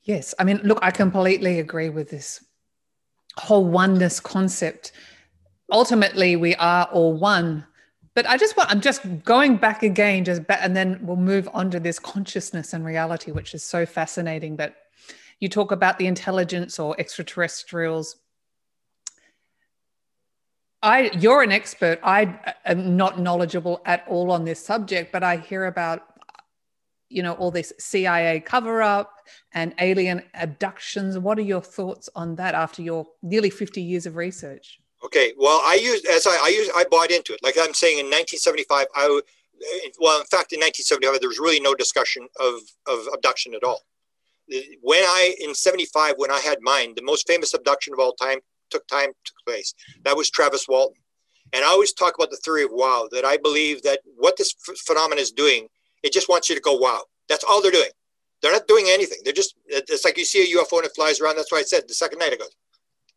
Yes. 0.04 0.34
I 0.38 0.44
mean, 0.44 0.60
look, 0.64 0.78
I 0.82 0.90
completely 0.90 1.60
agree 1.60 1.88
with 1.88 2.10
this 2.10 2.44
whole 3.36 3.64
oneness 3.64 4.20
concept. 4.20 4.92
Ultimately, 5.70 6.36
we 6.36 6.54
are 6.56 6.84
all 6.92 7.14
one. 7.14 7.66
But 8.14 8.26
I 8.26 8.36
just 8.36 8.56
want, 8.56 8.70
I'm 8.70 8.80
just 8.80 9.24
going 9.24 9.56
back 9.56 9.82
again, 9.82 10.24
just 10.24 10.46
back, 10.46 10.58
and 10.60 10.76
then 10.76 10.98
we'll 11.02 11.16
move 11.16 11.48
on 11.54 11.70
to 11.70 11.80
this 11.80 11.98
consciousness 11.98 12.74
and 12.74 12.84
reality, 12.84 13.30
which 13.32 13.54
is 13.54 13.64
so 13.64 13.86
fascinating. 13.86 14.54
But 14.54 14.74
you 15.40 15.48
talk 15.48 15.72
about 15.72 15.98
the 15.98 16.06
intelligence 16.06 16.78
or 16.78 16.94
extraterrestrials. 16.98 18.16
I, 20.82 21.10
you're 21.18 21.42
an 21.42 21.52
expert. 21.52 22.00
I 22.02 22.24
uh, 22.24 22.52
am 22.66 22.96
not 22.96 23.18
knowledgeable 23.18 23.80
at 23.86 24.04
all 24.08 24.30
on 24.30 24.44
this 24.44 24.62
subject, 24.64 25.10
but 25.10 25.22
I 25.22 25.36
hear 25.38 25.66
about 25.66 26.02
you 27.08 27.22
know 27.22 27.34
all 27.34 27.50
this 27.50 27.72
CIA 27.78 28.40
cover 28.40 28.82
up 28.82 29.21
and 29.52 29.74
alien 29.78 30.22
abductions. 30.34 31.18
What 31.18 31.38
are 31.38 31.42
your 31.42 31.60
thoughts 31.60 32.08
on 32.14 32.36
that 32.36 32.54
after 32.54 32.82
your 32.82 33.06
nearly 33.22 33.50
50 33.50 33.80
years 33.80 34.06
of 34.06 34.16
research? 34.16 34.80
Okay, 35.04 35.32
well, 35.36 35.60
I 35.64 35.74
use 35.74 36.04
as 36.06 36.26
I, 36.26 36.38
I 36.42 36.48
use 36.48 36.70
I 36.76 36.84
bought 36.90 37.10
into 37.10 37.32
it. 37.32 37.40
Like 37.42 37.56
I'm 37.58 37.74
saying, 37.74 37.98
in 37.98 38.06
1975, 38.06 38.86
I 38.94 39.20
well, 40.00 40.18
in 40.20 40.26
fact, 40.26 40.52
in 40.52 40.60
1975, 40.60 41.20
there 41.20 41.28
was 41.28 41.38
really 41.38 41.60
no 41.60 41.74
discussion 41.74 42.28
of 42.38 42.54
of 42.86 43.06
abduction 43.12 43.54
at 43.54 43.64
all. 43.64 43.80
When 44.80 45.02
I 45.02 45.34
in 45.40 45.54
75, 45.54 46.14
when 46.18 46.30
I 46.30 46.38
had 46.38 46.58
mine, 46.60 46.94
the 46.94 47.02
most 47.02 47.26
famous 47.26 47.54
abduction 47.54 47.92
of 47.92 47.98
all 47.98 48.12
time 48.12 48.38
took 48.70 48.86
time 48.86 49.10
took 49.24 49.36
place. 49.46 49.74
That 50.04 50.16
was 50.16 50.30
Travis 50.30 50.66
Walton, 50.68 51.02
and 51.52 51.64
I 51.64 51.68
always 51.68 51.92
talk 51.92 52.14
about 52.14 52.30
the 52.30 52.40
theory 52.44 52.62
of 52.62 52.70
wow. 52.72 53.08
That 53.10 53.24
I 53.24 53.38
believe 53.38 53.82
that 53.82 54.00
what 54.16 54.36
this 54.36 54.54
phenomenon 54.86 55.18
is 55.18 55.32
doing 55.32 55.68
it 56.02 56.12
just 56.12 56.28
wants 56.28 56.48
you 56.48 56.54
to 56.54 56.60
go, 56.60 56.74
wow. 56.74 57.02
That's 57.28 57.44
all 57.44 57.62
they're 57.62 57.70
doing. 57.70 57.90
They're 58.42 58.52
not 58.52 58.66
doing 58.66 58.86
anything. 58.88 59.18
They're 59.24 59.32
just, 59.32 59.54
it's 59.66 60.04
like 60.04 60.18
you 60.18 60.24
see 60.24 60.42
a 60.42 60.56
UFO 60.56 60.78
and 60.78 60.86
it 60.86 60.94
flies 60.94 61.20
around. 61.20 61.36
That's 61.36 61.52
why 61.52 61.58
I 61.58 61.62
said 61.62 61.84
the 61.86 61.94
second 61.94 62.18
night 62.18 62.32
I 62.32 62.36
go, 62.36 62.46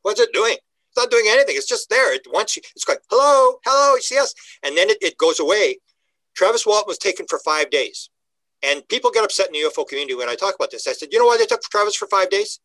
what's 0.03 0.19
it 0.19 0.31
doing? 0.33 0.53
It's 0.53 0.97
not 0.97 1.09
doing 1.09 1.25
anything. 1.27 1.55
It's 1.57 1.67
just 1.67 1.89
there. 1.89 2.13
It 2.13 2.27
wants 2.31 2.55
you, 2.55 2.61
it's 2.75 2.85
going, 2.85 2.99
hello, 3.09 3.57
hello, 3.65 3.95
you 3.95 4.01
see 4.01 4.19
us. 4.19 4.33
And 4.63 4.77
then 4.77 4.89
it, 4.89 4.97
it 5.01 5.17
goes 5.17 5.39
away. 5.39 5.79
Travis 6.35 6.65
Walton 6.65 6.87
was 6.87 6.97
taken 6.97 7.25
for 7.27 7.39
five 7.39 7.69
days. 7.69 8.09
And 8.63 8.87
people 8.87 9.11
get 9.11 9.23
upset 9.23 9.47
in 9.47 9.53
the 9.53 9.69
UFO 9.69 9.87
community 9.87 10.15
when 10.15 10.29
I 10.29 10.35
talk 10.35 10.55
about 10.55 10.71
this. 10.71 10.87
I 10.87 10.93
said, 10.93 11.09
you 11.11 11.19
know 11.19 11.25
why 11.25 11.37
they 11.37 11.45
took 11.45 11.61
Travis 11.63 11.95
for 11.95 12.07
five 12.07 12.29
days? 12.29 12.59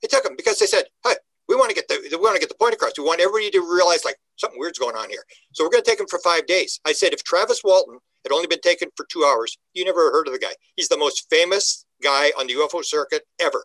They 0.00 0.08
took 0.08 0.24
him 0.24 0.34
because 0.36 0.58
they 0.58 0.66
said, 0.66 0.84
hey, 1.04 1.14
we 1.48 1.56
want 1.56 1.70
to 1.70 1.74
get 1.74 1.88
the 1.88 2.00
we 2.10 2.22
want 2.22 2.34
to 2.34 2.40
get 2.40 2.48
the 2.48 2.56
point 2.56 2.74
across. 2.74 2.92
We 2.98 3.04
want 3.04 3.20
everybody 3.20 3.50
to 3.50 3.60
realize 3.60 4.04
like 4.04 4.16
something 4.36 4.58
weird's 4.58 4.78
going 4.78 4.96
on 4.96 5.10
here. 5.10 5.24
So 5.52 5.64
we're 5.64 5.70
going 5.70 5.84
to 5.84 5.90
take 5.90 6.00
him 6.00 6.06
for 6.08 6.18
five 6.20 6.46
days. 6.46 6.80
I 6.84 6.92
said, 6.92 7.12
if 7.12 7.22
Travis 7.24 7.62
Walton 7.62 7.98
had 8.24 8.32
only 8.32 8.46
been 8.46 8.60
taken 8.60 8.88
for 8.96 9.06
two 9.10 9.24
hours, 9.24 9.56
you 9.74 9.84
never 9.84 10.10
heard 10.10 10.26
of 10.26 10.32
the 10.32 10.38
guy. 10.38 10.52
He's 10.76 10.88
the 10.88 10.98
most 10.98 11.28
famous 11.30 11.84
guy 12.02 12.32
on 12.38 12.46
the 12.46 12.54
UFO 12.54 12.84
circuit 12.84 13.22
ever 13.40 13.64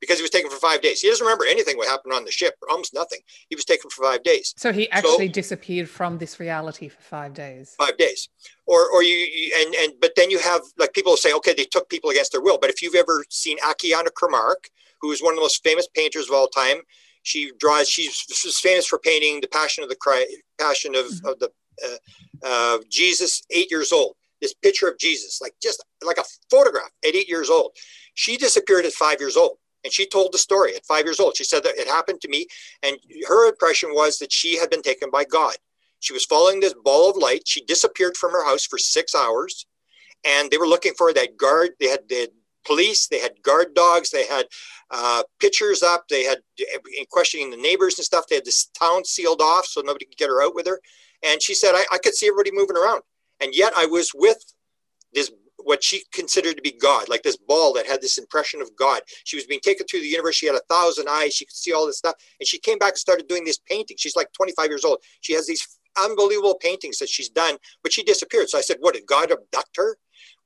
because 0.00 0.18
he 0.18 0.22
was 0.22 0.30
taken 0.30 0.50
for 0.50 0.58
five 0.58 0.82
days. 0.82 1.00
He 1.00 1.08
doesn't 1.08 1.24
remember 1.24 1.44
anything 1.44 1.76
what 1.76 1.88
happened 1.88 2.12
on 2.12 2.24
the 2.24 2.30
ship, 2.30 2.54
almost 2.70 2.92
nothing. 2.92 3.20
He 3.48 3.56
was 3.56 3.64
taken 3.64 3.90
for 3.90 4.04
five 4.04 4.22
days. 4.22 4.54
So 4.56 4.72
he 4.72 4.90
actually 4.90 5.28
so, 5.28 5.32
disappeared 5.32 5.88
from 5.88 6.18
this 6.18 6.38
reality 6.38 6.88
for 6.88 7.00
five 7.00 7.34
days. 7.34 7.74
Five 7.78 7.96
days, 7.96 8.28
or 8.66 8.90
or 8.90 9.02
you, 9.02 9.14
you, 9.14 9.52
and 9.58 9.74
and 9.74 9.92
but 10.00 10.12
then 10.16 10.30
you 10.30 10.38
have 10.38 10.60
like 10.78 10.92
people 10.92 11.16
say, 11.16 11.32
okay, 11.34 11.54
they 11.54 11.64
took 11.64 11.88
people 11.88 12.10
against 12.10 12.32
their 12.32 12.42
will. 12.42 12.58
But 12.58 12.70
if 12.70 12.82
you've 12.82 12.94
ever 12.94 13.24
seen 13.30 13.58
Akiane 13.58 14.08
Kramarik, 14.10 14.70
who 15.00 15.12
is 15.12 15.22
one 15.22 15.32
of 15.32 15.36
the 15.36 15.42
most 15.42 15.62
famous 15.64 15.88
painters 15.94 16.28
of 16.28 16.34
all 16.34 16.48
time, 16.48 16.78
she 17.22 17.52
draws. 17.58 17.88
She's, 17.88 18.14
she's 18.14 18.58
famous 18.58 18.86
for 18.86 18.98
painting 18.98 19.40
the 19.40 19.48
Passion 19.48 19.82
of 19.82 19.90
the 19.90 19.96
Christ, 19.96 20.30
Passion 20.60 20.94
of, 20.94 21.06
mm-hmm. 21.06 21.26
of 21.26 21.38
the 21.40 21.50
uh, 21.84 21.96
uh, 22.44 22.78
Jesus, 22.90 23.42
eight 23.50 23.70
years 23.70 23.92
old. 23.92 24.14
This 24.40 24.54
picture 24.54 24.88
of 24.88 24.98
Jesus, 24.98 25.40
like 25.40 25.54
just 25.62 25.82
like 26.04 26.18
a 26.18 26.24
photograph 26.50 26.90
at 27.06 27.14
eight 27.14 27.28
years 27.28 27.48
old. 27.48 27.72
She 28.14 28.36
disappeared 28.36 28.84
at 28.84 28.92
five 28.92 29.18
years 29.18 29.36
old. 29.36 29.58
And 29.84 29.92
she 29.92 30.06
told 30.06 30.32
the 30.32 30.38
story 30.38 30.74
at 30.74 30.84
five 30.84 31.04
years 31.04 31.20
old. 31.20 31.36
She 31.36 31.44
said 31.44 31.62
that 31.62 31.78
it 31.78 31.86
happened 31.86 32.20
to 32.22 32.28
me. 32.28 32.46
And 32.82 32.98
her 33.28 33.48
impression 33.48 33.90
was 33.92 34.18
that 34.18 34.32
she 34.32 34.58
had 34.58 34.68
been 34.68 34.82
taken 34.82 35.10
by 35.10 35.24
God. 35.24 35.54
She 36.00 36.12
was 36.12 36.24
following 36.24 36.60
this 36.60 36.74
ball 36.84 37.08
of 37.08 37.16
light. 37.16 37.46
She 37.46 37.64
disappeared 37.64 38.16
from 38.16 38.32
her 38.32 38.44
house 38.44 38.66
for 38.66 38.78
six 38.78 39.14
hours. 39.14 39.64
And 40.24 40.50
they 40.50 40.58
were 40.58 40.66
looking 40.66 40.94
for 40.98 41.12
that 41.12 41.36
guard. 41.36 41.70
They 41.78 41.86
had, 41.86 42.00
they 42.08 42.20
had 42.20 42.30
police, 42.66 43.06
they 43.08 43.18
had 43.18 43.42
guard 43.42 43.74
dogs, 43.74 44.10
they 44.10 44.26
had 44.26 44.46
uh, 44.90 45.22
pictures 45.40 45.82
up, 45.82 46.04
they 46.08 46.24
had 46.24 46.38
questioning 47.10 47.50
the 47.50 47.56
neighbors 47.56 47.98
and 47.98 48.04
stuff. 48.04 48.26
They 48.28 48.36
had 48.36 48.44
this 48.44 48.66
town 48.78 49.04
sealed 49.04 49.40
off 49.40 49.66
so 49.66 49.80
nobody 49.80 50.04
could 50.06 50.16
get 50.16 50.28
her 50.28 50.42
out 50.42 50.54
with 50.54 50.66
her. 50.66 50.80
And 51.24 51.42
she 51.42 51.54
said, 51.54 51.74
I, 51.74 51.84
I 51.92 51.98
could 51.98 52.14
see 52.14 52.26
everybody 52.26 52.50
moving 52.52 52.76
around. 52.76 53.02
And 53.40 53.54
yet 53.54 53.72
I 53.76 53.86
was 53.86 54.12
with 54.14 54.38
this, 55.12 55.30
what 55.56 55.82
she 55.82 56.04
considered 56.12 56.56
to 56.56 56.62
be 56.62 56.72
God, 56.72 57.08
like 57.08 57.22
this 57.22 57.36
ball 57.36 57.72
that 57.74 57.86
had 57.86 58.00
this 58.00 58.18
impression 58.18 58.60
of 58.60 58.70
God. 58.76 59.00
She 59.24 59.36
was 59.36 59.46
being 59.46 59.60
taken 59.60 59.86
through 59.86 60.00
the 60.00 60.06
universe. 60.06 60.36
She 60.36 60.46
had 60.46 60.54
a 60.54 60.62
thousand 60.70 61.08
eyes. 61.08 61.34
She 61.34 61.44
could 61.44 61.56
see 61.56 61.72
all 61.72 61.86
this 61.86 61.98
stuff. 61.98 62.14
And 62.38 62.46
she 62.46 62.58
came 62.58 62.78
back 62.78 62.92
and 62.92 62.98
started 62.98 63.28
doing 63.28 63.44
this 63.44 63.58
painting. 63.58 63.96
She's 63.98 64.16
like 64.16 64.32
25 64.32 64.68
years 64.68 64.84
old. 64.84 64.98
She 65.20 65.32
has 65.32 65.46
these 65.46 65.78
unbelievable 65.98 66.56
paintings 66.60 66.98
that 66.98 67.08
she's 67.08 67.28
done, 67.28 67.56
but 67.82 67.92
she 67.92 68.02
disappeared. 68.02 68.48
So 68.50 68.58
I 68.58 68.60
said, 68.60 68.76
what, 68.80 68.94
did 68.94 69.06
God 69.06 69.32
abduct 69.32 69.76
her? 69.76 69.96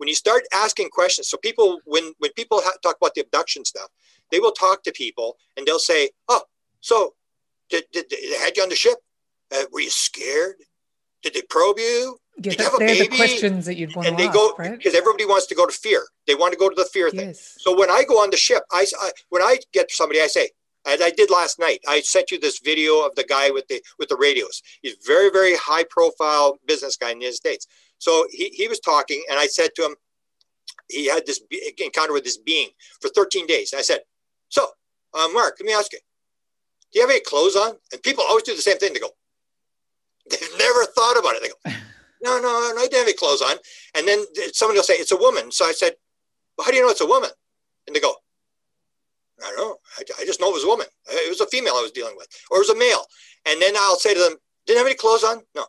When 0.01 0.09
you 0.09 0.15
start 0.15 0.45
asking 0.55 0.89
questions, 0.89 1.29
so 1.29 1.37
people, 1.37 1.79
when, 1.85 2.15
when 2.21 2.33
people 2.33 2.63
ha- 2.65 2.79
talk 2.83 2.97
about 2.97 3.15
the 3.15 3.21
abduction 3.21 3.67
stuff, 3.67 3.91
they 4.31 4.41
will 4.41 4.53
talk 4.53 4.83
to 4.85 4.93
people 4.93 5.37
and 5.59 5.67
they'll 5.67 5.79
say, 5.79 6.09
oh, 6.27 6.41
so 6.81 7.13
did, 7.69 7.85
did, 7.93 8.09
did 8.09 8.19
they 8.33 8.39
had 8.39 8.57
you 8.57 8.63
on 8.63 8.71
the 8.71 8.75
ship? 8.75 8.97
Uh, 9.55 9.65
were 9.71 9.81
you 9.81 9.91
scared? 9.91 10.57
Did 11.23 11.35
they 11.35 11.43
probe 11.43 11.79
you? 11.79 12.17
Yeah, 12.43 12.53
you 12.53 12.79
they're 12.79 12.95
the 12.97 13.09
questions 13.09 13.67
that 13.67 13.77
you'd 13.77 13.95
want 13.95 14.09
and 14.09 14.17
to 14.17 14.23
they 14.23 14.29
ask, 14.29 14.35
go 14.35 14.55
right? 14.59 14.79
because 14.79 14.95
everybody 14.95 15.27
wants 15.27 15.45
to 15.49 15.55
go 15.55 15.67
to 15.67 15.73
fear. 15.73 16.07
They 16.27 16.35
want 16.35 16.55
to 16.55 16.59
go 16.59 16.71
to 16.71 16.75
the 16.75 16.87
fear 16.87 17.11
thing. 17.11 17.29
Yes. 17.29 17.57
So 17.59 17.79
when 17.79 17.91
I 17.91 18.05
go 18.09 18.15
on 18.15 18.31
the 18.31 18.39
ship, 18.39 18.63
I, 18.73 18.87
I 19.03 19.11
when 19.29 19.43
I 19.43 19.59
get 19.75 19.91
somebody, 19.91 20.23
I 20.23 20.29
say, 20.29 20.49
as 20.87 21.03
I 21.03 21.11
did 21.11 21.29
last 21.31 21.59
night, 21.59 21.81
I 21.87 22.01
sent 22.01 22.31
you 22.31 22.41
this 22.41 22.61
video 22.61 23.05
of 23.05 23.15
the 23.17 23.25
guy 23.25 23.51
with 23.51 23.69
the 23.69 23.83
with 23.99 24.09
the 24.09 24.17
radios. 24.17 24.63
He's 24.81 24.97
very 25.07 25.29
very 25.29 25.55
high 25.57 25.85
profile 25.91 26.59
business 26.67 26.97
guy 26.97 27.11
in 27.11 27.19
the 27.19 27.25
United 27.25 27.37
States. 27.37 27.67
So 28.01 28.27
he 28.31 28.49
he 28.49 28.67
was 28.67 28.81
talking, 28.81 29.23
and 29.31 29.39
I 29.39 29.47
said 29.47 29.71
to 29.77 29.85
him, 29.85 29.95
he 30.89 31.07
had 31.07 31.27
this 31.27 31.41
encounter 31.79 32.13
with 32.13 32.25
this 32.25 32.39
being 32.39 32.69
for 33.01 33.09
13 33.11 33.47
days. 33.47 33.73
And 33.73 33.79
I 33.79 33.83
said, 33.83 34.01
so 34.49 34.67
uh, 35.15 35.29
Mark, 35.33 35.57
let 35.61 35.67
me 35.67 35.73
ask 35.73 35.93
you, 35.93 36.01
do 36.93 36.99
you 36.99 37.03
have 37.03 37.11
any 37.11 37.21
clothes 37.21 37.57
on? 37.57 37.75
And 37.93 38.03
people 38.03 38.25
always 38.27 38.43
do 38.43 38.57
the 38.57 38.63
same 38.63 38.79
thing. 38.79 38.93
They 38.93 39.01
go, 39.01 39.11
they've 40.29 40.59
never 40.59 40.85
thought 40.87 41.19
about 41.19 41.37
it. 41.37 41.43
They 41.43 41.49
go, 41.49 41.79
no, 42.23 42.37
no, 42.39 42.43
no, 42.43 42.49
I 42.49 42.87
don't 42.91 42.95
have 42.95 43.07
any 43.07 43.13
clothes 43.13 43.43
on. 43.43 43.57
And 43.97 44.09
then 44.09 44.25
somebody 44.53 44.79
will 44.79 44.85
say, 44.85 44.95
it's 44.95 45.13
a 45.13 45.17
woman. 45.17 45.53
So 45.53 45.65
I 45.65 45.73
said, 45.73 45.93
well, 46.57 46.65
how 46.65 46.71
do 46.71 46.77
you 46.77 46.83
know 46.83 46.91
it's 46.91 47.01
a 47.01 47.07
woman? 47.07 47.31
And 47.87 47.95
they 47.95 48.01
go, 48.01 48.15
I 49.43 49.47
don't 49.51 49.57
know. 49.57 49.77
I, 49.99 50.23
I 50.23 50.25
just 50.25 50.41
know 50.41 50.51
it 50.51 50.55
was 50.55 50.65
a 50.65 50.69
woman. 50.69 50.87
It 51.09 51.29
was 51.29 51.41
a 51.41 51.47
female 51.47 51.75
I 51.75 51.83
was 51.83 51.93
dealing 51.93 52.17
with, 52.17 52.29
or 52.51 52.59
it 52.59 52.67
was 52.67 52.71
a 52.71 52.79
male. 52.79 53.05
And 53.47 53.61
then 53.61 53.75
I'll 53.77 53.97
say 53.97 54.15
to 54.15 54.21
them, 54.21 54.35
didn't 54.67 54.79
have 54.79 54.87
any 54.87 54.97
clothes 54.97 55.25
on? 55.25 55.43
No. 55.55 55.65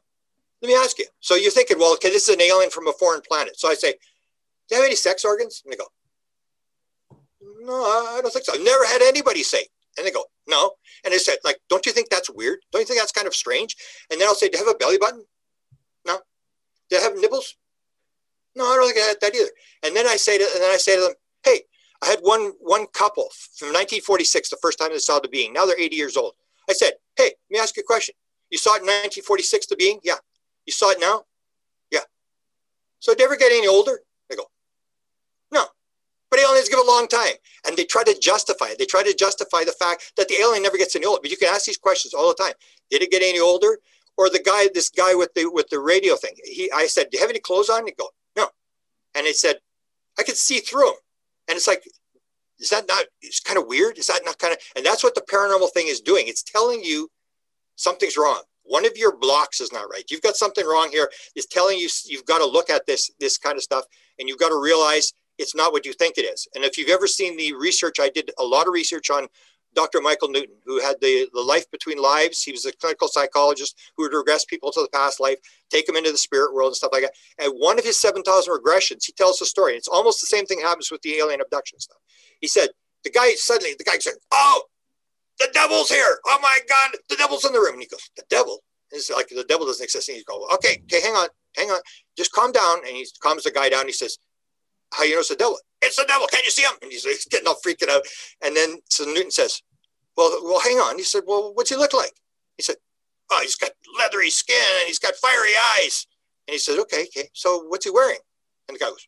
Let 0.62 0.68
me 0.68 0.76
ask 0.76 1.00
you. 1.00 1.06
So 1.20 1.36
you're 1.36 1.52
thinking, 1.52 1.80
well, 1.80 1.94
okay, 1.94 2.10
this 2.10 2.30
is 2.30 2.36
an 2.36 2.42
alien 2.42 2.70
from 2.70 2.88
a 2.88 2.94
foreign 2.94 3.22
planet. 3.22 3.60
So 3.60 3.70
I 3.70 3.74
say, 3.74 3.92
do 3.92 4.76
you 4.76 4.78
have 4.78 4.86
any 4.86 4.96
sex 4.96 5.26
organs? 5.26 5.62
And 5.64 5.74
they 5.74 5.78
go, 5.78 5.88
no, 7.64 7.74
I 7.74 8.20
don't 8.22 8.32
think 8.32 8.46
so. 8.46 8.54
I've 8.54 8.64
never 8.64 8.86
had 8.86 9.02
anybody 9.02 9.44
say, 9.44 9.66
And 9.98 10.06
they 10.06 10.12
go, 10.12 10.26
no. 10.48 10.72
And 11.04 11.14
I 11.14 11.18
said, 11.18 11.38
like, 11.44 11.60
don't 11.70 11.86
you 11.86 11.92
think 11.92 12.10
that's 12.10 12.30
weird? 12.30 12.60
Don't 12.72 12.82
you 12.82 12.86
think 12.86 13.00
that's 13.00 13.12
kind 13.12 13.28
of 13.28 13.36
strange? 13.36 13.76
And 14.12 14.20
then 14.20 14.28
I'll 14.28 14.36
say, 14.36 14.50
do 14.50 14.58
you 14.58 14.66
have 14.66 14.74
a 14.74 14.78
belly 14.78 14.98
button? 14.98 15.24
No. 16.06 16.20
Do 16.90 16.96
you 16.96 17.02
have 17.02 17.16
nipples? 17.16 17.56
No, 18.56 18.66
I 18.66 18.76
don't 18.76 18.88
think 18.88 19.04
I 19.04 19.08
had 19.08 19.18
that 19.22 19.36
either. 19.36 19.50
And 19.84 19.96
then 19.96 20.08
I 20.08 20.16
say 20.16 20.38
to, 20.38 20.44
and 20.54 20.62
then 20.62 20.72
I 20.72 20.78
say 20.78 20.96
to 20.96 21.02
them, 21.02 21.14
hey, 21.44 21.62
I 22.04 22.08
had 22.08 22.20
one 22.22 22.54
one 22.60 22.88
couple 22.88 23.30
from 23.56 23.70
1946, 23.70 24.50
the 24.50 24.58
first 24.62 24.80
time 24.80 24.92
they 24.92 24.98
saw 24.98 25.20
the 25.20 25.28
being. 25.28 25.54
Now 25.54 25.66
they're 25.66 25.80
80 25.80 25.96
years 25.96 26.18
old. 26.18 26.34
I 26.70 26.74
said, 26.74 26.94
hey, 27.16 27.32
let 27.50 27.52
me 27.52 27.60
ask 27.60 27.76
you 27.78 27.82
a 27.82 27.86
question. 27.86 28.16
You 28.50 28.58
saw 28.58 28.72
it 28.76 28.82
in 28.82 28.88
1946, 28.88 29.68
the 29.68 29.76
being? 29.76 30.00
Yeah. 30.04 30.16
You 30.66 30.74
saw 30.74 30.92
it 30.92 31.00
now? 31.00 31.24
Yeah. 31.92 32.02
So 33.00 33.14
did 33.14 33.24
ever 33.24 33.36
get 33.36 33.52
any 33.52 33.68
older? 33.68 34.02
They 34.30 34.36
go, 34.36 34.46
no. 35.52 35.66
But 36.30 36.40
aliens 36.40 36.70
give 36.70 36.80
a 36.80 36.84
long 36.84 37.08
time. 37.08 37.34
And 37.68 37.76
they 37.76 37.84
try 37.84 38.04
to 38.04 38.18
justify 38.20 38.68
it. 38.70 38.80
They 38.80 38.86
try 38.86 39.04
to 39.04 39.14
justify 39.14 39.64
the 39.64 39.74
fact 39.74 40.14
that 40.18 40.28
the 40.28 40.36
alien 40.36 40.64
never 40.64 40.78
gets 40.78 40.96
any 40.96 41.06
older. 41.06 41.20
But 41.22 41.32
you 41.32 41.38
can 41.38 41.54
ask 41.54 41.66
these 41.66 41.78
questions 41.78 42.14
all 42.14 42.30
the 42.30 42.42
time. 42.42 42.54
Did 42.90 43.02
it 43.02 43.12
get 43.12 43.22
any 43.22 43.40
older? 43.40 43.80
Or 44.18 44.30
the 44.30 44.40
guy, 44.40 44.68
this 44.74 44.90
guy 44.90 45.16
with 45.16 45.34
the 45.34 45.50
with 45.50 45.70
the 45.70 45.80
radio 45.80 46.16
thing. 46.16 46.36
He 46.44 46.72
I 46.72 46.86
said, 46.86 47.08
Do 47.10 47.18
you 47.18 47.22
have 47.22 47.30
any 47.30 47.40
clothes 47.40 47.70
on? 47.70 47.86
He 47.86 47.94
go, 47.94 48.10
No. 48.36 48.48
And 49.16 49.26
he 49.26 49.34
said, 49.34 49.58
I 50.20 50.24
could 50.24 50.38
see 50.38 50.60
through 50.60 50.90
him. 50.90 50.98
And 51.48 51.56
it's 51.56 51.68
like, 51.68 51.84
is 52.60 52.70
that 52.70 52.88
not, 52.88 53.06
it's 53.22 53.40
kind 53.40 53.58
of 53.58 53.68
weird? 53.68 53.98
Is 53.98 54.08
that 54.08 54.22
not 54.24 54.38
kind 54.38 54.54
of, 54.54 54.60
and 54.76 54.86
that's 54.86 55.04
what 55.04 55.16
the 55.16 55.22
paranormal 55.22 55.74
thing 55.74 55.88
is 55.88 56.00
doing. 56.00 56.26
It's 56.28 56.44
telling 56.44 56.84
you 56.84 57.10
something's 57.76 58.18
wrong. 58.18 58.44
One 58.72 58.86
of 58.86 58.96
your 58.96 59.18
blocks 59.18 59.60
is 59.60 59.74
not 59.74 59.90
right. 59.92 60.06
You've 60.10 60.22
got 60.22 60.38
something 60.38 60.66
wrong 60.66 60.90
here. 60.92 61.12
It's 61.36 61.46
telling 61.46 61.78
you 61.78 61.90
you've 62.06 62.26
got 62.26 62.38
to 62.38 62.46
look 62.46 62.70
at 62.70 62.86
this, 62.86 63.12
this 63.20 63.38
kind 63.38 63.58
of 63.58 63.64
stuff, 63.64 63.84
and 64.18 64.30
you've 64.30 64.40
got 64.40 64.48
to 64.48 64.58
realize 64.58 65.12
it's 65.38 65.54
not 65.54 65.74
what 65.74 65.86
you 65.86 65.92
think 65.92 66.18
it 66.18 66.22
is. 66.22 66.48
And 66.56 66.64
if 66.64 66.78
you've 66.78 66.88
ever 66.88 67.06
seen 67.06 67.36
the 67.36 67.52
research, 67.52 68.00
I 68.00 68.08
did 68.08 68.32
a 68.40 68.44
lot 68.46 68.68
of 68.68 68.74
research 68.74 69.10
on 69.10 69.28
Dr. 69.76 70.00
Michael 70.00 70.30
Newton, 70.30 70.56
who 70.66 70.80
had 70.80 70.96
the, 71.02 71.28
the 71.34 71.42
life 71.42 71.70
between 71.70 72.02
lives. 72.02 72.44
He 72.44 72.54
was 72.54 72.66
a 72.66 72.72
clinical 72.72 73.10
psychologist 73.10 73.78
who 73.98 74.04
would 74.04 74.14
regress 74.14 74.46
people 74.46 74.72
to 74.72 74.82
the 74.82 74.90
past 74.94 75.20
life, 75.20 75.40
take 75.70 75.86
them 75.86 75.98
into 75.98 76.12
the 76.14 76.18
spirit 76.18 76.54
world 76.54 76.70
and 76.70 76.76
stuff 76.78 76.92
like 76.94 77.04
that. 77.04 77.14
And 77.40 77.52
one 77.58 77.78
of 77.78 77.84
his 77.84 78.00
7,000 78.00 78.54
regressions, 78.54 79.06
he 79.06 79.12
tells 79.12 79.42
a 79.42 79.46
story. 79.46 79.76
It's 79.76 79.90
almost 79.90 80.22
the 80.22 80.28
same 80.28 80.46
thing 80.46 80.62
happens 80.62 80.90
with 80.90 81.02
the 81.02 81.16
alien 81.16 81.42
abduction 81.42 81.78
stuff. 81.82 82.00
He 82.40 82.48
said, 82.48 82.70
the 83.04 83.10
guy 83.10 83.34
suddenly, 83.34 83.76
the 83.78 83.84
guy 83.84 83.98
said, 83.98 84.14
Oh, 84.32 84.64
the 85.40 85.50
devil's 85.54 85.90
here. 85.90 86.20
Oh 86.28 86.40
my 86.42 86.60
God, 86.68 86.92
the 87.10 87.16
devil's 87.16 87.46
in 87.46 87.54
the 87.54 87.60
room. 87.60 87.74
And 87.74 87.82
he 87.82 87.88
goes, 87.88 88.10
The 88.16 88.24
devil? 88.30 88.60
It's 88.92 89.10
like 89.10 89.30
the 89.30 89.46
devil 89.48 89.66
doesn't 89.66 89.84
exist. 89.84 90.10
And 90.10 90.18
he 90.18 90.24
goes, 90.24 90.44
Okay, 90.56 90.82
okay, 90.84 91.02
hang 91.02 91.14
on, 91.14 91.28
hang 91.56 91.70
on. 91.70 91.80
Just 92.18 92.32
calm 92.32 92.52
down. 92.52 92.80
And 92.80 92.96
he 92.96 93.08
calms 93.22 93.44
the 93.44 93.52
guy 93.52 93.70
down. 93.70 93.86
He 93.86 93.94
says, 93.94 94.18
How 94.94 95.04
you 95.04 95.14
know 95.14 95.20
it's 95.20 95.30
the 95.30 95.36
devil? 95.36 95.58
It's 95.82 95.96
the 95.96 96.06
devil. 96.08 96.28
Can't 96.28 96.44
you 96.44 96.52
see 96.52 96.64
him? 96.64 96.74
And 96.82 96.92
he's, 96.92 97.04
he's 97.04 97.26
getting 97.26 97.48
all 97.48 97.60
freaking 97.66 97.90
out. 97.90 98.04
And 98.44 98.56
then 98.56 98.80
so 98.90 99.06
Newton 99.06 99.32
says, 99.32 99.62
Well, 100.16 100.40
well, 100.44 100.62
hang 100.62 100.78
on. 100.78 100.98
He 100.98 101.04
said, 101.04 101.24
Well, 101.26 101.54
what's 101.54 101.70
he 101.70 101.76
look 101.76 101.94
like? 101.94 102.14
He 102.58 102.64
said, 102.64 102.76
Oh, 103.32 103.40
he's 103.42 103.56
got 103.56 103.72
leathery 103.98 104.30
skin 104.30 104.56
and 104.80 104.88
he's 104.88 105.00
got 105.00 105.16
fiery 105.16 105.54
eyes. 105.80 106.06
And 106.48 106.54
he 106.54 106.60
said, 106.60 106.80
Okay, 106.80 107.04
okay. 107.04 107.30
So 107.34 107.64
what's 107.68 107.86
he 107.86 107.92
wearing? 107.92 108.20
And 108.68 108.76
the 108.76 108.80
guy 108.80 108.90
goes, 108.90 109.08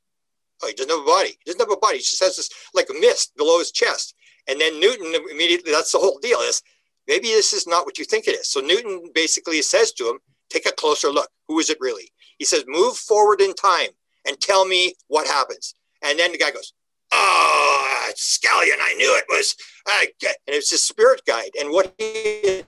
Oh, 0.63 0.67
he 0.67 0.73
doesn't 0.73 0.89
have 0.89 1.01
a 1.01 1.05
body. 1.05 1.29
He 1.29 1.37
doesn't 1.45 1.59
have 1.59 1.71
a 1.71 1.77
body. 1.77 1.97
He 1.97 2.03
just 2.03 2.23
has 2.23 2.37
this 2.37 2.49
like 2.73 2.87
a 2.89 2.93
mist 2.99 3.35
below 3.35 3.59
his 3.59 3.71
chest. 3.71 4.15
And 4.47 4.59
then 4.59 4.79
Newton 4.79 5.13
immediately, 5.31 5.71
that's 5.71 5.91
the 5.91 5.99
whole 5.99 6.19
deal 6.19 6.39
is 6.39 6.61
maybe 7.07 7.27
this 7.27 7.53
is 7.53 7.67
not 7.67 7.85
what 7.85 7.97
you 7.97 8.05
think 8.05 8.27
it 8.27 8.35
is. 8.35 8.49
So 8.49 8.59
Newton 8.59 9.09
basically 9.13 9.61
says 9.61 9.91
to 9.93 10.09
him, 10.09 10.19
take 10.49 10.65
a 10.65 10.71
closer 10.71 11.09
look. 11.09 11.29
Who 11.47 11.59
is 11.59 11.69
it 11.69 11.77
really? 11.79 12.09
He 12.37 12.45
says, 12.45 12.63
move 12.67 12.97
forward 12.97 13.41
in 13.41 13.53
time 13.53 13.89
and 14.27 14.39
tell 14.39 14.65
me 14.65 14.95
what 15.07 15.27
happens. 15.27 15.75
And 16.03 16.19
then 16.19 16.31
the 16.31 16.37
guy 16.37 16.51
goes, 16.51 16.73
oh, 17.11 18.09
Scallion, 18.15 18.77
I 18.81 18.93
knew 18.97 19.17
it 19.17 19.25
was, 19.29 19.55
and 19.87 20.55
it's 20.55 20.69
his 20.71 20.81
spirit 20.81 21.21
guide. 21.25 21.51
And 21.59 21.71
what 21.71 21.93
he 21.97 22.41
had 22.45 22.67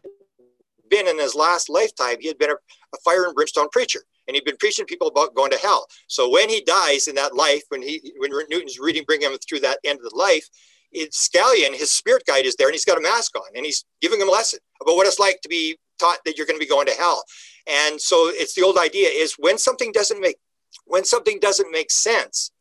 been 0.89 1.07
in 1.07 1.19
his 1.19 1.35
last 1.35 1.69
lifetime, 1.69 2.17
he 2.19 2.27
had 2.27 2.37
been 2.37 2.51
a, 2.51 2.55
a 2.55 2.97
fire 3.03 3.25
and 3.25 3.35
brimstone 3.35 3.69
preacher 3.69 4.01
and 4.27 4.35
he'd 4.35 4.45
been 4.45 4.57
preaching 4.57 4.85
people 4.85 5.07
about 5.07 5.35
going 5.35 5.51
to 5.51 5.57
hell. 5.57 5.87
So 6.07 6.29
when 6.29 6.49
he 6.49 6.61
dies 6.61 7.07
in 7.07 7.15
that 7.15 7.35
life, 7.35 7.63
when 7.69 7.81
he 7.81 8.13
when 8.17 8.31
Newton's 8.49 8.79
reading 8.79 9.03
bringing 9.05 9.31
him 9.31 9.37
through 9.37 9.59
that 9.61 9.79
end 9.83 9.99
of 9.99 10.09
the 10.09 10.17
life, 10.17 10.47
it's 10.95 11.27
Scallion, 11.27 11.75
his 11.75 11.91
spirit 11.91 12.23
guide 12.25 12.45
is 12.45 12.55
there, 12.55 12.67
and 12.67 12.73
he's 12.73 12.85
got 12.85 12.97
a 12.97 13.01
mask 13.01 13.35
on, 13.35 13.43
and 13.55 13.65
he's 13.65 13.85
giving 14.01 14.19
him 14.19 14.29
a 14.29 14.31
lesson 14.31 14.59
about 14.81 14.95
what 14.95 15.07
it's 15.07 15.19
like 15.19 15.41
to 15.41 15.49
be 15.49 15.77
taught 15.99 16.19
that 16.25 16.37
you're 16.37 16.47
going 16.47 16.59
to 16.59 16.65
be 16.65 16.69
going 16.69 16.87
to 16.87 16.93
hell. 16.93 17.23
And 17.67 17.99
so 17.99 18.29
it's 18.29 18.53
the 18.53 18.63
old 18.63 18.77
idea 18.77 19.09
is 19.09 19.35
when 19.37 19.57
something 19.57 19.91
doesn't 19.91 20.19
make 20.19 20.37
when 20.85 21.05
something 21.05 21.39
doesn't 21.39 21.71
make 21.71 21.89
sense, 21.89 22.51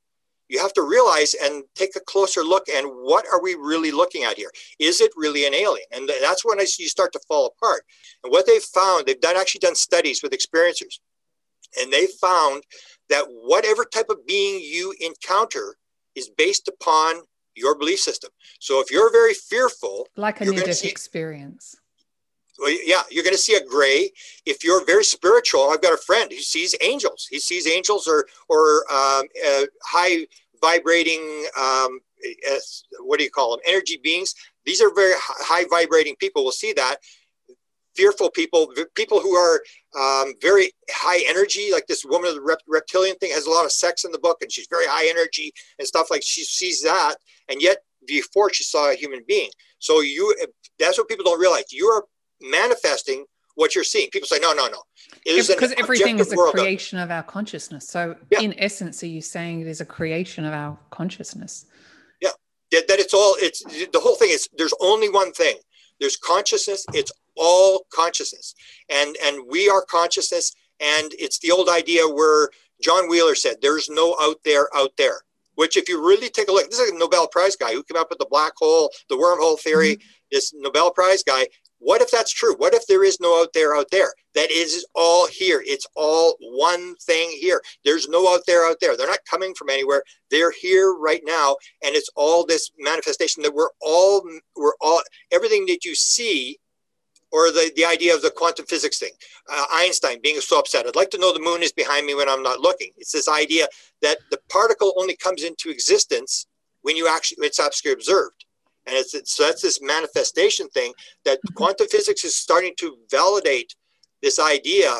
you 0.49 0.61
have 0.61 0.73
to 0.75 0.83
realize 0.83 1.35
and 1.35 1.65
take 1.75 1.97
a 1.97 2.01
closer 2.01 2.43
look 2.43 2.69
and 2.69 2.87
what 2.87 3.27
are 3.31 3.43
we 3.43 3.55
really 3.55 3.91
looking 3.91 4.23
at 4.23 4.37
here? 4.37 4.51
Is 4.79 5.01
it 5.01 5.11
really 5.17 5.47
an 5.47 5.55
alien? 5.55 5.87
And 5.91 6.09
that's 6.23 6.45
when 6.45 6.61
I, 6.61 6.67
you 6.79 6.89
start 6.89 7.13
to 7.15 7.21
fall 7.27 7.47
apart. 7.47 7.83
And 8.23 8.31
what 8.31 8.47
they've 8.47 8.63
found 8.63 9.07
they've 9.07 9.21
done 9.21 9.37
actually 9.37 9.61
done 9.61 9.75
studies 9.75 10.23
with 10.23 10.33
experiencers 10.33 11.01
and 11.81 11.93
they 11.93 12.07
found 12.07 12.63
that 13.09 13.25
whatever 13.29 13.85
type 13.85 14.09
of 14.09 14.27
being 14.27 14.61
you 14.61 14.95
encounter 15.01 15.77
is 16.15 16.31
based 16.31 16.69
upon 16.69 17.23
your 17.57 17.77
belief 17.77 18.01
system. 18.01 18.31
So 18.59 18.81
if 18.81 18.91
you're 18.91 19.11
very 19.13 19.35
fearful, 19.35 20.09
like 20.17 20.41
a 20.41 20.45
near 20.45 20.65
death 20.65 20.85
experience. 20.85 21.77
Well, 22.59 22.73
yeah, 22.85 23.03
you're 23.11 23.25
going 23.25 23.35
to 23.35 23.43
see 23.43 23.57
a 23.57 23.65
gray. 23.67 24.11
If 24.47 24.63
you're 24.63 24.85
very 24.85 25.05
spiritual, 25.05 25.71
I've 25.71 25.83
got 25.83 25.93
a 25.93 25.99
friend 25.99 26.31
who 26.31 26.39
sees 26.39 26.75
angels. 26.81 27.27
He 27.29 27.41
sees 27.41 27.67
angels 27.67 28.07
or 28.07 28.27
or 28.49 28.85
um, 28.93 29.25
uh, 29.47 29.65
high 29.85 30.27
vibrating. 30.61 31.47
Um, 31.59 32.01
uh, 32.51 32.57
what 33.01 33.19
do 33.19 33.25
you 33.25 33.31
call 33.31 33.51
them? 33.51 33.61
Energy 33.67 33.99
beings. 34.03 34.35
These 34.65 34.81
are 34.81 34.95
very 34.95 35.13
high 35.17 35.65
vibrating 35.69 36.17
people. 36.17 36.45
Will 36.45 36.53
see 36.53 36.73
that, 36.75 36.97
fearful 37.97 38.31
people, 38.31 38.73
people 38.95 39.21
who 39.21 39.35
are 39.35 39.63
um, 39.99 40.35
very 40.41 40.73
high 40.91 41.23
energy, 41.29 41.71
like 41.73 41.87
this 41.87 42.05
woman 42.05 42.29
of 42.29 42.35
the 42.35 42.43
rep- 42.43 42.63
reptilian 42.69 43.17
thing 43.17 43.31
has 43.33 43.47
a 43.47 43.51
lot 43.51 43.65
of 43.65 43.73
sex 43.73 44.05
in 44.05 44.13
the 44.13 44.19
book 44.19 44.39
and 44.41 44.51
she's 44.51 44.67
very 44.69 44.87
high 44.87 45.09
energy 45.09 45.53
and 45.79 45.87
stuff 45.87 46.11
like 46.11 46.23
she 46.25 46.45
sees 46.45 46.83
that. 46.83 47.17
And 47.49 47.63
yet 47.63 47.79
before 48.07 48.53
she 48.53 48.65
saw 48.65 48.91
a 48.91 48.95
human 48.95 49.23
being. 49.27 49.51
So 49.79 50.01
you, 50.01 50.35
that's 50.79 50.99
what 50.99 51.09
people 51.09 51.25
don't 51.25 51.41
realize. 51.41 51.65
You're 51.71 52.05
manifesting 52.41 53.25
what 53.55 53.75
you're 53.75 53.85
seeing. 53.85 54.11
People 54.11 54.27
say, 54.27 54.39
no, 54.41 54.53
no, 54.53 54.67
no. 54.67 54.83
It 55.25 55.37
is 55.37 55.49
because 55.49 55.73
everything 55.79 56.19
is 56.19 56.33
a 56.33 56.37
creation 56.37 56.99
of 56.99 57.11
our 57.11 57.23
consciousness. 57.23 57.89
So 57.89 58.17
yeah. 58.31 58.41
in 58.41 58.55
essence, 58.59 59.03
are 59.03 59.07
you 59.07 59.21
saying 59.21 59.61
it 59.61 59.69
is 59.69 59.81
a 59.81 59.87
creation 59.87 60.45
of 60.45 60.53
our 60.53 60.79
consciousness? 60.91 61.67
Yeah. 62.21 62.31
That, 62.73 62.89
that 62.89 62.99
it's 62.99 63.15
all, 63.15 63.37
it's 63.39 63.63
the 63.63 64.01
whole 64.01 64.17
thing 64.17 64.31
is 64.31 64.49
there's 64.57 64.75
only 64.81 65.09
one 65.09 65.33
thing. 65.33 65.57
There's 66.01 66.17
consciousness. 66.17 66.85
It's 66.93 67.13
all 67.37 67.87
consciousness. 67.93 68.55
And 68.89 69.17
and 69.25 69.47
we 69.49 69.69
are 69.69 69.85
consciousness 69.85 70.55
and 70.81 71.13
it's 71.19 71.39
the 71.39 71.51
old 71.51 71.69
idea 71.69 72.03
where 72.09 72.51
john 72.83 73.09
wheeler 73.09 73.35
said 73.35 73.57
there's 73.61 73.89
no 73.89 74.17
out 74.21 74.37
there 74.45 74.69
out 74.75 74.93
there 74.99 75.21
which 75.55 75.77
if 75.77 75.89
you 75.89 76.05
really 76.05 76.29
take 76.29 76.49
a 76.49 76.53
look 76.53 76.69
this 76.69 76.81
is 76.81 76.91
a 76.91 76.99
nobel 76.99 77.29
prize 77.29 77.57
guy 77.57 77.73
who 77.73 77.83
came 77.83 78.01
up 78.01 78.11
with 78.11 78.19
the 78.19 78.27
black 78.31 78.53
hole 78.57 78.91
the 79.09 79.17
wormhole 79.17 79.59
theory 79.59 79.97
mm-hmm. 79.97 80.09
this 80.31 80.53
nobel 80.55 80.91
prize 80.91 81.23
guy. 81.23 81.47
What 81.79 82.01
if 82.01 82.11
that's 82.11 82.33
true? 82.33 82.55
What 82.57 82.73
if 82.73 82.87
there 82.87 83.05
is 83.05 83.21
no 83.21 83.43
out 83.43 83.53
there 83.53 83.77
out 83.77 83.91
there? 83.91 84.15
That 84.35 84.51
is 84.51 84.87
all 84.95 85.29
here. 85.29 85.63
It's 85.67 85.87
all 85.95 86.35
one 86.41 86.95
thing 86.97 87.29
here. 87.39 87.61
There's 87.85 88.09
no 88.09 88.27
out 88.33 88.41
there 88.47 88.67
out 88.67 88.79
there. 88.81 88.97
They're 88.97 89.07
not 89.07 89.19
coming 89.29 89.53
from 89.55 89.69
anywhere. 89.69 90.03
They're 90.31 90.53
here 90.53 90.95
right 90.95 91.21
now 91.27 91.57
and 91.85 91.95
it's 91.95 92.09
all 92.17 92.47
this 92.47 92.71
manifestation 92.79 93.43
that 93.43 93.55
we're 93.55 93.69
all 93.83 94.27
we're 94.57 94.73
all 94.81 95.03
everything 95.31 95.67
that 95.67 95.85
you 95.85 95.95
see 95.95 96.59
or 97.35 97.51
the, 97.51 97.73
the 97.75 97.85
idea 97.85 98.15
of 98.15 98.23
the 98.23 98.31
quantum 98.31 98.65
physics 98.65 99.01
thing. 99.01 99.11
Uh, 99.53 99.65
Einstein 99.73 100.21
being 100.23 100.41
so 100.41 100.57
upset. 100.57 100.87
I'd 100.87 100.95
like 100.95 101.11
to 101.11 101.19
know 101.19 101.33
the 101.33 101.41
moon 101.41 101.65
is 101.65 101.73
behind 101.73 102.07
me 102.07 102.15
when 102.15 102.29
I'm 102.29 102.45
not 102.45 102.61
looking. 102.61 102.93
It's 102.97 103.11
this 103.11 103.29
idea 103.29 103.67
that 104.03 104.19
the 104.31 104.39
particle 104.49 104.95
only 104.97 105.17
comes 105.17 105.43
into 105.43 105.69
existence 105.69 106.47
when 106.83 106.97
you 106.97 107.09
actually 107.09 107.45
it's 107.45 107.59
actually 107.59 107.91
observed. 107.91 108.45
And 108.87 108.95
it's, 108.95 109.15
it's, 109.15 109.35
so 109.35 109.43
that's 109.45 109.63
this 109.63 109.83
manifestation 109.83 110.69
thing 110.69 110.93
that 111.25 111.39
mm-hmm. 111.39 111.55
quantum 111.55 111.89
physics 111.89 112.25
is 112.25 112.37
starting 112.37 112.73
to 112.79 112.99
validate 113.11 113.75
this 114.23 114.39
idea 114.39 114.95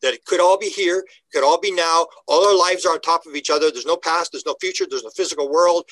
that 0.00 0.14
it 0.14 0.24
could 0.24 0.40
all 0.40 0.56
be 0.58 0.70
here, 0.70 1.04
could 1.30 1.44
all 1.44 1.60
be 1.60 1.72
now. 1.72 2.06
All 2.26 2.46
our 2.46 2.56
lives 2.56 2.86
are 2.86 2.94
on 2.94 3.02
top 3.02 3.26
of 3.26 3.34
each 3.34 3.50
other. 3.50 3.70
There's 3.70 3.84
no 3.84 3.98
past, 3.98 4.32
there's 4.32 4.46
no 4.46 4.56
future, 4.62 4.86
there's 4.88 5.04
no 5.04 5.10
physical 5.10 5.50
world. 5.50 5.84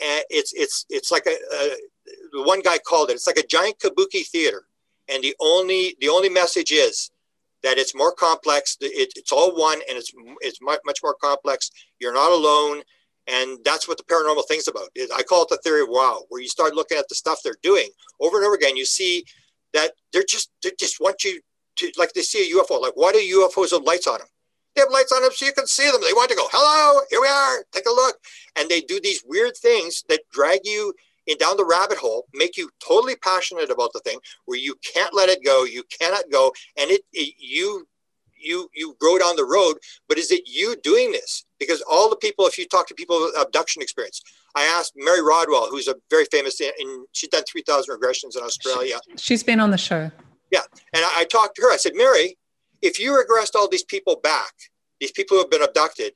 And 0.00 0.22
it's 0.30 0.52
it's 0.54 0.86
it's 0.88 1.10
like 1.10 1.26
a, 1.26 1.36
a 1.56 1.76
the 2.32 2.42
one 2.42 2.60
guy 2.62 2.78
called 2.78 3.10
it. 3.10 3.14
It's 3.14 3.26
like 3.26 3.38
a 3.38 3.46
giant 3.46 3.78
kabuki 3.80 4.24
theater 4.26 4.64
and 5.10 5.22
the 5.22 5.34
only 5.40 5.96
the 6.00 6.08
only 6.08 6.28
message 6.28 6.72
is 6.72 7.10
that 7.62 7.78
it's 7.78 7.94
more 7.94 8.12
complex 8.12 8.76
it, 8.80 9.12
it's 9.16 9.32
all 9.32 9.56
one 9.56 9.80
and 9.88 9.98
it's 9.98 10.12
it's 10.40 10.60
much, 10.62 10.80
much 10.84 11.00
more 11.02 11.16
complex. 11.20 11.70
You're 12.00 12.14
not 12.14 12.32
alone. 12.32 12.82
And 13.26 13.58
that's 13.64 13.86
what 13.86 13.96
the 13.98 14.02
paranormal 14.04 14.48
thing's 14.48 14.66
about. 14.66 14.88
I 15.14 15.22
call 15.22 15.42
it 15.42 15.50
the 15.50 15.58
theory 15.58 15.82
of 15.82 15.88
wow 15.90 16.22
where 16.30 16.40
you 16.40 16.48
start 16.48 16.74
looking 16.74 16.98
at 16.98 17.08
the 17.08 17.14
stuff 17.14 17.40
they're 17.44 17.54
doing 17.62 17.88
over 18.18 18.38
and 18.38 18.46
over 18.46 18.54
again. 18.54 18.76
You 18.76 18.86
see 18.86 19.24
that 19.72 19.92
they're 20.12 20.24
just 20.28 20.50
they 20.62 20.72
just 20.78 21.00
want 21.00 21.22
you 21.22 21.40
to 21.76 21.92
like 21.96 22.12
they 22.12 22.22
see 22.22 22.50
a 22.50 22.56
ufo 22.56 22.80
like 22.80 22.94
why 22.94 23.12
do 23.12 23.18
ufos 23.18 23.70
have 23.70 23.82
lights 23.82 24.06
on 24.06 24.18
them 24.18 24.26
they 24.74 24.80
have 24.80 24.90
lights 24.90 25.12
on 25.12 25.22
them 25.22 25.30
so 25.32 25.46
you 25.46 25.52
can 25.52 25.66
see 25.66 25.88
them. 25.90 26.00
They 26.00 26.12
want 26.12 26.30
to 26.30 26.36
go 26.36 26.48
hello 26.50 27.00
here 27.10 27.20
we 27.20 27.28
are 27.28 27.64
take 27.72 27.86
a 27.86 27.90
look. 27.90 28.16
And 28.56 28.68
they 28.68 28.80
do 28.80 29.00
these 29.00 29.22
weird 29.26 29.56
things 29.56 30.02
that 30.08 30.20
drag 30.32 30.60
you 30.64 30.92
in 31.26 31.36
down 31.38 31.56
the 31.56 31.64
rabbit 31.64 31.98
hole, 31.98 32.26
make 32.34 32.56
you 32.56 32.70
totally 32.86 33.16
passionate 33.16 33.70
about 33.70 33.92
the 33.92 34.00
thing 34.00 34.18
where 34.46 34.58
you 34.58 34.74
can't 34.94 35.14
let 35.14 35.28
it 35.28 35.44
go, 35.44 35.64
you 35.64 35.84
cannot 36.00 36.24
go, 36.30 36.52
and 36.78 36.90
it, 36.90 37.02
it 37.12 37.34
you 37.38 37.86
you 38.42 38.68
you 38.74 38.96
go 39.00 39.18
down 39.18 39.36
the 39.36 39.44
road. 39.44 39.74
But 40.08 40.18
is 40.18 40.30
it 40.30 40.42
you 40.46 40.76
doing 40.82 41.12
this? 41.12 41.44
Because 41.58 41.82
all 41.90 42.08
the 42.08 42.16
people, 42.16 42.46
if 42.46 42.58
you 42.58 42.66
talk 42.66 42.86
to 42.88 42.94
people 42.94 43.20
with 43.20 43.36
abduction 43.38 43.82
experience, 43.82 44.22
I 44.54 44.64
asked 44.64 44.94
Mary 44.96 45.22
Rodwell, 45.22 45.68
who's 45.70 45.88
a 45.88 45.94
very 46.08 46.24
famous, 46.30 46.60
and 46.60 47.06
she's 47.12 47.30
done 47.30 47.44
three 47.50 47.62
thousand 47.62 47.96
regressions 47.96 48.36
in 48.36 48.42
Australia. 48.42 48.98
She's 49.16 49.42
been 49.42 49.60
on 49.60 49.70
the 49.70 49.78
show. 49.78 50.10
Yeah, 50.50 50.62
and 50.92 51.04
I, 51.04 51.20
I 51.20 51.24
talked 51.24 51.56
to 51.56 51.62
her. 51.62 51.72
I 51.72 51.76
said, 51.76 51.92
Mary, 51.94 52.36
if 52.82 52.98
you 52.98 53.12
regressed 53.12 53.54
all 53.54 53.68
these 53.68 53.84
people 53.84 54.16
back, 54.22 54.52
these 55.00 55.12
people 55.12 55.36
who 55.36 55.42
have 55.42 55.50
been 55.50 55.62
abducted 55.62 56.14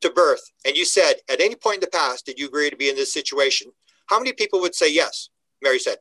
to 0.00 0.10
birth, 0.10 0.42
and 0.64 0.76
you 0.76 0.84
said 0.84 1.14
at 1.28 1.40
any 1.40 1.54
point 1.54 1.76
in 1.76 1.80
the 1.82 1.86
past, 1.88 2.26
did 2.26 2.38
you 2.38 2.46
agree 2.46 2.70
to 2.70 2.76
be 2.76 2.88
in 2.88 2.96
this 2.96 3.12
situation? 3.12 3.70
How 4.06 4.18
many 4.18 4.32
people 4.32 4.60
would 4.60 4.74
say 4.74 4.92
yes? 4.92 5.30
Mary 5.62 5.78
said, 5.78 5.98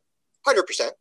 100%. 0.47 0.91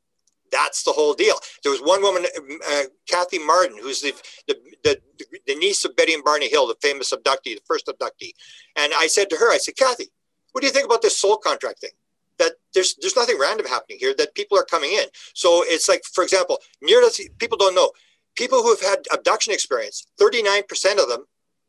That's 0.52 0.84
the 0.84 0.92
whole 0.92 1.14
deal. 1.14 1.34
There 1.62 1.72
was 1.72 1.80
one 1.80 2.02
woman, 2.02 2.26
uh, 2.70 2.82
Kathy 3.08 3.38
Marden, 3.38 3.76
who's 3.80 4.02
the, 4.02 4.14
the, 4.46 4.56
the, 4.84 5.00
the, 5.46 5.54
niece 5.56 5.84
of 5.84 5.96
Betty 5.96 6.14
and 6.14 6.22
Barney 6.22 6.48
Hill, 6.48 6.68
the 6.68 6.76
famous 6.80 7.12
abductee, 7.12 7.56
the 7.56 7.60
first 7.66 7.86
abductee. 7.86 8.32
And 8.76 8.92
I 8.96 9.08
said 9.08 9.30
to 9.30 9.36
her, 9.36 9.50
I 9.50 9.58
said, 9.58 9.76
Kathy, 9.76 10.10
what 10.52 10.60
do 10.60 10.68
you 10.68 10.72
think 10.72 10.86
about 10.86 11.02
this 11.02 11.18
soul 11.18 11.38
contract 11.38 11.80
thing? 11.80 11.90
That 12.38 12.52
there's 12.72 12.94
there's 13.00 13.16
nothing 13.16 13.38
random 13.38 13.66
happening 13.66 13.98
here. 14.00 14.14
That 14.16 14.34
people 14.34 14.58
are 14.58 14.64
coming 14.64 14.92
in. 14.92 15.06
So 15.34 15.64
it's 15.66 15.88
like, 15.88 16.02
for 16.12 16.22
example, 16.22 16.58
near 16.80 17.00
death. 17.00 17.18
People 17.38 17.58
don't 17.58 17.74
know. 17.74 17.90
People 18.36 18.62
who 18.62 18.70
have 18.70 18.80
had 18.80 19.04
abduction 19.12 19.52
experience, 19.52 20.06
39% 20.20 21.02
of 21.02 21.08
them 21.08 21.26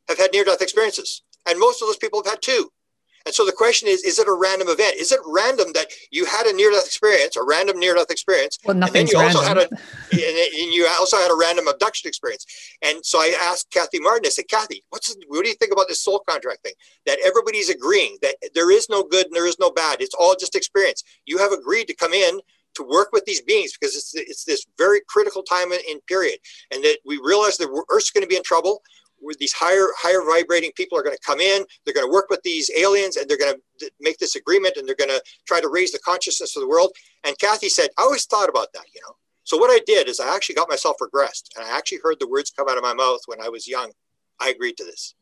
have 0.08 0.18
had 0.18 0.32
near 0.34 0.44
death 0.44 0.62
experiences, 0.62 1.24
and 1.48 1.60
most 1.60 1.82
of 1.82 1.88
those 1.88 1.98
people 1.98 2.22
have 2.24 2.32
had 2.32 2.42
two. 2.42 2.72
And 3.26 3.34
so 3.34 3.46
the 3.46 3.52
question 3.52 3.90
is, 3.90 4.04
is 4.04 4.20
it 4.20 4.28
a 4.28 4.34
random 4.34 4.68
event? 4.70 4.98
Is 4.98 5.12
it 5.12 5.20
random 5.26 5.68
that 5.74 5.88
you 6.12 6.26
had 6.26 6.46
a 6.46 6.54
near-death 6.54 6.86
experience, 6.86 7.36
a 7.36 7.44
random 7.44 7.80
near-death 7.80 8.12
experience, 8.12 8.60
well, 8.64 8.76
nothing's 8.76 9.14
and 9.14 9.20
then 9.20 9.20
you 9.20 9.20
random. 9.20 9.38
also 9.38 9.48
had 9.48 9.58
a, 9.58 9.70
and 10.62 10.74
you 10.74 10.88
also 11.00 11.18
had 11.18 11.32
a 11.32 11.36
random 11.36 11.68
abduction 11.68 12.08
experience. 12.08 12.46
And 12.84 13.04
so 13.04 13.20
I 13.20 13.36
asked 13.42 13.72
Kathy 13.72 14.00
Marden, 14.00 14.28
I 14.28 14.30
said, 14.30 14.48
Kathy, 14.48 14.84
what's 14.90 15.16
what 15.28 15.44
do 15.44 15.50
you 15.50 15.56
think 15.56 15.74
about 15.74 15.88
this 15.88 16.02
soul 16.02 16.22
contract 16.28 16.62
thing? 16.64 16.74
That 17.06 17.18
everybody's 17.26 17.70
agreeing 17.70 18.18
that 18.22 18.36
there 18.54 18.72
is 18.72 18.90
no 18.90 19.04
good 19.04 19.26
and 19.26 19.36
there 19.36 19.48
is 19.48 19.58
no 19.60 19.72
bad. 19.72 20.02
It's 20.02 20.16
all 20.16 20.36
just 20.40 20.56
experience. 20.56 21.04
You 21.26 21.40
have 21.40 21.52
agreed 21.52 21.86
to 21.86 21.96
come 21.96 22.14
in 22.14 22.40
to 22.76 22.84
work 22.84 23.10
with 23.12 23.26
these 23.26 23.42
beings 23.42 23.76
because 23.78 23.96
it's 23.96 24.14
it's 24.16 24.44
this 24.44 24.66
very 24.78 25.02
critical 25.08 25.42
time 25.42 25.72
in, 25.72 25.80
in 25.90 26.00
period, 26.02 26.40
and 26.72 26.84
that 26.84 26.98
we 27.06 27.20
realize 27.24 27.58
that 27.58 27.84
Earth's 27.90 28.12
going 28.12 28.24
to 28.24 28.28
be 28.28 28.36
in 28.36 28.44
trouble 28.44 28.84
where 29.20 29.36
these 29.40 29.54
higher 29.54 29.88
higher 29.98 30.22
vibrating 30.26 30.72
people 30.76 30.98
are 30.98 31.04
going 31.04 31.16
to 31.16 31.26
come 31.26 31.40
in 31.40 31.66
they're 31.84 31.94
going 31.94 32.06
to 32.06 32.12
work 32.12 32.30
with 32.30 32.42
these 32.44 32.72
aliens 32.78 33.18
and 33.18 33.30
they're 33.30 33.38
going 33.38 33.56
to 33.80 33.92
make 34.00 34.18
this 34.18 34.36
agreement 34.36 34.78
and 34.78 34.88
they're 34.88 34.96
going 34.96 35.10
to 35.10 35.22
try 35.46 35.60
to 35.60 35.70
raise 35.70 35.92
the 35.92 36.00
consciousness 36.00 36.56
of 36.56 36.62
the 36.62 36.68
world 36.68 36.92
and 37.26 37.38
kathy 37.40 37.70
said 37.70 37.90
i 37.98 38.04
always 38.04 38.26
thought 38.26 38.50
about 38.50 38.72
that 38.74 38.86
you 38.94 39.02
know 39.02 39.16
so 39.44 39.58
what 39.58 39.72
i 39.72 39.80
did 39.86 40.08
is 40.08 40.20
i 40.20 40.36
actually 40.36 40.56
got 40.56 40.70
myself 40.70 40.98
regressed 41.02 41.50
and 41.56 41.66
i 41.66 41.78
actually 41.78 42.00
heard 42.04 42.18
the 42.20 42.28
words 42.28 42.52
come 42.52 42.68
out 42.70 42.78
of 42.78 42.84
my 42.84 42.94
mouth 42.94 43.22
when 43.26 43.42
i 43.42 43.50
was 43.50 43.68
young 43.68 43.92
i 44.40 44.50
agreed 44.50 44.78
to 44.78 44.84
this 44.84 45.16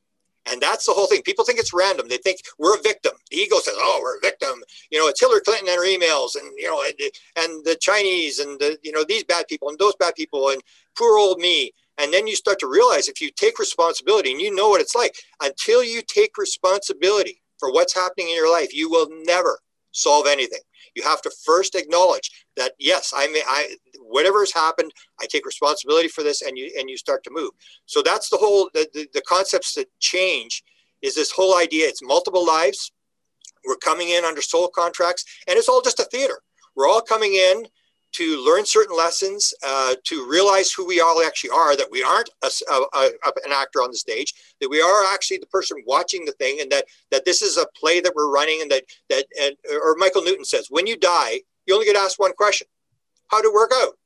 and 0.46 0.62
that's 0.62 0.86
the 0.86 0.92
whole 0.92 1.08
thing. 1.08 1.22
People 1.22 1.46
think 1.46 1.60
it's 1.60 1.74
random. 1.74 2.08
They 2.10 2.18
think 2.18 2.42
we're 2.58 2.78
a 2.78 2.82
victim. 2.82 3.14
The 3.32 3.38
ego 3.38 3.60
says, 3.60 3.76
"Oh, 3.78 4.00
we're 4.02 4.18
a 4.18 4.22
victim." 4.22 4.64
You 4.90 5.00
know, 5.00 5.08
it's 5.08 5.20
Hillary 5.20 5.42
Clinton 5.42 5.70
and 5.70 5.78
her 5.78 5.86
emails, 5.86 6.36
and 6.36 6.52
you 6.58 6.68
know, 6.68 6.84
and, 6.84 6.96
and 7.38 7.66
the 7.66 7.76
Chinese, 7.80 8.40
and 8.40 8.60
the 8.60 8.78
you 8.84 8.92
know 8.92 9.04
these 9.04 9.24
bad 9.24 9.48
people, 9.48 9.70
and 9.70 9.80
those 9.80 9.96
bad 9.96 10.16
people, 10.16 10.50
and 10.50 10.62
poor 10.98 11.18
old 11.18 11.40
me. 11.40 11.72
And 11.98 12.14
then 12.14 12.28
you 12.28 12.36
start 12.36 12.60
to 12.60 12.68
realize 12.68 13.08
if 13.08 13.22
you 13.22 13.30
take 13.32 13.60
responsibility 13.60 14.32
and 14.32 14.42
you 14.42 14.54
know 14.54 14.70
what 14.70 14.82
it's 14.82 14.96
like, 14.96 15.16
until 15.42 15.84
you 15.84 16.02
take 16.02 16.38
responsibility 16.38 17.42
for 17.60 17.72
what's 17.72 17.94
happening 17.94 18.30
in 18.30 18.36
your 18.36 18.52
life, 18.52 18.74
you 18.74 18.90
will 18.90 19.08
never 19.26 19.60
solve 19.92 20.26
anything. 20.28 20.60
You 20.96 21.04
have 21.04 21.22
to 21.22 21.32
first 21.46 21.76
acknowledge 21.76 22.30
that 22.58 22.74
yes, 22.80 23.14
I 23.16 23.28
may 23.28 23.42
I 23.48 23.76
whatever 24.00 24.40
has 24.42 24.52
happened, 24.52 24.92
I 25.22 25.26
take 25.26 25.46
responsibility 25.46 26.08
for 26.08 26.24
this 26.24 26.42
and 26.42 26.58
you 26.58 26.72
and 26.78 26.90
you 26.90 26.98
start 26.98 27.24
to 27.24 27.32
move. 27.32 27.52
So 27.86 28.02
that's 28.02 28.30
the 28.30 28.38
whole 28.38 28.70
the, 28.74 28.88
the, 28.94 29.08
the 29.14 29.22
concepts 29.22 29.74
that 29.76 29.88
change 30.00 30.64
is 31.02 31.16
this 31.16 31.32
whole 31.32 31.58
idea. 31.58 31.88
It's 31.88 32.04
multiple 32.04 32.46
lives. 32.46 32.92
We're 33.66 33.76
coming 33.78 34.10
in 34.10 34.26
under 34.26 34.42
soul 34.42 34.68
contracts, 34.68 35.24
and 35.48 35.58
it's 35.58 35.70
all 35.70 35.82
just 35.82 36.00
a 36.00 36.06
theater. 36.06 36.40
We're 36.76 36.90
all 36.90 37.02
coming 37.02 37.34
in 37.36 37.66
to 38.14 38.44
learn 38.46 38.66
certain 38.66 38.96
lessons, 38.96 39.54
uh, 39.66 39.96
to 40.04 40.30
realize 40.30 40.72
who 40.72 40.86
we 40.86 41.02
all 41.02 41.22
actually 41.24 41.50
are, 41.50 41.76
that 41.76 41.92
we 41.92 42.04
aren't 42.04 42.30
a, 42.44 42.50
a, 42.72 42.76
a, 42.94 43.32
an 43.46 43.52
actor 43.52 43.80
on 43.80 43.92
the 43.92 43.98
stage, 43.98 44.34
that 44.62 44.70
we 44.70 44.82
are 44.82 45.14
actually 45.14 45.40
the 45.40 45.48
person 45.48 45.84
watching 45.86 46.26
the 46.26 46.32
thing, 46.34 46.60
and 46.62 46.72
that 46.72 46.86
that 47.12 47.26
this 47.26 47.42
is 47.42 47.58
a 47.58 47.66
play 47.76 48.00
that 48.00 48.14
we're 48.16 48.32
running, 48.32 48.62
and 48.62 48.72
that 48.72 48.84
that 49.10 49.26
and, 49.42 49.56
or 49.84 49.96
Michael 49.98 50.24
Newton 50.24 50.46
says, 50.46 50.68
when 50.70 50.88
you 50.88 50.98
die, 50.98 51.42
you 51.66 51.74
only 51.74 51.86
get 51.86 51.96
asked 51.96 52.20
one 52.20 52.34
question: 52.34 52.68
How 53.28 53.42
did 53.42 53.50
it 53.50 53.54
work 53.54 53.72
out? 53.76 53.98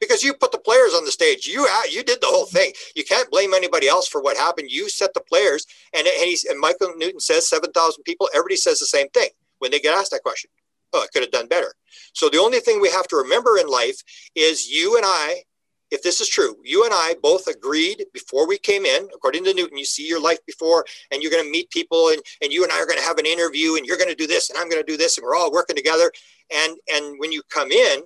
Because 0.00 0.22
you 0.22 0.34
put 0.34 0.52
the 0.52 0.58
players 0.58 0.92
on 0.92 1.04
the 1.04 1.12
stage, 1.12 1.46
you 1.46 1.66
you 1.90 2.02
did 2.02 2.20
the 2.20 2.26
whole 2.26 2.46
thing. 2.46 2.72
You 2.94 3.04
can't 3.04 3.30
blame 3.30 3.54
anybody 3.54 3.88
else 3.88 4.08
for 4.08 4.20
what 4.20 4.36
happened. 4.36 4.70
You 4.70 4.88
set 4.88 5.14
the 5.14 5.20
players, 5.20 5.66
and 5.92 6.06
and, 6.06 6.24
he's, 6.24 6.44
and 6.44 6.58
Michael 6.58 6.94
Newton 6.96 7.20
says 7.20 7.48
seven 7.48 7.72
thousand 7.72 8.02
people. 8.02 8.28
Everybody 8.34 8.56
says 8.56 8.80
the 8.80 8.86
same 8.86 9.08
thing 9.10 9.30
when 9.58 9.70
they 9.70 9.78
get 9.78 9.96
asked 9.96 10.10
that 10.10 10.22
question 10.22 10.50
oh, 10.94 11.02
I 11.02 11.06
could 11.12 11.22
have 11.22 11.30
done 11.30 11.48
better. 11.48 11.74
So 12.12 12.28
the 12.28 12.38
only 12.38 12.60
thing 12.60 12.80
we 12.80 12.90
have 12.90 13.08
to 13.08 13.16
remember 13.16 13.58
in 13.58 13.66
life 13.66 14.00
is 14.34 14.68
you 14.68 14.96
and 14.96 15.04
I, 15.06 15.42
if 15.90 16.02
this 16.02 16.20
is 16.20 16.28
true, 16.28 16.56
you 16.64 16.84
and 16.84 16.92
I 16.94 17.16
both 17.22 17.46
agreed 17.46 18.06
before 18.12 18.48
we 18.48 18.58
came 18.58 18.84
in, 18.84 19.08
according 19.14 19.44
to 19.44 19.54
Newton, 19.54 19.78
you 19.78 19.84
see 19.84 20.08
your 20.08 20.20
life 20.20 20.38
before 20.46 20.84
and 21.10 21.22
you're 21.22 21.30
going 21.30 21.44
to 21.44 21.50
meet 21.50 21.70
people 21.70 22.08
and, 22.08 22.20
and 22.42 22.52
you 22.52 22.64
and 22.64 22.72
I 22.72 22.80
are 22.80 22.86
going 22.86 22.98
to 22.98 23.04
have 23.04 23.18
an 23.18 23.26
interview 23.26 23.76
and 23.76 23.86
you're 23.86 23.98
going 23.98 24.08
to 24.08 24.14
do 24.14 24.26
this 24.26 24.50
and 24.50 24.58
I'm 24.58 24.68
going 24.68 24.82
to 24.82 24.90
do 24.90 24.96
this 24.96 25.18
and 25.18 25.24
we're 25.24 25.36
all 25.36 25.52
working 25.52 25.76
together. 25.76 26.10
And, 26.52 26.76
and 26.92 27.16
when 27.18 27.32
you 27.32 27.42
come 27.50 27.70
in, 27.70 28.00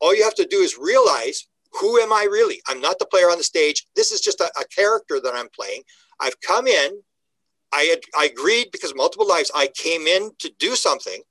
all 0.00 0.14
you 0.14 0.24
have 0.24 0.34
to 0.34 0.46
do 0.46 0.58
is 0.58 0.76
realize 0.78 1.46
who 1.80 1.98
am 1.98 2.12
I 2.12 2.24
really? 2.30 2.60
I'm 2.68 2.80
not 2.80 2.98
the 2.98 3.06
player 3.06 3.30
on 3.30 3.38
the 3.38 3.44
stage. 3.44 3.86
This 3.96 4.12
is 4.12 4.20
just 4.20 4.40
a, 4.40 4.50
a 4.60 4.64
character 4.74 5.20
that 5.20 5.32
I'm 5.34 5.48
playing. 5.58 5.82
I've 6.20 6.38
come 6.40 6.66
in. 6.66 7.00
I 7.72 7.82
had 7.84 8.00
I 8.14 8.26
agreed 8.26 8.68
because 8.70 8.94
multiple 8.94 9.26
lives 9.26 9.50
I 9.54 9.68
came 9.68 10.06
in 10.06 10.30
to 10.40 10.52
do 10.58 10.76
something 10.76 11.22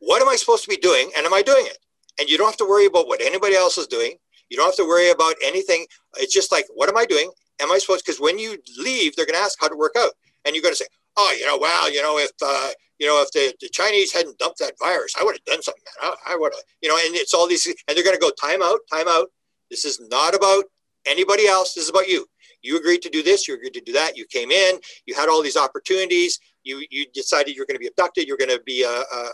what 0.00 0.22
am 0.22 0.28
I 0.28 0.36
supposed 0.36 0.64
to 0.64 0.70
be 0.70 0.76
doing? 0.76 1.10
And 1.16 1.26
am 1.26 1.34
I 1.34 1.42
doing 1.42 1.66
it? 1.66 1.78
And 2.18 2.28
you 2.28 2.36
don't 2.36 2.48
have 2.48 2.56
to 2.58 2.68
worry 2.68 2.86
about 2.86 3.06
what 3.06 3.20
anybody 3.20 3.54
else 3.54 3.78
is 3.78 3.86
doing. 3.86 4.16
You 4.48 4.56
don't 4.56 4.66
have 4.66 4.76
to 4.76 4.86
worry 4.86 5.10
about 5.10 5.34
anything. 5.44 5.86
It's 6.16 6.32
just 6.32 6.50
like, 6.50 6.66
what 6.74 6.88
am 6.88 6.96
I 6.96 7.04
doing? 7.04 7.30
Am 7.60 7.70
I 7.70 7.78
supposed? 7.78 8.04
Because 8.04 8.20
when 8.20 8.38
you 8.38 8.56
leave, 8.78 9.16
they're 9.16 9.26
going 9.26 9.38
to 9.38 9.42
ask 9.42 9.58
how 9.60 9.68
to 9.68 9.76
work 9.76 9.94
out, 9.98 10.12
and 10.44 10.54
you're 10.54 10.62
going 10.62 10.72
to 10.72 10.76
say, 10.76 10.86
"Oh, 11.16 11.34
you 11.38 11.44
know, 11.44 11.58
well, 11.58 11.92
you 11.92 12.00
know, 12.00 12.18
if 12.18 12.30
uh, 12.40 12.70
you 12.98 13.06
know, 13.06 13.20
if 13.20 13.32
the, 13.32 13.52
the 13.60 13.68
Chinese 13.68 14.12
hadn't 14.12 14.38
dumped 14.38 14.60
that 14.60 14.74
virus, 14.78 15.14
I 15.20 15.24
would 15.24 15.34
have 15.34 15.44
done 15.44 15.62
something. 15.62 15.82
Man. 16.00 16.12
I, 16.26 16.34
I 16.34 16.36
would 16.36 16.52
have, 16.54 16.62
you 16.82 16.88
know." 16.88 16.96
And 17.04 17.16
it's 17.16 17.34
all 17.34 17.48
these, 17.48 17.66
and 17.66 17.96
they're 17.96 18.04
going 18.04 18.16
to 18.16 18.20
go 18.20 18.30
time 18.40 18.62
out, 18.62 18.78
time 18.92 19.08
out. 19.08 19.28
This 19.70 19.84
is 19.84 20.00
not 20.08 20.36
about 20.36 20.64
anybody 21.04 21.48
else. 21.48 21.74
This 21.74 21.84
is 21.84 21.90
about 21.90 22.08
you. 22.08 22.26
You 22.62 22.78
agreed 22.78 23.02
to 23.02 23.10
do 23.10 23.24
this. 23.24 23.48
You 23.48 23.54
agreed 23.54 23.74
to 23.74 23.80
do 23.80 23.92
that. 23.92 24.16
You 24.16 24.24
came 24.26 24.52
in. 24.52 24.78
You 25.06 25.16
had 25.16 25.28
all 25.28 25.42
these 25.42 25.56
opportunities 25.56 26.38
you 26.68 26.84
you 26.90 27.06
decided 27.14 27.56
you're 27.56 27.66
going 27.66 27.74
to 27.74 27.80
be 27.80 27.88
abducted 27.88 28.28
you're 28.28 28.36
going 28.36 28.50
to 28.50 28.62
be 28.64 28.82
a, 28.82 28.88
a, 28.88 29.30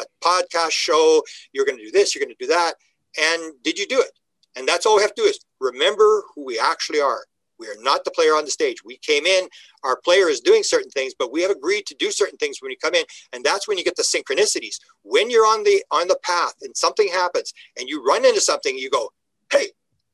a, 0.00 0.04
podcast 0.22 0.70
show 0.70 1.22
you're 1.52 1.64
going 1.64 1.78
to 1.78 1.84
do 1.84 1.90
this 1.90 2.14
you're 2.14 2.24
going 2.24 2.34
to 2.36 2.44
do 2.44 2.52
that 2.52 2.74
and 3.16 3.52
did 3.62 3.78
you 3.78 3.86
do 3.86 4.00
it? 4.00 4.10
And 4.56 4.66
that's 4.66 4.86
all 4.86 4.96
we 4.96 5.02
have 5.02 5.14
to 5.14 5.22
do 5.22 5.28
is 5.28 5.40
remember 5.60 6.24
who 6.34 6.44
we 6.44 6.58
actually 6.58 7.00
are. 7.00 7.24
We 7.58 7.68
are 7.68 7.76
not 7.80 8.04
the 8.04 8.10
player 8.10 8.32
on 8.32 8.44
the 8.44 8.50
stage. 8.50 8.84
We 8.84 8.98
came 8.98 9.24
in 9.24 9.48
our 9.82 9.98
player 10.04 10.28
is 10.28 10.40
doing 10.40 10.62
certain 10.62 10.90
things 10.90 11.14
but 11.18 11.32
we 11.32 11.42
have 11.42 11.50
agreed 11.50 11.86
to 11.86 11.94
do 11.94 12.10
certain 12.10 12.36
things 12.38 12.58
when 12.60 12.70
you 12.70 12.76
come 12.82 12.94
in 12.94 13.04
and 13.32 13.44
that's 13.44 13.66
when 13.66 13.78
you 13.78 13.84
get 13.84 13.96
the 13.96 14.02
synchronicities. 14.02 14.76
When 15.02 15.30
you're 15.30 15.46
on 15.46 15.64
the 15.64 15.82
on 15.90 16.08
the 16.08 16.18
path 16.22 16.54
and 16.62 16.76
something 16.76 17.08
happens 17.08 17.54
and 17.78 17.88
you 17.88 18.04
run 18.04 18.26
into 18.26 18.40
something 18.40 18.76
you 18.76 18.90
go 18.90 19.10
hey 19.50 19.68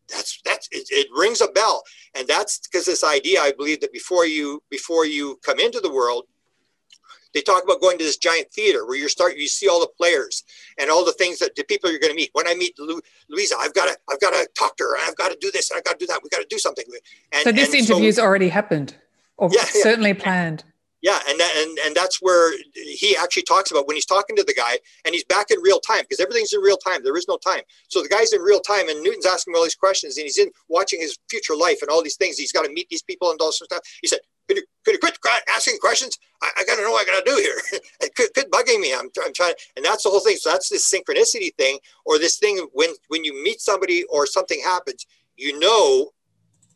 that's 0.08 0.40
that's 0.44 0.68
it, 0.70 0.86
it 0.90 1.08
rings 1.12 1.40
a 1.40 1.48
bell. 1.48 1.82
And 2.14 2.28
that's 2.28 2.60
because 2.60 2.86
this 2.86 3.02
idea 3.02 3.40
i 3.40 3.52
believe 3.52 3.80
that 3.80 3.92
before 3.92 4.26
you 4.26 4.62
before 4.70 5.04
you 5.04 5.40
come 5.44 5.58
into 5.58 5.80
the 5.80 5.92
world 5.92 6.26
they 7.34 7.40
talk 7.40 7.64
about 7.64 7.80
going 7.80 7.98
to 7.98 8.04
this 8.04 8.16
giant 8.16 8.50
theater 8.52 8.86
where 8.86 8.96
you 8.96 9.08
start 9.08 9.36
you 9.36 9.48
see 9.48 9.68
all 9.68 9.80
the 9.80 9.90
players 9.96 10.44
and 10.78 10.90
all 10.90 11.04
the 11.04 11.12
things 11.12 11.38
that 11.38 11.54
the 11.56 11.64
people 11.64 11.90
you're 11.90 12.00
going 12.00 12.12
to 12.12 12.16
meet. 12.16 12.30
When 12.32 12.46
i 12.46 12.54
meet 12.54 12.78
Lu- 12.78 13.00
louisa 13.28 13.54
i've 13.58 13.74
got 13.74 13.86
to 13.86 13.98
i've 14.10 14.20
got 14.20 14.30
to 14.30 14.48
talk 14.58 14.76
to 14.76 14.84
her 14.84 14.96
i've 15.06 15.16
got 15.16 15.30
to 15.30 15.38
do 15.40 15.50
this 15.50 15.70
i've 15.72 15.84
got 15.84 15.98
to 15.98 15.98
do 15.98 16.06
that. 16.06 16.20
We've 16.22 16.30
got 16.30 16.40
to 16.40 16.46
do 16.48 16.58
something. 16.58 16.84
And, 17.32 17.42
so 17.42 17.52
this 17.52 17.74
interview's 17.74 18.16
so, 18.16 18.22
already 18.22 18.48
happened 18.48 18.96
or 19.36 19.50
yeah, 19.52 19.64
certainly 19.64 20.10
yeah. 20.10 20.22
planned. 20.22 20.64
Yeah 21.00 21.18
and, 21.28 21.38
that, 21.40 21.52
and 21.56 21.78
and 21.80 21.96
that's 21.96 22.22
where 22.22 22.54
he 22.74 23.16
actually 23.20 23.42
talks 23.42 23.72
about 23.72 23.88
when 23.88 23.96
he's 23.96 24.06
talking 24.06 24.36
to 24.36 24.44
the 24.44 24.54
guy 24.54 24.78
and 25.04 25.12
he's 25.12 25.24
back 25.24 25.50
in 25.50 25.60
real 25.60 25.80
time 25.80 26.02
because 26.02 26.20
everything's 26.20 26.52
in 26.52 26.60
real 26.60 26.76
time. 26.76 27.02
There 27.02 27.16
is 27.16 27.26
no 27.28 27.36
time. 27.36 27.62
So 27.88 28.02
the 28.02 28.08
guy's 28.08 28.32
in 28.32 28.40
real 28.40 28.60
time 28.60 28.88
and 28.88 29.02
newton's 29.02 29.26
asking 29.26 29.54
all 29.56 29.64
these 29.64 29.74
questions 29.74 30.16
and 30.16 30.24
he's 30.24 30.38
in 30.38 30.50
watching 30.68 31.00
his 31.00 31.18
future 31.28 31.56
life 31.56 31.82
and 31.82 31.90
all 31.90 32.02
these 32.02 32.16
things. 32.16 32.38
He's 32.38 32.52
got 32.52 32.64
to 32.64 32.72
meet 32.72 32.88
these 32.88 33.02
people 33.02 33.30
and 33.30 33.40
all 33.40 33.48
this 33.48 33.60
stuff. 33.64 33.80
He 34.00 34.06
said 34.06 34.20
could 34.48 34.56
you, 34.56 34.64
could 34.84 34.94
you 34.94 34.98
quit 34.98 35.18
asking 35.48 35.78
questions? 35.78 36.18
I, 36.42 36.50
I 36.58 36.64
got 36.64 36.76
to 36.76 36.82
know 36.82 36.90
what 36.90 37.08
I 37.08 37.12
got 37.12 37.24
to 37.24 37.30
do 37.30 37.36
here. 37.36 37.80
it 38.00 38.14
quit, 38.14 38.34
quit 38.34 38.50
bugging 38.50 38.80
me. 38.80 38.92
I'm, 38.92 39.08
I'm 39.24 39.32
trying, 39.32 39.54
and 39.76 39.84
that's 39.84 40.04
the 40.04 40.10
whole 40.10 40.20
thing. 40.20 40.36
So 40.36 40.50
that's 40.50 40.68
this 40.68 40.90
synchronicity 40.90 41.54
thing, 41.56 41.78
or 42.04 42.18
this 42.18 42.38
thing 42.38 42.66
when 42.72 42.90
when 43.08 43.24
you 43.24 43.42
meet 43.42 43.60
somebody 43.60 44.04
or 44.04 44.26
something 44.26 44.60
happens, 44.64 45.06
you 45.36 45.58
know, 45.58 46.12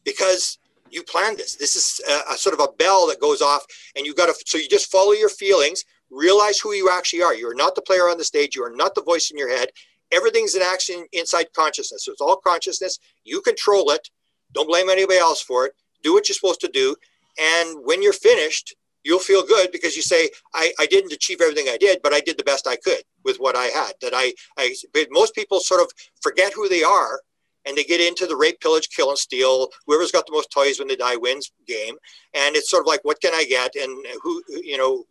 because 0.05 0.59
you 0.91 1.03
planned 1.03 1.39
this. 1.39 1.57
This 1.57 1.77
is 1.77 2.01
a, 2.09 2.35
a, 2.35 2.37
sort 2.37 2.55
of 2.55 2.61
a 2.61 2.73
bell 2.79 3.07
that 3.09 3.21
goes 3.21 3.43
off, 3.43 3.67
and 3.97 4.07
you 4.07 4.15
got 4.15 4.27
to. 4.27 4.35
So 4.47 4.59
you 4.59 4.69
just 4.69 4.91
follow 4.91 5.13
your 5.13 5.29
feelings. 5.29 5.85
realize 6.11 6.59
who 6.59 6.73
you 6.73 6.91
actually 6.91 7.23
are. 7.23 7.35
You're 7.35 7.55
not 7.55 7.75
the 7.75 7.83
player 7.83 8.09
on 8.09 8.19
the 8.19 8.25
stage. 8.25 8.55
You 8.55 8.65
are 8.65 8.75
not 8.75 8.95
the 8.95 9.03
voice 9.03 9.31
in 9.31 9.39
your 9.39 9.51
head. 9.51 9.69
Everything's 10.13 10.55
an 10.55 10.63
action 10.63 11.05
inside 11.13 11.53
consciousness. 11.53 12.05
So 12.05 12.13
it's 12.13 12.21
all 12.21 12.37
consciousness. 12.37 13.01
You 13.25 13.41
control 13.41 13.91
it. 13.91 14.09
Don't 14.53 14.69
blame 14.69 14.89
anybody 14.89 15.19
else 15.19 15.43
for 15.43 15.67
it. 15.67 15.73
Do 16.05 16.13
what 16.13 16.29
you're 16.29 16.35
supposed 16.35 16.61
to 16.61 16.69
do. 16.69 16.95
And 17.39 17.79
when 17.85 18.03
you're 18.03 18.13
finished, 18.13 18.75
you'll 19.05 19.19
feel 19.21 19.47
good 19.47 19.71
because 19.71 19.95
you 19.95 20.03
say, 20.03 20.31
I, 20.55 20.73
I 20.81 20.87
didn't 20.87 21.13
achieve 21.13 21.41
everything 21.41 21.69
I 21.69 21.77
did, 21.77 22.01
but 22.03 22.13
I 22.13 22.21
did 22.21 22.37
the 22.37 22.45
best 22.45 22.67
I 22.67 22.77
could 22.77 23.03
with 23.25 23.37
what 23.37 23.57
I 23.57 23.67
had. 23.67 23.93
That 24.01 24.13
I, 24.15 24.33
I 24.59 24.75
most 25.11 25.35
people 25.35 25.61
sort 25.61 25.81
of 25.81 25.89
forget 26.21 26.53
who 26.53 26.69
they 26.69 26.83
are 26.83 27.21
and 27.67 27.77
they 27.77 27.85
get 27.85 28.01
into 28.01 28.27
the 28.27 28.37
rape, 28.37 28.61
pillage, 28.61 28.89
kill, 28.91 29.11
and 29.11 29.19
steal. 29.19 29.69
Whoever's 29.87 30.13
got 30.13 30.27
the 30.27 30.33
most 30.33 30.51
toys 30.51 30.79
when 30.79 30.89
they 30.89 30.97
die 30.97 31.17
wins 31.17 31.53
game. 31.67 31.97
And 32.35 32.57
it's 32.57 32.71
sort 32.71 32.83
of 32.83 32.87
like, 32.87 33.01
what 33.05 33.21
can 33.21 33.35
I 33.35 33.45
get? 33.45 33.75
And 33.75 34.07
who, 34.23 34.43
you 34.49 34.77
know, 34.77 35.05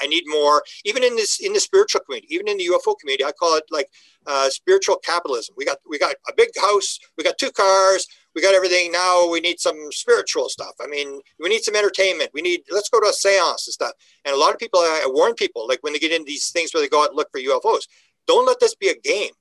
I 0.00 0.06
need 0.06 0.24
more. 0.26 0.62
Even 0.84 1.04
in 1.04 1.14
this, 1.14 1.40
in 1.40 1.52
the 1.52 1.60
spiritual 1.60 2.00
community, 2.00 2.34
even 2.34 2.48
in 2.48 2.56
the 2.56 2.66
UFO 2.66 2.96
community, 2.98 3.24
I 3.24 3.32
call 3.32 3.56
it 3.56 3.64
like 3.70 3.88
uh, 4.26 4.50
spiritual 4.50 4.96
capitalism. 5.04 5.54
We 5.56 5.64
got, 5.64 5.78
we 5.88 5.98
got 5.98 6.16
a 6.28 6.32
big 6.36 6.48
house, 6.60 6.98
we 7.16 7.22
got 7.22 7.38
two 7.38 7.52
cars, 7.52 8.06
we 8.34 8.42
got 8.42 8.54
everything. 8.54 8.92
Now 8.92 9.28
we 9.28 9.40
need 9.40 9.60
some 9.60 9.90
spiritual 9.90 10.48
stuff. 10.48 10.74
I 10.80 10.86
mean, 10.86 11.20
we 11.40 11.48
need 11.48 11.62
some 11.62 11.76
entertainment. 11.76 12.30
We 12.34 12.42
need, 12.42 12.62
let's 12.70 12.88
go 12.88 13.00
to 13.00 13.08
a 13.08 13.12
seance 13.12 13.66
and 13.66 13.72
stuff. 13.72 13.92
And 14.24 14.34
a 14.34 14.38
lot 14.38 14.52
of 14.52 14.58
people, 14.58 14.80
I 14.80 15.04
warn 15.06 15.34
people, 15.34 15.68
like 15.68 15.78
when 15.82 15.92
they 15.92 15.98
get 15.98 16.12
into 16.12 16.26
these 16.26 16.50
things 16.50 16.72
where 16.72 16.82
they 16.82 16.88
go 16.88 17.02
out 17.02 17.10
and 17.10 17.16
look 17.16 17.30
for 17.30 17.40
UFOs, 17.40 17.86
don't 18.26 18.46
let 18.46 18.60
this 18.60 18.74
be 18.74 18.88
a 18.88 18.96
game 18.96 19.32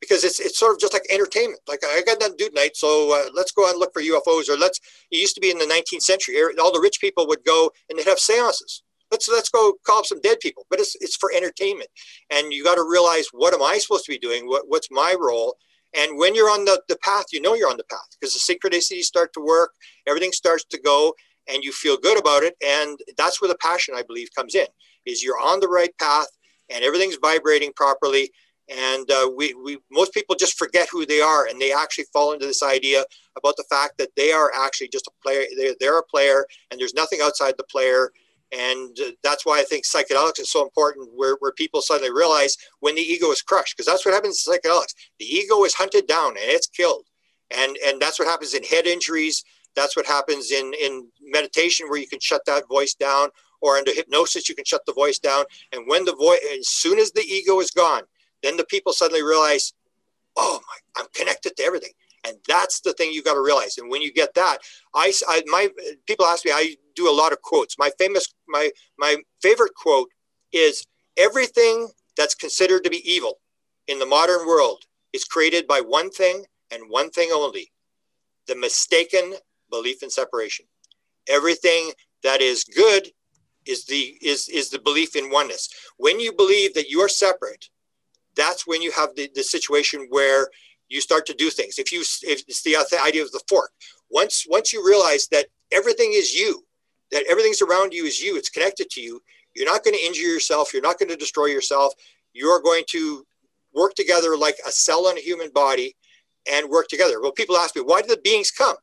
because 0.00 0.24
it's 0.24 0.40
it's 0.40 0.58
sort 0.58 0.72
of 0.72 0.80
just 0.80 0.92
like 0.92 1.02
entertainment. 1.10 1.60
Like 1.68 1.80
I 1.84 2.02
got 2.02 2.18
done 2.18 2.36
dude 2.36 2.54
night, 2.54 2.76
so 2.76 3.12
uh, 3.14 3.30
let's 3.34 3.52
go 3.52 3.66
out 3.66 3.72
and 3.72 3.78
look 3.78 3.92
for 3.92 4.02
UFOs. 4.02 4.48
Or 4.48 4.56
let's. 4.56 4.80
It 5.10 5.18
used 5.18 5.34
to 5.34 5.40
be 5.40 5.50
in 5.50 5.58
the 5.58 5.66
19th 5.66 6.02
century. 6.02 6.36
All 6.60 6.72
the 6.72 6.80
rich 6.80 7.00
people 7.00 7.26
would 7.28 7.44
go 7.44 7.70
and 7.88 7.98
they'd 7.98 8.06
have 8.06 8.18
seances. 8.18 8.82
Let's 9.10 9.28
let's 9.28 9.50
go 9.50 9.74
call 9.84 9.98
up 9.98 10.06
some 10.06 10.20
dead 10.20 10.40
people. 10.40 10.66
But 10.70 10.80
it's 10.80 10.96
it's 11.00 11.16
for 11.16 11.30
entertainment, 11.32 11.90
and 12.30 12.52
you 12.52 12.64
got 12.64 12.76
to 12.76 12.86
realize 12.88 13.26
what 13.32 13.54
am 13.54 13.62
I 13.62 13.78
supposed 13.78 14.06
to 14.06 14.12
be 14.12 14.18
doing? 14.18 14.46
What 14.46 14.64
what's 14.68 14.88
my 14.90 15.14
role? 15.18 15.56
And 15.94 16.18
when 16.18 16.34
you're 16.34 16.50
on 16.50 16.64
the, 16.64 16.80
the 16.88 16.96
path, 16.96 17.26
you 17.32 17.40
know 17.40 17.54
you're 17.54 17.70
on 17.70 17.76
the 17.76 17.84
path 17.84 18.08
because 18.18 18.34
the 18.34 18.54
synchronicities 18.54 19.04
start 19.04 19.32
to 19.34 19.40
work, 19.40 19.72
everything 20.06 20.32
starts 20.32 20.64
to 20.64 20.80
go, 20.80 21.14
and 21.48 21.64
you 21.64 21.72
feel 21.72 21.96
good 21.96 22.18
about 22.18 22.42
it. 22.42 22.54
And 22.64 22.98
that's 23.16 23.40
where 23.40 23.48
the 23.48 23.58
passion, 23.60 23.94
I 23.96 24.02
believe, 24.02 24.28
comes 24.36 24.54
in. 24.54 24.66
Is 25.06 25.22
you're 25.22 25.40
on 25.40 25.60
the 25.60 25.68
right 25.68 25.96
path, 25.98 26.28
and 26.68 26.84
everything's 26.84 27.16
vibrating 27.16 27.72
properly 27.74 28.30
and 28.70 29.10
uh, 29.10 29.28
we, 29.36 29.52
we 29.54 29.78
most 29.90 30.14
people 30.14 30.36
just 30.36 30.56
forget 30.56 30.88
who 30.90 31.04
they 31.04 31.20
are 31.20 31.46
and 31.46 31.60
they 31.60 31.72
actually 31.72 32.04
fall 32.12 32.32
into 32.32 32.46
this 32.46 32.62
idea 32.62 33.04
about 33.36 33.56
the 33.56 33.64
fact 33.68 33.98
that 33.98 34.10
they 34.16 34.30
are 34.30 34.52
actually 34.56 34.88
just 34.88 35.08
a 35.08 35.22
player 35.22 35.44
they're, 35.56 35.74
they're 35.80 35.98
a 35.98 36.04
player 36.04 36.46
and 36.70 36.80
there's 36.80 36.94
nothing 36.94 37.20
outside 37.22 37.54
the 37.56 37.64
player 37.64 38.10
and 38.52 38.98
uh, 39.00 39.10
that's 39.22 39.46
why 39.46 39.58
i 39.58 39.62
think 39.62 39.84
psychedelics 39.84 40.40
is 40.40 40.50
so 40.50 40.62
important 40.62 41.08
where, 41.14 41.36
where 41.40 41.52
people 41.52 41.80
suddenly 41.80 42.12
realize 42.12 42.56
when 42.80 42.94
the 42.94 43.00
ego 43.00 43.30
is 43.30 43.42
crushed 43.42 43.76
because 43.76 43.86
that's 43.86 44.04
what 44.04 44.14
happens 44.14 44.46
in 44.46 44.52
psychedelics 44.52 44.94
the 45.18 45.26
ego 45.26 45.64
is 45.64 45.74
hunted 45.74 46.06
down 46.06 46.30
and 46.30 46.38
it's 46.46 46.66
killed 46.66 47.06
and 47.56 47.76
and 47.86 48.00
that's 48.00 48.18
what 48.18 48.28
happens 48.28 48.54
in 48.54 48.62
head 48.64 48.86
injuries 48.86 49.44
that's 49.76 49.96
what 49.96 50.06
happens 50.06 50.50
in 50.50 50.72
in 50.80 51.06
meditation 51.22 51.88
where 51.88 52.00
you 52.00 52.08
can 52.08 52.20
shut 52.20 52.42
that 52.46 52.68
voice 52.68 52.94
down 52.94 53.28
or 53.60 53.76
under 53.76 53.92
hypnosis 53.92 54.48
you 54.48 54.54
can 54.54 54.64
shut 54.64 54.84
the 54.86 54.92
voice 54.92 55.18
down 55.18 55.44
and 55.72 55.84
when 55.86 56.04
the 56.04 56.16
voice 56.16 56.40
as 56.58 56.68
soon 56.68 56.98
as 56.98 57.12
the 57.12 57.22
ego 57.22 57.60
is 57.60 57.70
gone 57.70 58.02
then 58.42 58.56
the 58.56 58.64
people 58.64 58.92
suddenly 58.92 59.22
realize, 59.22 59.72
oh 60.36 60.60
my, 60.66 61.02
I'm 61.02 61.08
connected 61.14 61.56
to 61.56 61.62
everything. 61.62 61.92
And 62.26 62.36
that's 62.46 62.80
the 62.80 62.92
thing 62.92 63.12
you 63.12 63.22
got 63.22 63.34
to 63.34 63.40
realize. 63.40 63.78
And 63.78 63.90
when 63.90 64.02
you 64.02 64.12
get 64.12 64.34
that, 64.34 64.58
I, 64.94 65.12
I, 65.28 65.42
my 65.46 65.68
people 66.06 66.26
ask 66.26 66.44
me, 66.44 66.52
I 66.52 66.76
do 67.00 67.10
a 67.10 67.20
lot 67.22 67.32
of 67.32 67.40
quotes. 67.42 67.78
My 67.78 67.90
famous, 67.98 68.26
my, 68.48 68.70
my 68.98 69.16
favorite 69.42 69.74
quote 69.74 70.10
is 70.52 70.86
everything 71.16 71.88
that's 72.16 72.34
considered 72.34 72.84
to 72.84 72.90
be 72.90 73.10
evil 73.10 73.38
in 73.88 73.98
the 73.98 74.06
modern 74.06 74.46
world 74.46 74.84
is 75.12 75.24
created 75.24 75.66
by 75.66 75.80
one 75.80 76.10
thing 76.10 76.44
and 76.70 76.82
one 76.88 77.10
thing 77.10 77.30
only, 77.34 77.70
the 78.46 78.56
mistaken 78.56 79.34
belief 79.70 80.02
in 80.02 80.10
separation. 80.10 80.66
Everything 81.28 81.92
that 82.22 82.40
is 82.40 82.64
good 82.64 83.08
is 83.66 83.84
the, 83.86 84.18
is, 84.22 84.48
is 84.48 84.70
the 84.70 84.78
belief 84.78 85.16
in 85.16 85.30
oneness. 85.30 85.68
When 85.96 86.20
you 86.20 86.32
believe 86.32 86.74
that 86.74 86.88
you 86.88 87.00
are 87.00 87.08
separate, 87.08 87.68
that's 88.36 88.66
when 88.66 88.82
you 88.82 88.92
have 88.92 89.10
the, 89.16 89.30
the 89.34 89.42
situation 89.42 90.06
where 90.10 90.48
you 90.88 91.00
start 91.00 91.26
to 91.26 91.34
do 91.34 91.50
things. 91.50 91.78
If 91.78 91.92
you, 91.92 92.00
if 92.00 92.42
it's 92.48 92.62
the 92.62 92.76
idea 93.02 93.22
of 93.22 93.32
the 93.32 93.42
fork, 93.48 93.70
once, 94.10 94.44
once 94.48 94.72
you 94.72 94.86
realize 94.86 95.28
that 95.28 95.46
everything 95.72 96.12
is 96.12 96.34
you, 96.34 96.64
that 97.12 97.24
everything's 97.28 97.62
around 97.62 97.92
you 97.92 98.04
is 98.04 98.20
you, 98.20 98.36
it's 98.36 98.48
connected 98.48 98.90
to 98.90 99.00
you, 99.00 99.20
you're 99.54 99.70
not 99.70 99.84
going 99.84 99.96
to 99.96 100.04
injure 100.04 100.22
yourself. 100.22 100.72
You're 100.72 100.82
not 100.82 100.98
going 100.98 101.08
to 101.08 101.16
destroy 101.16 101.46
yourself. 101.46 101.92
You're 102.32 102.60
going 102.62 102.84
to 102.90 103.24
work 103.74 103.94
together 103.94 104.36
like 104.36 104.56
a 104.66 104.70
cell 104.70 105.08
in 105.08 105.18
a 105.18 105.20
human 105.20 105.50
body 105.50 105.96
and 106.50 106.68
work 106.68 106.88
together. 106.88 107.20
Well, 107.20 107.32
people 107.32 107.56
ask 107.56 107.76
me, 107.76 107.82
why 107.82 108.02
do 108.02 108.08
the 108.08 108.20
beings 108.22 108.50
come? 108.50 108.76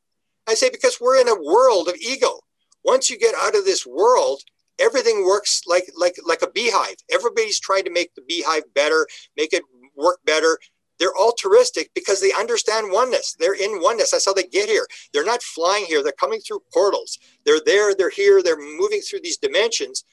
I 0.47 0.53
say, 0.53 0.69
because 0.69 0.99
we're 0.99 1.19
in 1.19 1.28
a 1.28 1.41
world 1.41 1.88
of 1.88 1.95
ego. 1.95 2.39
Once 2.84 3.09
you 3.09 3.17
get 3.17 3.36
out 3.36 3.55
of 3.55 3.65
this 3.65 3.86
world, 3.86 4.41
everything 4.80 5.25
works 5.25 5.61
like 5.67 5.89
like 5.97 6.15
like 6.25 6.41
a 6.41 6.49
beehive. 6.49 6.95
Everybody's 7.11 7.59
trying 7.59 7.84
to 7.84 7.91
make 7.91 8.13
the 8.15 8.21
beehive 8.21 8.63
better, 8.73 9.07
make 9.36 9.51
it 9.51 9.63
work 9.95 10.19
better. 10.25 10.57
They're 10.99 11.15
altruistic 11.19 11.91
because 11.93 12.21
they 12.21 12.31
understand 12.33 12.91
oneness. 12.91 13.35
They're 13.39 13.53
in 13.53 13.81
oneness. 13.81 14.11
That's 14.11 14.25
how 14.25 14.33
they 14.33 14.43
get 14.43 14.69
here. 14.69 14.87
They're 15.13 15.25
not 15.25 15.43
flying 15.43 15.85
here. 15.85 16.03
They're 16.03 16.13
coming 16.13 16.39
through 16.39 16.61
portals. 16.73 17.19
They're 17.45 17.61
there. 17.65 17.93
They're 17.93 18.09
here. 18.09 18.41
They're 18.41 18.57
moving 18.57 19.01
through 19.01 19.21
these 19.23 19.37
dimensions, 19.37 20.03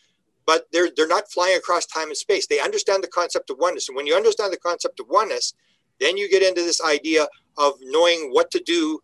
but 0.47 0.67
they're 0.73 0.91
they're 0.97 1.09
not 1.09 1.31
flying 1.31 1.57
across 1.57 1.87
time 1.87 2.09
and 2.09 2.17
space. 2.17 2.47
They 2.47 2.61
understand 2.61 3.03
the 3.03 3.09
concept 3.09 3.51
of 3.51 3.59
oneness. 3.59 3.89
And 3.89 3.97
when 3.97 4.07
you 4.07 4.15
understand 4.15 4.53
the 4.53 4.59
concept 4.59 5.01
of 5.01 5.07
oneness, 5.09 5.55
then 6.01 6.17
you 6.17 6.29
get 6.29 6.43
into 6.43 6.63
this 6.63 6.81
idea 6.83 7.27
of 7.57 7.75
knowing 7.81 8.31
what 8.33 8.51
to 8.51 8.63
do 8.65 9.01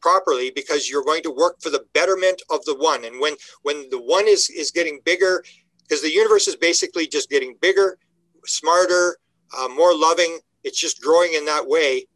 properly 0.00 0.50
because 0.54 0.88
you're 0.88 1.04
going 1.04 1.22
to 1.22 1.30
work 1.30 1.60
for 1.60 1.70
the 1.70 1.84
betterment 1.92 2.40
of 2.50 2.64
the 2.64 2.74
one 2.76 3.04
and 3.04 3.20
when 3.20 3.34
when 3.62 3.88
the 3.90 4.00
one 4.00 4.26
is 4.26 4.48
is 4.50 4.70
getting 4.70 5.00
bigger 5.04 5.44
because 5.82 6.02
the 6.02 6.10
universe 6.10 6.48
is 6.48 6.56
basically 6.56 7.06
just 7.06 7.28
getting 7.28 7.54
bigger 7.60 7.98
smarter 8.46 9.18
uh, 9.58 9.68
more 9.68 9.94
loving 9.94 10.38
it's 10.64 10.78
just 10.78 11.02
growing 11.02 11.34
in 11.34 11.44
that 11.46 11.66
way 11.66 12.06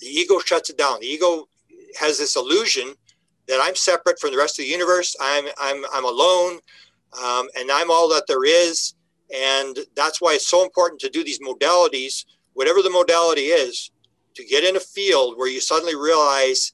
the 0.00 0.06
ego 0.06 0.38
shuts 0.38 0.70
it 0.70 0.78
down. 0.78 1.00
The 1.00 1.06
ego 1.06 1.48
has 1.98 2.18
this 2.18 2.36
illusion 2.36 2.94
that 3.48 3.60
i'm 3.62 3.74
separate 3.74 4.20
from 4.20 4.30
the 4.30 4.36
rest 4.36 4.58
of 4.58 4.64
the 4.64 4.70
universe. 4.70 5.16
I'm 5.20 5.46
i'm 5.58 5.84
i'm 5.92 6.04
alone 6.04 6.58
um, 7.22 7.48
and 7.58 7.70
i'm 7.70 7.90
all 7.90 8.08
that 8.10 8.24
there 8.26 8.44
is. 8.44 8.94
And 9.34 9.78
that's 9.94 10.20
why 10.20 10.34
it's 10.34 10.48
so 10.48 10.62
important 10.62 11.00
to 11.02 11.10
do 11.10 11.24
these 11.24 11.40
modalities 11.40 12.24
whatever 12.54 12.82
the 12.82 12.90
modality 12.90 13.42
is 13.42 13.90
to 14.34 14.44
get 14.44 14.64
in 14.64 14.76
a 14.76 14.80
field 14.80 15.36
where 15.36 15.48
you 15.48 15.60
suddenly 15.60 15.94
realize 15.94 16.72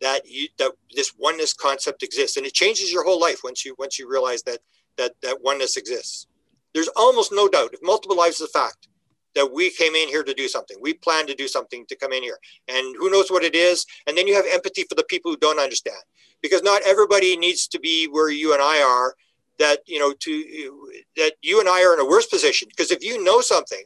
that 0.00 0.28
you 0.28 0.48
that 0.58 0.72
this 0.94 1.12
oneness 1.18 1.52
concept 1.52 2.02
exists. 2.02 2.36
And 2.36 2.46
it 2.46 2.54
changes 2.54 2.92
your 2.92 3.04
whole 3.04 3.20
life 3.20 3.40
once 3.44 3.64
you 3.64 3.74
once 3.78 3.98
you 3.98 4.10
realize 4.10 4.42
that 4.44 4.58
that 4.96 5.12
that 5.22 5.42
oneness 5.42 5.76
exists. 5.76 6.26
There's 6.74 6.88
almost 6.96 7.32
no 7.32 7.48
doubt 7.48 7.74
if 7.74 7.80
multiple 7.82 8.16
lives 8.16 8.40
is 8.40 8.48
a 8.48 8.58
fact 8.58 8.88
that 9.34 9.52
we 9.52 9.70
came 9.70 9.94
in 9.94 10.08
here 10.08 10.22
to 10.22 10.34
do 10.34 10.48
something 10.48 10.76
we 10.80 10.94
plan 10.94 11.26
to 11.26 11.34
do 11.34 11.48
something 11.48 11.84
to 11.86 11.96
come 11.96 12.12
in 12.12 12.22
here 12.22 12.38
and 12.68 12.96
who 12.98 13.10
knows 13.10 13.30
what 13.30 13.44
it 13.44 13.54
is 13.54 13.86
and 14.06 14.16
then 14.16 14.26
you 14.26 14.34
have 14.34 14.44
empathy 14.52 14.84
for 14.88 14.94
the 14.94 15.04
people 15.04 15.30
who 15.30 15.36
don't 15.36 15.60
understand 15.60 16.02
because 16.42 16.62
not 16.62 16.82
everybody 16.86 17.36
needs 17.36 17.66
to 17.66 17.78
be 17.78 18.06
where 18.06 18.30
you 18.30 18.52
and 18.52 18.62
i 18.62 18.82
are 18.82 19.14
that 19.58 19.80
you 19.86 19.98
know 19.98 20.12
to 20.18 20.98
that 21.16 21.32
you 21.42 21.60
and 21.60 21.68
i 21.68 21.84
are 21.84 21.94
in 21.94 22.00
a 22.00 22.04
worse 22.04 22.26
position 22.26 22.68
because 22.68 22.90
if 22.90 23.02
you 23.04 23.22
know 23.22 23.40
something 23.40 23.84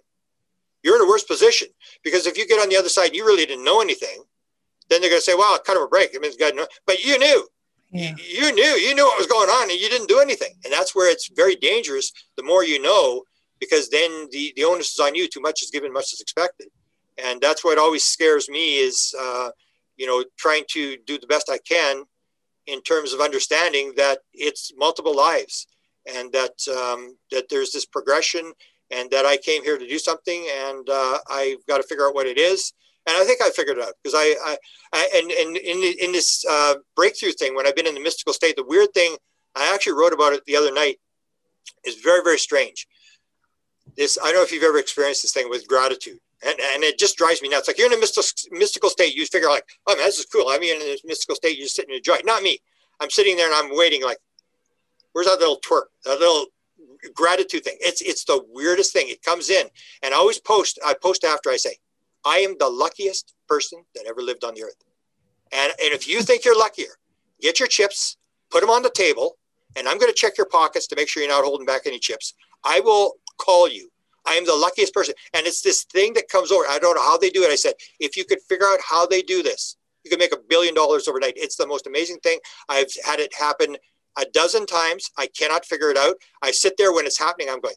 you're 0.83 0.97
in 0.97 1.03
a 1.03 1.09
worse 1.09 1.25
position 1.25 1.69
because 2.03 2.27
if 2.27 2.37
you 2.37 2.47
get 2.47 2.61
on 2.61 2.69
the 2.69 2.77
other 2.77 2.89
side 2.89 3.07
and 3.07 3.17
you 3.17 3.25
really 3.25 3.47
didn't 3.47 3.65
know 3.65 3.81
anything 3.81 4.23
then 4.89 5.01
they're 5.01 5.11
going 5.11 5.21
to 5.21 5.25
say, 5.25 5.35
"Well, 5.35 5.59
cut 5.59 5.77
him 5.77 5.83
a 5.83 5.89
break." 5.89 6.15
I 6.15 6.19
mean, 6.19 6.33
God, 6.39 6.55
no. 6.55 6.67
but 6.87 7.03
you 7.03 7.19
knew, 7.19 7.49
yeah. 7.91 8.15
you 8.17 8.53
knew, 8.53 8.63
you 8.63 8.95
knew 8.95 9.05
what 9.05 9.19
was 9.19 9.27
going 9.27 9.49
on, 9.49 9.71
and 9.71 9.79
you 9.79 9.89
didn't 9.89 10.09
do 10.09 10.21
anything. 10.21 10.55
And 10.65 10.73
that's 10.73 10.95
where 10.95 11.11
it's 11.11 11.29
very 11.29 11.57
dangerous. 11.57 12.13
The 12.37 12.43
more 12.43 12.65
you 12.65 12.81
know, 12.81 13.23
because 13.61 13.89
then 13.89 14.29
the 14.31 14.53
the 14.57 14.65
onus 14.65 14.93
is 14.93 15.01
on 15.01 15.15
you. 15.15 15.29
Too 15.29 15.41
much 15.41 15.63
is 15.63 15.71
given, 15.71 15.93
much 15.93 16.13
is 16.13 16.21
expected, 16.21 16.69
and 17.19 17.41
that's 17.41 17.65
what 17.65 17.79
always 17.79 18.05
scares 18.05 18.49
me 18.49 18.77
is, 18.77 19.15
uh, 19.21 19.51
you 19.97 20.07
know, 20.07 20.25
trying 20.37 20.65
to 20.71 20.97
do 21.07 21.19
the 21.19 21.27
best 21.27 21.51
I 21.51 21.59
can 21.59 22.05
in 22.67 22.81
terms 22.83 23.13
of 23.13 23.21
understanding 23.21 23.93
that 23.97 24.21
it's 24.33 24.73
multiple 24.77 25.15
lives, 25.15 25.67
and 26.07 26.33
that 26.33 26.57
um, 26.69 27.17
that 27.31 27.49
there's 27.49 27.73
this 27.73 27.87
progression, 27.87 28.53
and 28.91 29.11
that 29.11 29.27
I 29.27 29.37
came 29.37 29.63
here 29.63 29.79
to 29.79 29.89
do 29.89 29.99
something, 29.99 30.47
and 30.67 30.89
uh, 30.89 31.19
I've 31.31 31.65
got 31.67 31.79
to 31.79 31.85
figure 31.85 32.07
out 32.07 32.15
what 32.15 32.27
it 32.27 32.39
is 32.39 32.73
and 33.07 33.17
I 33.17 33.25
think 33.25 33.43
I 33.43 33.51
figured 33.51 33.79
it 33.79 33.85
out 33.85 33.93
because 34.03 34.15
I, 34.17 34.35
I, 34.45 34.57
I, 34.93 35.09
and, 35.17 35.31
and 35.31 35.57
in, 35.57 35.95
in 36.01 36.13
this 36.13 36.45
uh, 36.49 36.77
breakthrough 36.97 37.33
thing, 37.33 37.55
when 37.55 37.67
I've 37.67 37.77
been 37.77 37.87
in 37.87 37.95
the 37.95 38.01
mystical 38.01 38.33
state, 38.33 38.57
the 38.57 38.65
weird 38.65 38.93
thing, 38.95 39.17
I 39.55 39.73
actually 39.75 39.93
wrote 39.93 40.13
about 40.13 40.33
it 40.33 40.45
the 40.47 40.57
other 40.57 40.73
night, 40.73 40.97
is 41.85 41.97
very, 41.97 42.23
very 42.25 42.39
strange. 42.39 42.87
This, 43.97 44.19
I 44.21 44.27
don't 44.27 44.37
know 44.37 44.43
if 44.43 44.53
you've 44.53 44.65
ever 44.65 44.79
experienced 44.79 45.23
this 45.23 45.33
thing 45.33 45.49
with 45.49 45.69
gratitude. 45.69 46.19
And, 46.45 46.55
and 46.75 46.83
it 46.83 46.99
just 46.99 47.17
drives 47.17 47.41
me 47.41 47.49
nuts. 47.49 47.69
Like 47.69 47.79
you're 47.79 47.87
in 47.87 47.97
a 47.97 48.01
mystical, 48.01 48.59
mystical 48.59 48.91
state, 48.91 49.15
you 49.15 49.25
figure 49.27 49.49
like, 49.49 49.65
oh 49.87 49.97
man, 49.97 50.07
this 50.07 50.19
is 50.19 50.27
cool. 50.27 50.49
I 50.49 50.59
mean, 50.59 50.75
in 50.75 50.81
this 50.81 51.05
mystical 51.05 51.37
state, 51.37 51.57
you 51.57 51.65
just 51.65 51.77
sitting 51.77 51.91
and 51.91 51.99
enjoy. 51.99 52.17
Not 52.25 52.43
me. 52.43 52.59
I'm 53.01 53.11
sitting 53.11 53.37
there 53.37 53.47
and 53.47 53.55
I'm 53.55 53.77
waiting 53.77 54.03
like, 54.03 54.19
where's 55.13 55.27
that 55.27 55.39
little 55.39 55.61
twerk? 55.61 55.85
That 56.05 56.21
little 56.21 56.47
gratitude 57.15 57.65
thing. 57.65 57.77
It's 57.81 58.01
it's 58.01 58.25
the 58.25 58.45
weirdest 58.49 58.93
thing. 58.93 59.09
It 59.09 59.23
comes 59.23 59.51
in, 59.51 59.67
and 60.03 60.15
I 60.15 60.17
always 60.17 60.39
post. 60.39 60.79
I 60.85 60.95
post 60.95 61.25
after 61.25 61.51
I 61.51 61.57
say, 61.57 61.77
"I 62.25 62.39
am 62.39 62.57
the 62.59 62.69
luckiest 62.69 63.35
person 63.49 63.85
that 63.95 64.07
ever 64.07 64.23
lived 64.23 64.45
on 64.45 64.55
the 64.55 64.65
earth." 64.65 64.77
And 65.53 65.73
and 65.83 65.93
if 65.93 66.09
you 66.09 66.23
think 66.23 66.45
you're 66.45 66.59
luckier, 66.59 66.99
get 67.41 67.59
your 67.59 67.69
chips, 67.69 68.17
put 68.51 68.61
them 68.61 68.71
on 68.71 68.83
the 68.83 68.91
table, 68.91 69.37
and 69.77 69.89
I'm 69.89 69.99
going 69.99 70.13
to 70.13 70.17
check 70.17 70.39
your 70.39 70.47
pockets 70.47 70.87
to 70.89 70.97
make 70.97 71.09
sure 71.09 71.23
you're 71.23 71.33
not 71.33 71.45
holding 71.45 71.67
back 71.67 71.83
any 71.87 71.99
chips. 71.99 72.35
I 72.65 72.81
will 72.81 73.15
call 73.39 73.69
you. 73.69 73.91
I 74.27 74.35
am 74.35 74.47
the 74.47 74.55
luckiest 74.55 74.95
person, 74.95 75.15
and 75.35 75.47
it's 75.47 75.61
this 75.61 75.85
thing 75.85 76.15
that 76.15 76.29
comes 76.29 76.51
over. 76.51 76.65
I 76.69 76.79
don't 76.79 76.95
know 76.95 77.03
how 77.03 77.19
they 77.19 77.31
do 77.31 77.43
it. 77.43 77.51
I 77.51 77.57
said, 77.57 77.75
if 78.01 78.17
you 78.17 78.25
could 78.25 78.41
figure 78.49 78.67
out 78.67 78.79
how 78.89 79.07
they 79.07 79.21
do 79.21 79.43
this, 79.43 79.77
you 80.03 80.11
could 80.11 80.19
make 80.19 80.35
a 80.35 80.39
billion 80.49 80.75
dollars 80.75 81.09
overnight. 81.09 81.35
It's 81.37 81.57
the 81.57 81.67
most 81.67 81.87
amazing 81.87 82.19
thing. 82.23 82.39
I've 82.69 82.91
had 83.05 83.21
it 83.21 83.35
happen 83.35 83.77
a 84.17 84.25
dozen 84.33 84.67
times. 84.67 85.11
I 85.19 85.29
cannot 85.39 85.65
figure 85.67 85.91
it 85.91 85.99
out. 85.99 86.17
I 86.43 86.53
sit 86.53 86.75
there 86.79 86.93
when 86.93 87.07
it's 87.07 87.19
happening. 87.19 87.49
I'm 87.51 87.61
going, 87.61 87.75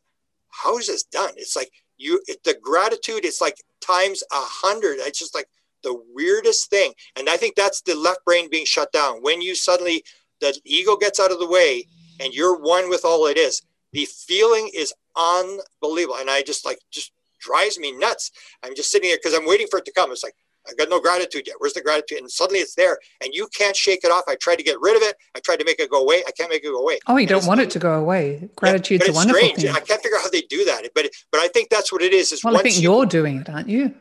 how 0.49 0.77
is 0.77 0.87
this 0.87 1.03
done? 1.03 1.31
It's 1.35 1.55
like 1.55 1.71
you, 1.97 2.21
it, 2.27 2.43
the 2.43 2.55
gratitude, 2.61 3.25
it's 3.25 3.41
like 3.41 3.55
times 3.81 4.23
a 4.31 4.35
hundred. 4.35 4.97
It's 4.99 5.19
just 5.19 5.35
like 5.35 5.47
the 5.83 5.99
weirdest 6.13 6.69
thing. 6.69 6.93
And 7.15 7.29
I 7.29 7.37
think 7.37 7.55
that's 7.55 7.81
the 7.81 7.95
left 7.95 8.23
brain 8.25 8.49
being 8.49 8.65
shut 8.65 8.91
down. 8.91 9.21
When 9.21 9.41
you 9.41 9.55
suddenly, 9.55 10.03
the 10.41 10.57
ego 10.63 10.95
gets 10.95 11.19
out 11.19 11.31
of 11.31 11.39
the 11.39 11.47
way 11.47 11.87
and 12.19 12.33
you're 12.33 12.59
one 12.59 12.89
with 12.89 13.05
all 13.05 13.27
it 13.27 13.37
is, 13.37 13.61
the 13.93 14.05
feeling 14.05 14.69
is 14.73 14.93
unbelievable. 15.15 16.17
And 16.19 16.29
I 16.29 16.41
just 16.41 16.65
like, 16.65 16.79
just 16.91 17.11
drives 17.39 17.79
me 17.79 17.91
nuts. 17.91 18.31
I'm 18.63 18.75
just 18.75 18.91
sitting 18.91 19.09
here 19.09 19.17
because 19.21 19.37
I'm 19.37 19.47
waiting 19.47 19.67
for 19.69 19.79
it 19.79 19.85
to 19.85 19.91
come. 19.91 20.11
It's 20.11 20.23
like, 20.23 20.35
I 20.69 20.73
got 20.73 20.89
no 20.89 20.99
gratitude 20.99 21.47
yet. 21.47 21.55
Where's 21.59 21.73
the 21.73 21.81
gratitude? 21.81 22.19
And 22.19 22.29
suddenly 22.29 22.59
it's 22.59 22.75
there, 22.75 22.97
and 23.23 23.33
you 23.33 23.47
can't 23.55 23.75
shake 23.75 24.03
it 24.03 24.11
off. 24.11 24.23
I 24.27 24.35
tried 24.35 24.57
to 24.57 24.63
get 24.63 24.79
rid 24.81 24.97
of 24.97 25.01
it. 25.01 25.15
I 25.35 25.39
tried 25.39 25.59
to 25.59 25.65
make 25.65 25.79
it 25.79 25.89
go 25.89 26.01
away. 26.01 26.23
I 26.27 26.31
can't 26.31 26.49
make 26.49 26.63
it 26.63 26.67
go 26.67 26.81
away. 26.81 26.99
Oh, 27.07 27.13
you 27.13 27.21
and 27.21 27.29
don't 27.29 27.45
want 27.45 27.61
it 27.61 27.69
to 27.71 27.79
go 27.79 27.93
away. 27.93 28.49
Gratitude's 28.55 29.05
yeah, 29.05 29.11
a 29.11 29.15
wonderful 29.15 29.39
strange. 29.39 29.61
thing. 29.61 29.69
I 29.69 29.79
can't 29.79 30.01
figure 30.01 30.17
out 30.17 30.23
how 30.23 30.29
they 30.29 30.41
do 30.41 30.65
that, 30.65 30.89
but 30.93 31.09
but 31.31 31.39
I 31.39 31.47
think 31.47 31.69
that's 31.69 31.91
what 31.91 32.01
it 32.01 32.13
is. 32.13 32.31
Is 32.31 32.43
well, 32.43 32.57
I 32.57 32.63
think 32.63 32.81
you, 32.81 32.93
are 32.93 33.05
doing 33.05 33.37
it, 33.37 33.49
aren't 33.49 33.69
you? 33.69 33.93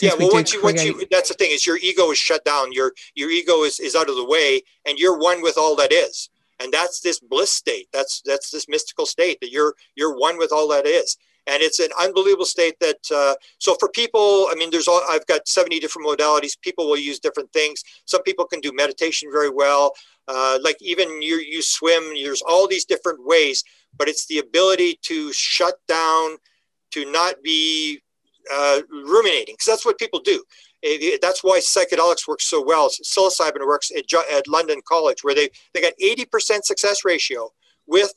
yeah, 0.00 0.10
well, 0.18 0.28
we 0.28 0.34
once 0.34 0.52
you, 0.52 0.62
once 0.62 0.84
you, 0.84 1.06
that's 1.10 1.28
the 1.28 1.34
thing 1.34 1.50
is 1.50 1.66
your 1.66 1.78
ego 1.78 2.10
is 2.10 2.18
shut 2.18 2.44
down. 2.44 2.72
Your 2.72 2.92
your 3.14 3.30
ego 3.30 3.62
is, 3.64 3.80
is 3.80 3.94
out 3.94 4.08
of 4.08 4.16
the 4.16 4.24
way, 4.24 4.62
and 4.86 4.98
you're 4.98 5.18
one 5.18 5.42
with 5.42 5.56
all 5.56 5.76
that 5.76 5.92
is, 5.92 6.28
and 6.60 6.72
that's 6.72 7.00
this 7.00 7.20
bliss 7.20 7.52
state. 7.52 7.88
That's 7.92 8.22
that's 8.24 8.50
this 8.50 8.68
mystical 8.68 9.06
state 9.06 9.38
that 9.40 9.50
you're 9.50 9.74
you're 9.96 10.16
one 10.16 10.38
with 10.38 10.52
all 10.52 10.68
that 10.68 10.86
is. 10.86 11.16
And 11.46 11.62
it's 11.62 11.78
an 11.78 11.90
unbelievable 12.00 12.46
state 12.46 12.76
that 12.80 12.96
uh, 13.14 13.34
so 13.58 13.76
for 13.78 13.90
people 13.90 14.48
i 14.50 14.54
mean 14.54 14.70
there's 14.70 14.88
all 14.88 15.02
i've 15.10 15.26
got 15.26 15.46
70 15.46 15.78
different 15.80 16.08
modalities. 16.08 16.58
People 16.60 16.88
will 16.88 16.96
use 16.96 17.18
different 17.18 17.52
things. 17.52 17.82
Some 18.06 18.22
people 18.22 18.46
can 18.46 18.60
do 18.60 18.72
meditation 18.72 19.30
very 19.32 19.50
well. 19.50 19.92
Uh, 20.26 20.58
like 20.62 20.76
even 20.80 21.20
you 21.20 21.36
you 21.36 21.60
swim 21.60 22.02
there's 22.14 22.42
all 22.42 22.66
these 22.66 22.86
different 22.86 23.26
ways 23.26 23.62
but 23.98 24.08
it's 24.08 24.26
the 24.26 24.38
ability 24.38 24.98
to 25.02 25.32
shut 25.32 25.74
down 25.86 26.36
to 26.90 27.10
not 27.10 27.42
be 27.42 28.00
uh, 28.52 28.80
ruminating 28.90 29.54
because 29.54 29.66
that's 29.66 29.86
what 29.86 29.98
people 29.98 30.20
do. 30.20 30.42
It, 30.82 31.02
it, 31.02 31.22
that's 31.22 31.42
why 31.42 31.60
psychedelics 31.60 32.28
work 32.28 32.40
so 32.40 32.62
well. 32.64 32.88
Psilocybin 32.88 33.66
works 33.66 33.90
at, 33.96 34.04
at 34.32 34.48
london 34.48 34.80
college 34.86 35.22
where 35.22 35.34
they 35.34 35.48
they 35.72 35.80
got 35.80 35.92
80% 36.02 36.64
success 36.64 37.04
ratio 37.04 37.50
with 37.86 38.12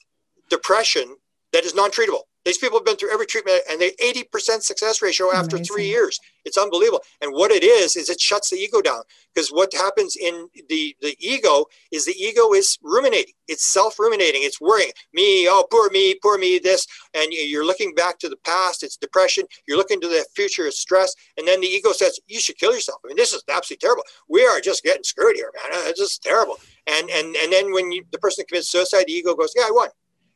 depression 0.49 1.15
that 1.53 1.65
is 1.65 1.75
non-treatable 1.75 2.23
these 2.47 2.57
people 2.57 2.77
have 2.79 2.85
been 2.85 2.95
through 2.95 3.11
every 3.11 3.25
treatment 3.25 3.61
and 3.69 3.79
they 3.79 3.91
80% 3.91 4.63
success 4.63 5.01
ratio 5.01 5.31
after 5.33 5.57
Amazing. 5.57 5.75
three 5.75 5.87
years. 5.87 6.17
It's 6.45 6.57
unbelievable. 6.57 7.01
And 7.21 7.33
what 7.33 7.51
it 7.51 7.63
is, 7.63 7.97
is 7.97 8.09
it 8.09 8.21
shuts 8.21 8.49
the 8.49 8.55
ego 8.55 8.81
down. 8.81 9.01
Because 9.35 9.49
what 9.49 9.73
happens 9.73 10.15
in 10.15 10.47
the, 10.69 10.95
the 11.01 11.15
ego 11.19 11.65
is 11.91 12.05
the 12.05 12.15
ego 12.17 12.53
is 12.53 12.79
ruminating. 12.81 13.33
It's 13.49 13.65
self-ruminating. 13.65 14.43
It's 14.43 14.61
worrying. 14.61 14.91
Me, 15.13 15.47
oh, 15.49 15.65
poor 15.69 15.89
me, 15.89 16.15
poor 16.23 16.37
me, 16.37 16.57
this. 16.57 16.87
And 17.13 17.33
you're 17.33 17.65
looking 17.65 17.93
back 17.93 18.17
to 18.19 18.29
the 18.29 18.37
past. 18.37 18.81
It's 18.81 18.95
depression. 18.95 19.45
You're 19.67 19.77
looking 19.77 19.99
to 19.99 20.07
the 20.07 20.25
future. 20.33 20.65
It's 20.67 20.79
stress. 20.79 21.13
And 21.37 21.45
then 21.45 21.59
the 21.59 21.67
ego 21.67 21.91
says, 21.91 22.17
you 22.27 22.39
should 22.39 22.57
kill 22.57 22.73
yourself. 22.73 23.01
I 23.03 23.09
mean, 23.09 23.17
this 23.17 23.33
is 23.33 23.43
absolutely 23.49 23.85
terrible. 23.85 24.03
We 24.29 24.45
are 24.45 24.61
just 24.61 24.83
getting 24.83 25.03
screwed 25.03 25.35
here, 25.35 25.51
man. 25.53 25.81
It's 25.89 25.99
just 25.99 26.23
terrible. 26.23 26.55
And, 26.87 27.09
and, 27.09 27.35
and 27.35 27.51
then 27.51 27.73
when 27.73 27.91
you, 27.91 28.05
the 28.11 28.19
person 28.19 28.45
commits 28.47 28.69
suicide, 28.69 29.03
the 29.07 29.13
ego 29.13 29.35
goes, 29.35 29.51
yeah, 29.53 29.63
I 29.67 29.71
won. 29.71 29.89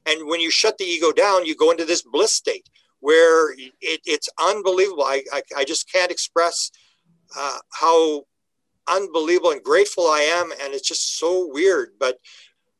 And 0.05 0.27
when 0.27 0.39
you 0.39 0.51
shut 0.51 0.77
the 0.77 0.85
ego 0.85 1.11
down, 1.11 1.45
you 1.45 1.55
go 1.55 1.71
into 1.71 1.85
this 1.85 2.01
bliss 2.01 2.33
state 2.33 2.67
where 2.99 3.53
it, 3.53 4.01
it's 4.05 4.29
unbelievable. 4.39 5.03
I, 5.03 5.23
I, 5.33 5.41
I, 5.57 5.63
just 5.65 5.91
can't 5.91 6.11
express 6.11 6.71
uh, 7.37 7.57
how 7.73 8.23
unbelievable 8.87 9.51
and 9.51 9.63
grateful 9.63 10.05
I 10.07 10.19
am. 10.19 10.51
And 10.51 10.73
it's 10.73 10.87
just 10.87 11.17
so 11.17 11.49
weird. 11.51 11.89
But, 11.99 12.19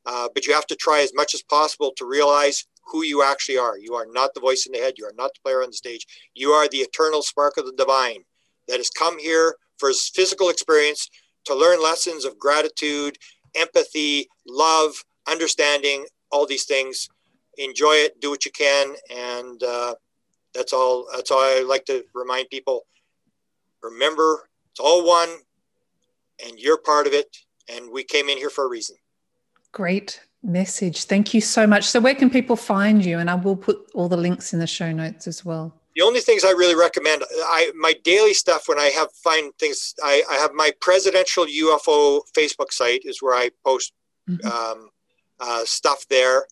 uh, 0.06 0.30
but 0.34 0.46
you 0.46 0.54
have 0.54 0.68
to 0.68 0.76
try 0.76 1.02
as 1.02 1.12
much 1.14 1.34
as 1.34 1.42
possible 1.42 1.92
to 1.98 2.06
realize 2.06 2.66
who 2.92 3.04
you 3.04 3.24
actually 3.24 3.58
are. 3.58 3.78
You 3.78 3.96
are 3.96 4.08
not 4.12 4.34
the 4.34 4.40
voice 4.40 4.66
in 4.66 4.74
the 4.74 4.80
head. 4.80 4.96
You 4.98 5.06
are 5.06 5.14
not 5.16 5.32
the 5.34 5.42
player 5.44 5.64
on 5.64 5.70
the 5.70 5.76
stage. 5.76 6.06
You 6.36 6.50
are 6.52 6.68
the 6.68 6.80
eternal 6.80 7.22
spark 7.24 7.58
of 7.58 7.66
the 7.66 7.74
divine 7.74 8.24
that 8.68 8.78
has 8.78 8.90
come 8.90 9.18
here 9.18 9.56
for 9.78 9.90
his 9.90 10.10
physical 10.14 10.50
experience 10.50 11.10
to 11.46 11.56
learn 11.56 11.82
lessons 11.82 12.26
of 12.26 12.38
gratitude, 12.38 13.18
empathy, 13.56 14.28
love, 14.48 14.94
understanding, 15.28 16.06
all 16.32 16.46
these 16.46 16.66
things. 16.66 17.10
Enjoy 17.58 17.94
it, 17.94 18.20
do 18.22 18.30
what 18.30 18.46
you 18.46 18.52
can, 18.52 18.96
and 19.14 19.62
uh, 19.62 19.94
that's 20.54 20.74
all. 20.74 21.08
That's 21.14 21.32
all 21.32 21.40
I 21.40 21.66
like 21.68 21.86
to 21.86 22.04
remind 22.14 22.50
people. 22.50 22.86
Remember, 23.84 24.48
it's 24.72 24.80
all 24.80 25.06
one, 25.06 25.30
and 26.46 26.58
you're 26.58 26.78
part 26.78 27.08
of 27.08 27.14
it. 27.14 27.36
And 27.70 27.92
we 27.92 28.04
came 28.04 28.30
in 28.30 28.38
here 28.38 28.50
for 28.50 28.66
a 28.66 28.70
reason. 28.70 28.96
Great 29.72 30.22
message. 30.44 31.06
Thank 31.06 31.34
you 31.34 31.42
so 31.42 31.68
much. 31.68 31.86
So, 31.86 32.00
where 32.00 32.16
can 32.16 32.30
people 32.30 32.56
find 32.56 33.04
you? 33.04 33.20
And 33.20 33.30
I 33.30 33.36
will 33.36 33.56
put 33.56 33.78
all 33.94 34.10
the 34.10 34.18
links 34.18 34.54
in 34.54 34.60
the 34.60 34.68
show 34.68 34.92
notes 34.92 35.28
as 35.28 35.46
well. 35.46 35.74
The 35.96 36.02
only 36.02 36.22
things 36.22 36.46
I 36.46 36.52
really 36.52 36.76
recommend, 36.76 37.24
I 37.46 37.72
my 37.76 37.94
daily 38.04 38.34
stuff 38.34 38.68
when 38.68 38.80
I 38.80 38.86
have 38.86 39.12
find 39.24 39.54
things, 39.60 39.94
I, 40.04 40.24
I 40.30 40.36
have 40.36 40.54
my 40.54 40.72
presidential 40.80 41.46
UFO 41.46 42.22
Facebook 42.36 42.72
site 42.72 43.02
is 43.04 43.22
where 43.22 43.36
I 43.36 43.50
post 43.66 43.94
mm-hmm. 44.30 44.48
um, 44.48 44.90
uh, 45.42 45.66
stuff 45.66 46.06
there. 46.10 46.46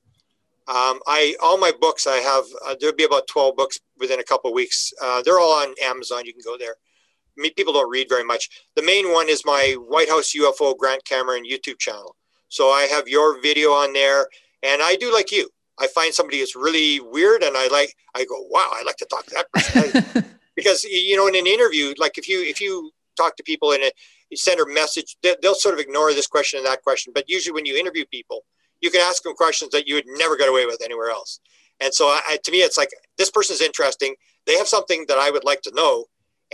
Um, 0.68 1.00
I 1.08 1.36
all 1.42 1.58
my 1.58 1.72
books 1.80 2.06
I 2.06 2.18
have 2.18 2.44
uh, 2.66 2.76
there'll 2.80 2.96
be 2.96 3.06
about 3.06 3.28
twelve 3.28 3.56
books 3.56 3.80
within 3.98 4.20
a 4.20 4.24
couple 4.24 4.54
weeks. 4.54 4.92
Uh, 5.02 5.22
they're 5.22 5.40
all 5.40 5.54
on 5.54 5.74
Amazon. 5.82 6.26
You 6.26 6.34
can 6.34 6.42
go 6.46 6.58
there. 6.58 6.76
I 7.38 7.42
mean, 7.42 7.54
people 7.54 7.74
don't 7.74 7.90
read 7.90 8.10
very 8.10 8.24
much. 8.24 8.50
The 8.76 8.84
main 8.84 9.12
one 9.14 9.30
is 9.30 9.46
my 9.46 9.76
White 9.88 10.10
House 10.10 10.34
UFO 10.34 10.78
Grant 10.78 11.06
Cameron 11.06 11.44
YouTube 11.50 11.80
channel. 11.80 12.16
So 12.50 12.70
I 12.70 12.84
have 12.84 13.08
your 13.08 13.42
video 13.42 13.70
on 13.70 13.94
there, 13.94 14.28
and 14.62 14.82
I 14.82 14.96
do 14.96 15.14
like 15.14 15.32
you. 15.32 15.50
I 15.80 15.88
find 15.88 16.14
somebody 16.14 16.40
that's 16.40 16.56
really 16.56 17.00
weird, 17.00 17.44
and 17.44 17.56
I 17.56 17.68
like. 17.68 17.96
I 18.16 18.26
go, 18.26 18.36
wow, 18.50 18.70
I 18.74 18.84
like 18.84 18.98
to 18.98 19.06
talk 19.06 19.26
to 19.28 19.36
that 19.36 19.52
person 19.54 20.26
because 20.56 20.84
you 20.84 21.16
know, 21.16 21.28
in 21.28 21.36
an 21.36 21.48
interview, 21.48 21.94
like 21.98 22.18
if 22.18 22.28
you 22.28 22.42
if 22.42 22.60
you 22.60 22.92
talk 23.16 23.36
to 23.38 23.44
people 23.44 23.72
and 23.72 23.84
you 24.30 24.38
send 24.38 24.60
a 24.60 24.66
message, 24.68 25.16
they'll 25.24 25.56
sort 25.56 25.74
of 25.74 25.80
ignore 25.80 26.14
this 26.14 26.28
question 26.28 26.58
and 26.58 26.68
that 26.68 26.84
question. 26.84 27.14
But 27.14 27.30
usually, 27.30 27.54
when 27.54 27.66
you 27.66 27.78
interview 27.78 28.06
people, 28.12 28.44
you 28.82 28.92
can 28.92 29.02
ask 29.02 29.24
them 29.24 29.34
questions 29.34 29.72
that 29.72 29.88
you 29.88 29.96
would 29.96 30.06
never 30.08 30.36
get 30.38 30.50
away 30.50 30.66
with 30.66 30.82
anywhere 30.84 31.10
else. 31.10 31.40
And 31.80 31.94
so 31.94 32.08
I, 32.08 32.38
to 32.44 32.52
me, 32.52 32.60
it's 32.60 32.78
like 32.78 32.90
this 33.18 33.32
person 33.32 33.54
is 33.54 33.62
interesting. 33.62 34.16
They 34.46 34.58
have 34.58 34.68
something 34.68 35.06
that 35.08 35.18
I 35.18 35.32
would 35.32 35.44
like 35.44 35.62
to 35.64 35.72
know. 35.74 36.06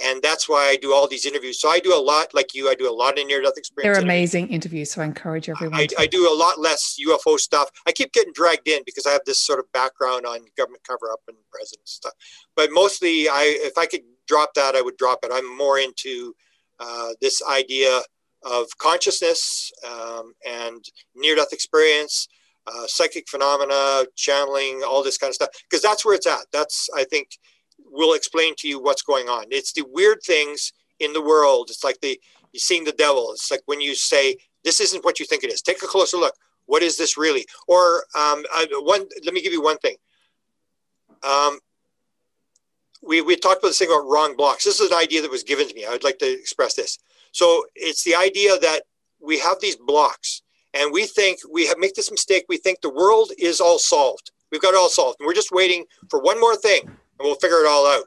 And 0.03 0.21
that's 0.21 0.49
why 0.49 0.67
I 0.67 0.76
do 0.76 0.93
all 0.93 1.07
these 1.07 1.26
interviews. 1.26 1.61
So 1.61 1.69
I 1.69 1.80
do 1.80 1.95
a 1.95 2.01
lot 2.01 2.34
like 2.34 2.53
you. 2.53 2.69
I 2.69 2.76
do 2.76 2.89
a 2.89 2.91
lot 2.91 3.17
in 3.17 3.28
near 3.28 3.41
death 3.41 3.53
experience. 3.55 3.95
They're 3.95 4.03
amazing 4.03 4.49
interviews. 4.49 4.91
So 4.91 5.01
I 5.01 5.05
encourage 5.05 5.47
everyone. 5.47 5.80
I, 5.80 5.88
I, 5.97 6.05
do 6.05 6.30
a 6.30 6.36
lot 6.36 6.59
less 6.59 6.99
UFO 7.07 7.39
stuff. 7.39 7.69
I 7.88 7.93
keep 7.93 8.11
getting 8.11 8.34
dragged 8.34 8.67
in 8.67 8.82
because 8.86 9.05
I 9.05 9.11
have 9.11 9.21
this 9.26 9.39
sort 9.39 9.57
of 9.57 9.71
background 9.71 10.26
on 10.26 10.39
government 10.57 10.84
cover 10.86 11.09
up 11.13 11.21
and 11.30 11.38
president 11.49 11.88
stuff. 11.88 12.11
But 12.57 12.71
mostly, 12.73 13.30
I 13.30 13.57
if 13.61 13.78
I 13.78 13.86
could 13.86 14.01
drop 14.28 14.53
that, 14.55 14.76
I 14.76 14.82
would 14.82 14.97
drop 14.97 15.19
it. 15.23 15.32
I'm 15.34 15.57
more 15.57 15.80
into 15.80 16.34
uh, 16.78 17.11
this 17.21 17.41
idea 17.49 18.01
of 18.46 18.68
consciousness 18.78 19.72
um, 19.89 20.34
and 20.48 20.86
near 21.16 21.36
death 21.36 21.52
experience, 21.52 22.28
uh, 22.68 22.86
psychic 22.88 23.28
phenomena, 23.28 24.06
channeling, 24.16 24.82
all 24.88 25.04
this 25.04 25.18
kind 25.18 25.30
of 25.30 25.36
stuff, 25.36 25.50
because 25.70 25.82
that's 25.82 26.06
where 26.06 26.16
it's 26.16 26.28
at. 26.28 26.46
That's, 26.54 26.89
I 26.96 27.04
think, 27.04 27.38
will 27.91 28.14
explain 28.14 28.54
to 28.60 28.68
you 28.68 28.82
what's 28.82 29.02
going 29.02 29.28
on. 29.28 29.46
It's 29.50 29.74
the 29.74 29.86
weird 29.91 30.20
things 30.24 30.72
in 31.00 31.14
the 31.14 31.22
world. 31.22 31.68
It's 31.70 31.84
like 31.84 32.00
the 32.02 32.20
you're 32.54 32.60
seeing 32.60 32.86
the 32.86 32.93
devil. 32.93 33.32
It's 33.34 33.52
like 33.52 33.64
when 33.66 33.82
you 33.82 33.96
say, 33.96 34.38
this 34.64 34.80
isn't 34.80 35.04
what 35.04 35.20
you 35.20 35.26
think 35.26 35.43
it 35.43 35.52
is. 35.52 35.62
Take 35.62 35.84
a 35.84 35.88
closer 35.88 36.18
look. 36.18 36.34
What 36.68 36.82
is 36.84 36.98
this 36.98 37.18
really? 37.18 37.46
Or 37.68 38.06
um, 38.16 38.46
I, 38.52 38.66
one, 38.80 39.06
let 39.26 39.34
me 39.34 39.41
give 39.41 39.52
you 39.52 39.62
one 39.62 39.78
thing. 39.78 39.98
Um, 41.22 41.60
we, 43.04 43.22
we 43.22 43.36
talked 43.36 43.60
about 43.60 43.70
this 43.70 43.80
thing 43.80 43.89
about 43.89 44.10
wrong 44.10 44.36
blocks. 44.36 44.64
This 44.64 44.80
is 44.80 44.89
an 44.89 44.98
idea 44.98 45.22
that 45.22 45.30
was 45.30 45.43
given 45.43 45.68
to 45.68 45.76
me. 45.76 45.86
I 45.86 45.91
would 45.91 46.04
like 46.04 46.18
to 46.20 46.32
express 46.32 46.76
this. 46.76 46.98
So 47.36 47.66
it's 47.76 48.06
the 48.06 48.16
idea 48.16 48.58
that 48.60 48.84
we 49.20 49.38
have 49.40 49.60
these 49.60 49.76
blocks 49.76 50.42
and 50.74 50.94
we 50.94 51.06
think 51.06 51.40
we 51.52 51.68
have, 51.68 51.78
make 51.78 51.94
this 51.94 52.10
mistake. 52.10 52.46
We 52.48 52.56
think 52.56 52.80
the 52.80 52.90
world 52.90 53.32
is 53.38 53.60
all 53.60 53.78
solved. 53.78 54.32
We've 54.54 54.62
got 54.62 54.74
it 54.74 54.78
all 54.78 54.88
solved. 54.88 55.18
And 55.20 55.28
we're 55.28 55.34
just 55.34 55.52
waiting 55.52 55.84
for 56.10 56.22
one 56.22 56.40
more 56.40 56.56
thing 56.56 56.84
and 56.84 57.20
we'll 57.20 57.36
figure 57.36 57.58
it 57.58 57.68
all 57.68 57.86
out. 57.88 58.06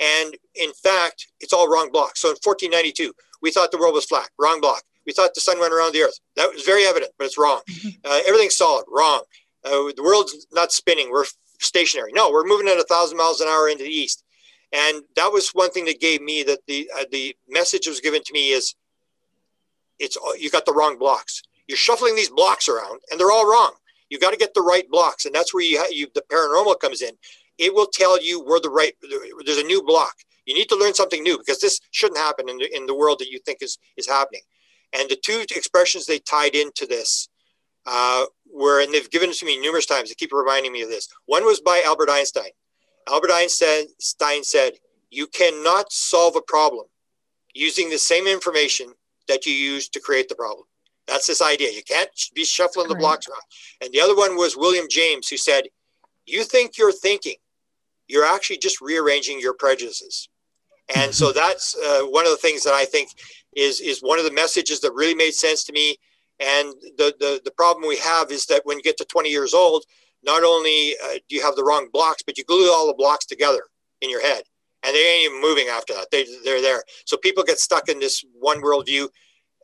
And 0.00 0.36
in 0.56 0.72
fact, 0.72 1.28
it's 1.38 1.52
all 1.52 1.68
wrong 1.68 1.92
blocks. 1.92 2.20
So 2.20 2.30
in 2.30 2.36
1492, 2.42 3.12
we 3.42 3.52
thought 3.52 3.70
the 3.70 3.78
world 3.78 3.94
was 3.94 4.06
flat, 4.06 4.28
wrong 4.40 4.60
block. 4.60 4.82
We 5.06 5.12
thought 5.12 5.34
the 5.34 5.40
sun 5.40 5.60
went 5.60 5.72
around 5.72 5.92
the 5.92 6.02
earth. 6.02 6.18
That 6.34 6.52
was 6.52 6.64
very 6.64 6.84
evident, 6.84 7.12
but 7.16 7.26
it's 7.26 7.38
wrong. 7.38 7.60
Mm-hmm. 7.70 7.88
Uh, 8.04 8.20
everything's 8.26 8.56
solid, 8.56 8.86
wrong. 8.88 9.22
uh, 9.64 9.92
the 9.94 10.02
world's 10.02 10.48
not 10.52 10.72
spinning. 10.72 11.12
We're 11.12 11.26
stationary. 11.60 12.10
No, 12.12 12.28
we're 12.32 12.44
moving 12.44 12.66
at 12.66 12.78
a 12.78 12.84
thousand 12.84 13.18
miles 13.18 13.40
an 13.40 13.46
hour 13.46 13.68
into 13.68 13.84
the 13.84 13.90
east. 13.90 14.24
And 14.74 15.04
that 15.14 15.32
was 15.32 15.50
one 15.50 15.70
thing 15.70 15.84
that 15.84 16.00
gave 16.00 16.20
me 16.20 16.42
that 16.42 16.58
the 16.66 16.90
uh, 16.98 17.04
the 17.12 17.36
message 17.48 17.86
was 17.86 18.00
given 18.00 18.22
to 18.24 18.32
me 18.32 18.50
is 18.50 18.74
it's 20.00 20.18
you 20.36 20.50
got 20.50 20.66
the 20.66 20.72
wrong 20.72 20.98
blocks. 20.98 21.42
You're 21.68 21.78
shuffling 21.78 22.16
these 22.16 22.28
blocks 22.28 22.68
around, 22.68 23.00
and 23.10 23.18
they're 23.18 23.30
all 23.30 23.48
wrong. 23.48 23.74
You 24.10 24.18
got 24.18 24.32
to 24.32 24.36
get 24.36 24.52
the 24.52 24.62
right 24.62 24.88
blocks, 24.90 25.24
and 25.24 25.34
that's 25.34 25.54
where 25.54 25.62
you, 25.64 25.82
you 25.90 26.08
the 26.14 26.24
paranormal 26.30 26.80
comes 26.80 27.02
in. 27.02 27.12
It 27.56 27.72
will 27.72 27.86
tell 27.86 28.20
you 28.20 28.42
where 28.44 28.58
the 28.58 28.68
right 28.68 28.94
there's 29.46 29.58
a 29.58 29.62
new 29.62 29.82
block. 29.82 30.14
You 30.44 30.54
need 30.54 30.68
to 30.70 30.76
learn 30.76 30.92
something 30.92 31.22
new 31.22 31.38
because 31.38 31.60
this 31.60 31.80
shouldn't 31.92 32.18
happen 32.18 32.48
in 32.48 32.58
the, 32.58 32.76
in 32.76 32.86
the 32.86 32.96
world 32.96 33.20
that 33.20 33.30
you 33.30 33.38
think 33.46 33.58
is 33.62 33.78
is 33.96 34.08
happening. 34.08 34.42
And 34.92 35.08
the 35.08 35.16
two 35.16 35.44
expressions 35.54 36.06
they 36.06 36.18
tied 36.18 36.56
into 36.56 36.84
this 36.84 37.28
uh, 37.86 38.24
were, 38.52 38.82
and 38.82 38.92
they've 38.92 39.10
given 39.10 39.30
it 39.30 39.36
to 39.36 39.46
me 39.46 39.60
numerous 39.60 39.86
times. 39.86 40.08
They 40.08 40.14
keep 40.14 40.32
reminding 40.32 40.72
me 40.72 40.82
of 40.82 40.88
this. 40.88 41.08
One 41.26 41.44
was 41.44 41.60
by 41.60 41.82
Albert 41.86 42.10
Einstein. 42.10 42.50
Albert 43.08 43.30
Einstein 43.32 44.44
said, 44.44 44.74
You 45.10 45.26
cannot 45.26 45.92
solve 45.92 46.36
a 46.36 46.42
problem 46.42 46.86
using 47.54 47.90
the 47.90 47.98
same 47.98 48.26
information 48.26 48.92
that 49.28 49.46
you 49.46 49.52
use 49.52 49.88
to 49.88 50.00
create 50.00 50.28
the 50.28 50.34
problem. 50.34 50.66
That's 51.06 51.26
this 51.26 51.42
idea. 51.42 51.70
You 51.70 51.82
can't 51.82 52.08
be 52.34 52.44
shuffling 52.44 52.88
the 52.88 52.94
blocks 52.94 53.28
around. 53.28 53.42
And 53.82 53.92
the 53.92 54.00
other 54.00 54.16
one 54.16 54.36
was 54.36 54.56
William 54.56 54.86
James, 54.88 55.28
who 55.28 55.36
said, 55.36 55.64
You 56.26 56.44
think 56.44 56.78
you're 56.78 56.92
thinking, 56.92 57.36
you're 58.08 58.24
actually 58.24 58.58
just 58.58 58.80
rearranging 58.80 59.40
your 59.40 59.54
prejudices. 59.54 60.28
And 60.94 61.14
so 61.14 61.32
that's 61.32 61.76
uh, 61.76 62.02
one 62.02 62.24
of 62.24 62.32
the 62.32 62.38
things 62.38 62.62
that 62.64 62.74
I 62.74 62.84
think 62.84 63.10
is, 63.54 63.80
is 63.80 64.00
one 64.00 64.18
of 64.18 64.24
the 64.24 64.32
messages 64.32 64.80
that 64.80 64.92
really 64.94 65.14
made 65.14 65.34
sense 65.34 65.64
to 65.64 65.72
me. 65.72 65.96
And 66.40 66.72
the, 66.96 67.14
the, 67.20 67.40
the 67.44 67.52
problem 67.52 67.86
we 67.86 67.98
have 67.98 68.30
is 68.30 68.46
that 68.46 68.62
when 68.64 68.78
you 68.78 68.82
get 68.82 68.96
to 68.98 69.04
20 69.04 69.28
years 69.28 69.54
old, 69.54 69.84
not 70.24 70.42
only 70.42 70.94
uh, 71.04 71.14
do 71.28 71.36
you 71.36 71.42
have 71.42 71.56
the 71.56 71.64
wrong 71.64 71.88
blocks, 71.92 72.22
but 72.22 72.38
you 72.38 72.44
glue 72.44 72.70
all 72.72 72.86
the 72.86 72.94
blocks 72.94 73.26
together 73.26 73.62
in 74.00 74.10
your 74.10 74.22
head, 74.22 74.42
and 74.82 74.94
they 74.94 74.98
ain't 74.98 75.26
even 75.26 75.40
moving 75.40 75.68
after 75.68 75.92
that. 75.94 76.10
They 76.10 76.26
they're 76.44 76.62
there. 76.62 76.82
So 77.04 77.16
people 77.16 77.44
get 77.44 77.58
stuck 77.58 77.88
in 77.88 78.00
this 78.00 78.24
one 78.38 78.62
worldview, 78.62 79.08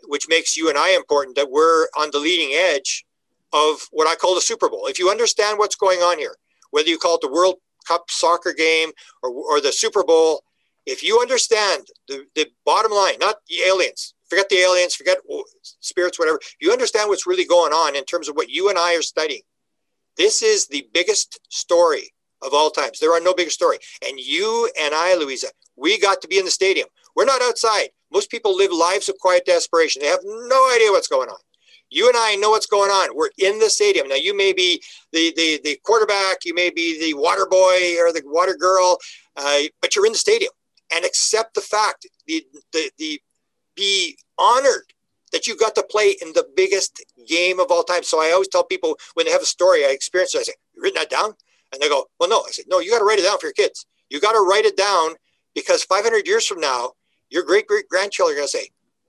which 0.05 0.29
makes 0.29 0.57
you 0.57 0.69
and 0.69 0.79
I 0.79 0.91
important 0.91 1.37
that 1.37 1.51
we're 1.51 1.87
on 1.97 2.11
the 2.13 2.19
leading 2.19 2.55
edge 2.55 3.05
of 3.53 3.89
what 3.91 4.07
I 4.07 4.15
call 4.15 4.35
the 4.35 4.41
Super 4.41 4.69
Bowl. 4.69 4.87
If 4.87 4.99
you 4.99 5.11
understand 5.11 5.59
what's 5.59 5.77
going 5.77 6.01
on 6.01 6.19
here, 6.19 6.37
whether 6.71 6.89
you 6.89 6.99
call 6.99 7.17
it 7.17 7.21
the 7.21 7.33
World 7.33 7.57
Cup 7.87 8.05
soccer 8.09 8.53
game 8.53 8.91
or, 9.23 9.31
or 9.31 9.61
the 9.61 9.73
Super 9.73 10.05
Bowl, 10.05 10.45
if 10.87 11.03
you 11.03 11.21
understand 11.21 11.87
the, 12.09 12.25
the 12.35 12.47
bottom 12.65 12.93
line, 12.93 13.15
not 13.21 13.37
the 13.49 13.61
aliens, 13.67 14.15
forget 14.29 14.49
the 14.49 14.59
aliens, 14.59 14.95
forget 14.95 15.19
spirits, 15.81 16.19
whatever, 16.19 16.39
you 16.61 16.73
understand 16.73 17.09
what's 17.09 17.27
really 17.27 17.45
going 17.45 17.73
on 17.73 17.97
in 17.97 18.05
terms 18.05 18.29
of 18.29 18.37
what 18.37 18.49
you 18.49 18.69
and 18.69 18.79
I 18.79 18.97
are 18.97 19.03
studying 19.03 19.43
this 20.21 20.43
is 20.43 20.66
the 20.66 20.87
biggest 20.93 21.41
story 21.49 22.12
of 22.43 22.53
all 22.53 22.68
times. 22.68 23.01
There 23.01 23.14
are 23.14 23.21
no 23.21 23.33
bigger 23.33 23.49
story. 23.49 23.79
And 24.07 24.21
you 24.21 24.71
and 24.79 24.95
I, 24.95 25.14
Louisa, 25.14 25.47
we 25.77 25.99
got 25.99 26.21
to 26.21 26.29
be 26.29 26.39
in 26.39 26.45
the 26.45 26.51
stadium. 26.51 26.89
We're 27.16 27.25
not 27.25 27.41
outside. 27.41 27.89
Most 28.12 28.31
people 28.31 28.55
live 28.55 28.71
lives 28.71 29.09
of 29.09 29.16
quiet 29.18 29.47
desperation. 29.47 30.03
They 30.03 30.09
have 30.09 30.21
no 30.23 30.71
idea 30.75 30.91
what's 30.91 31.09
going 31.09 31.31
on. 31.31 31.39
You 31.89 32.07
and 32.07 32.16
I 32.18 32.37
know 32.37 32.51
what's 32.51 32.66
going 32.66 32.91
on. 32.91 33.16
We're 33.16 33.31
in 33.39 33.59
the 33.61 33.71
stadium. 33.71 34.09
Now, 34.09 34.16
you 34.16 34.37
may 34.37 34.53
be 34.53 34.83
the, 35.12 35.33
the, 35.37 35.59
the 35.64 35.79
quarterback, 35.85 36.45
you 36.45 36.55
may 36.55 36.68
be 36.68 37.01
the 37.01 37.14
water 37.14 37.47
boy 37.51 37.97
or 37.99 38.12
the 38.12 38.23
water 38.27 38.55
girl, 38.55 38.99
uh, 39.39 39.61
but 39.81 39.97
you're 39.97 40.07
in 40.07 40.12
the 40.12 40.18
stadium. 40.18 40.53
And 40.95 41.03
accept 41.03 41.55
the 41.55 41.62
fact, 41.62 42.07
the, 42.27 42.45
the, 42.75 42.91
the, 42.99 43.21
be 43.75 44.18
honored 44.39 44.93
that 45.33 45.47
you 45.47 45.57
got 45.57 45.74
to 45.76 45.83
play 45.83 46.16
in 46.22 46.33
the 46.33 46.47
biggest 46.57 47.05
game 47.26 47.61
of 47.61 47.70
all 47.70 47.83
time. 47.83 48.03
So 48.03 48.20
I 48.20 48.31
always 48.33 48.49
tell 48.49 48.64
people 48.64 48.99
when 49.14 49.26
they 49.26 49.33
have 49.33 49.43
a 49.43 49.47
story, 49.47 49.85
I 49.85 49.91
experienced 49.91 50.35
it, 50.35 50.41
I 50.41 50.43
say, 50.43 50.53
you 50.74 50.83
written 50.83 51.01
that 51.01 51.11
down? 51.11 51.35
And 51.72 51.81
they 51.81 51.89
go, 51.89 52.07
well, 52.18 52.28
no. 52.28 52.41
I 52.41 52.51
said, 52.51 52.64
no, 52.68 52.81
you 52.81 52.91
got 52.91 52.99
to 52.99 53.05
write 53.05 53.18
it 53.18 53.24
down 53.24 53.39
for 53.39 53.47
your 53.47 53.53
kids. 53.53 53.87
You 54.09 54.20
got 54.20 54.33
to 54.33 54.41
write 54.41 54.64
it 54.64 54.76
down 54.76 55.14
because 55.55 55.85
500 55.85 56.26
years 56.26 56.47
from 56.47 56.61
now, 56.61 56.93
your 57.31 57.45
great 57.45 57.68
great 57.68 57.89
grandchildren 57.89 58.37
are 58.37 58.41
going 58.41 58.49
to 58.49 58.59
say, 58.59 58.68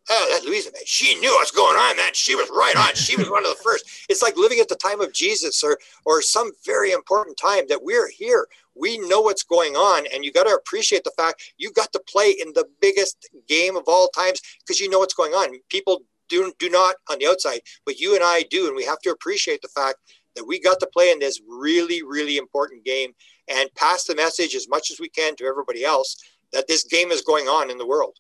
oh, 0.10 0.28
that 0.32 0.48
Louisa, 0.48 0.72
man, 0.72 0.82
she 0.86 1.16
knew 1.20 1.32
what's 1.36 1.52
going 1.52 1.76
on, 1.78 1.98
man. 1.98 2.12
She 2.14 2.36
was 2.36 2.50
right 2.56 2.76
on. 2.76 2.94
She 2.96 3.16
was 3.16 3.30
one 3.30 3.46
of 3.46 3.50
the 3.50 3.64
first. 3.64 4.06
It's 4.10 4.22
like 4.22 4.38
living 4.38 4.60
at 4.60 4.68
the 4.68 4.76
time 4.76 5.02
of 5.02 5.14
Jesus 5.14 5.64
or, 5.64 5.78
or 6.06 6.22
some 6.22 6.52
very 6.66 6.92
important 6.92 7.38
time 7.38 7.66
that 7.70 7.84
we're 7.84 8.10
here. 8.10 8.48
We 8.76 8.98
know 8.98 9.22
what's 9.22 9.44
going 9.44 9.76
on, 9.76 10.06
and 10.14 10.24
you 10.24 10.32
got 10.32 10.46
to 10.46 10.56
appreciate 10.56 11.04
the 11.04 11.12
fact 11.18 11.54
you 11.58 11.72
got 11.74 11.92
to 11.94 12.02
play 12.08 12.36
in 12.40 12.54
the 12.54 12.66
biggest 12.80 13.30
game 13.48 13.76
of 13.76 13.84
all 13.88 14.08
times 14.10 14.42
because 14.60 14.80
you 14.80 14.90
know 14.90 15.00
what's 15.00 15.14
going 15.14 15.34
on. 15.34 15.60
People 15.70 16.04
do, 16.32 16.54
do 16.58 16.70
not 16.70 16.96
on 17.10 17.20
the 17.20 17.28
outside, 17.28 17.60
but 17.86 18.00
you 18.00 18.16
and 18.16 18.24
I 18.24 18.44
do. 18.50 18.68
And 18.68 18.76
we 18.76 18.86
have 18.86 19.00
to 19.00 19.12
appreciate 19.12 19.62
the 19.62 19.68
fact 19.68 19.98
that 20.36 20.48
we 20.48 20.60
got 20.60 20.80
to 20.80 20.88
play 20.88 21.12
in 21.12 21.20
this 21.20 21.42
really, 21.48 22.02
really 22.02 22.38
important 22.38 22.86
game 22.86 23.12
and 23.48 23.70
pass 23.76 24.06
the 24.06 24.16
message 24.16 24.56
as 24.56 24.68
much 24.70 24.90
as 24.90 25.00
we 25.00 25.10
can 25.10 25.36
to 25.36 25.46
everybody 25.46 25.84
else 25.84 26.16
that 26.54 26.68
this 26.68 26.84
game 26.86 27.12
is 27.12 27.22
going 27.22 27.48
on 27.48 27.70
in 27.70 27.78
the 27.78 27.86
world. 27.86 28.18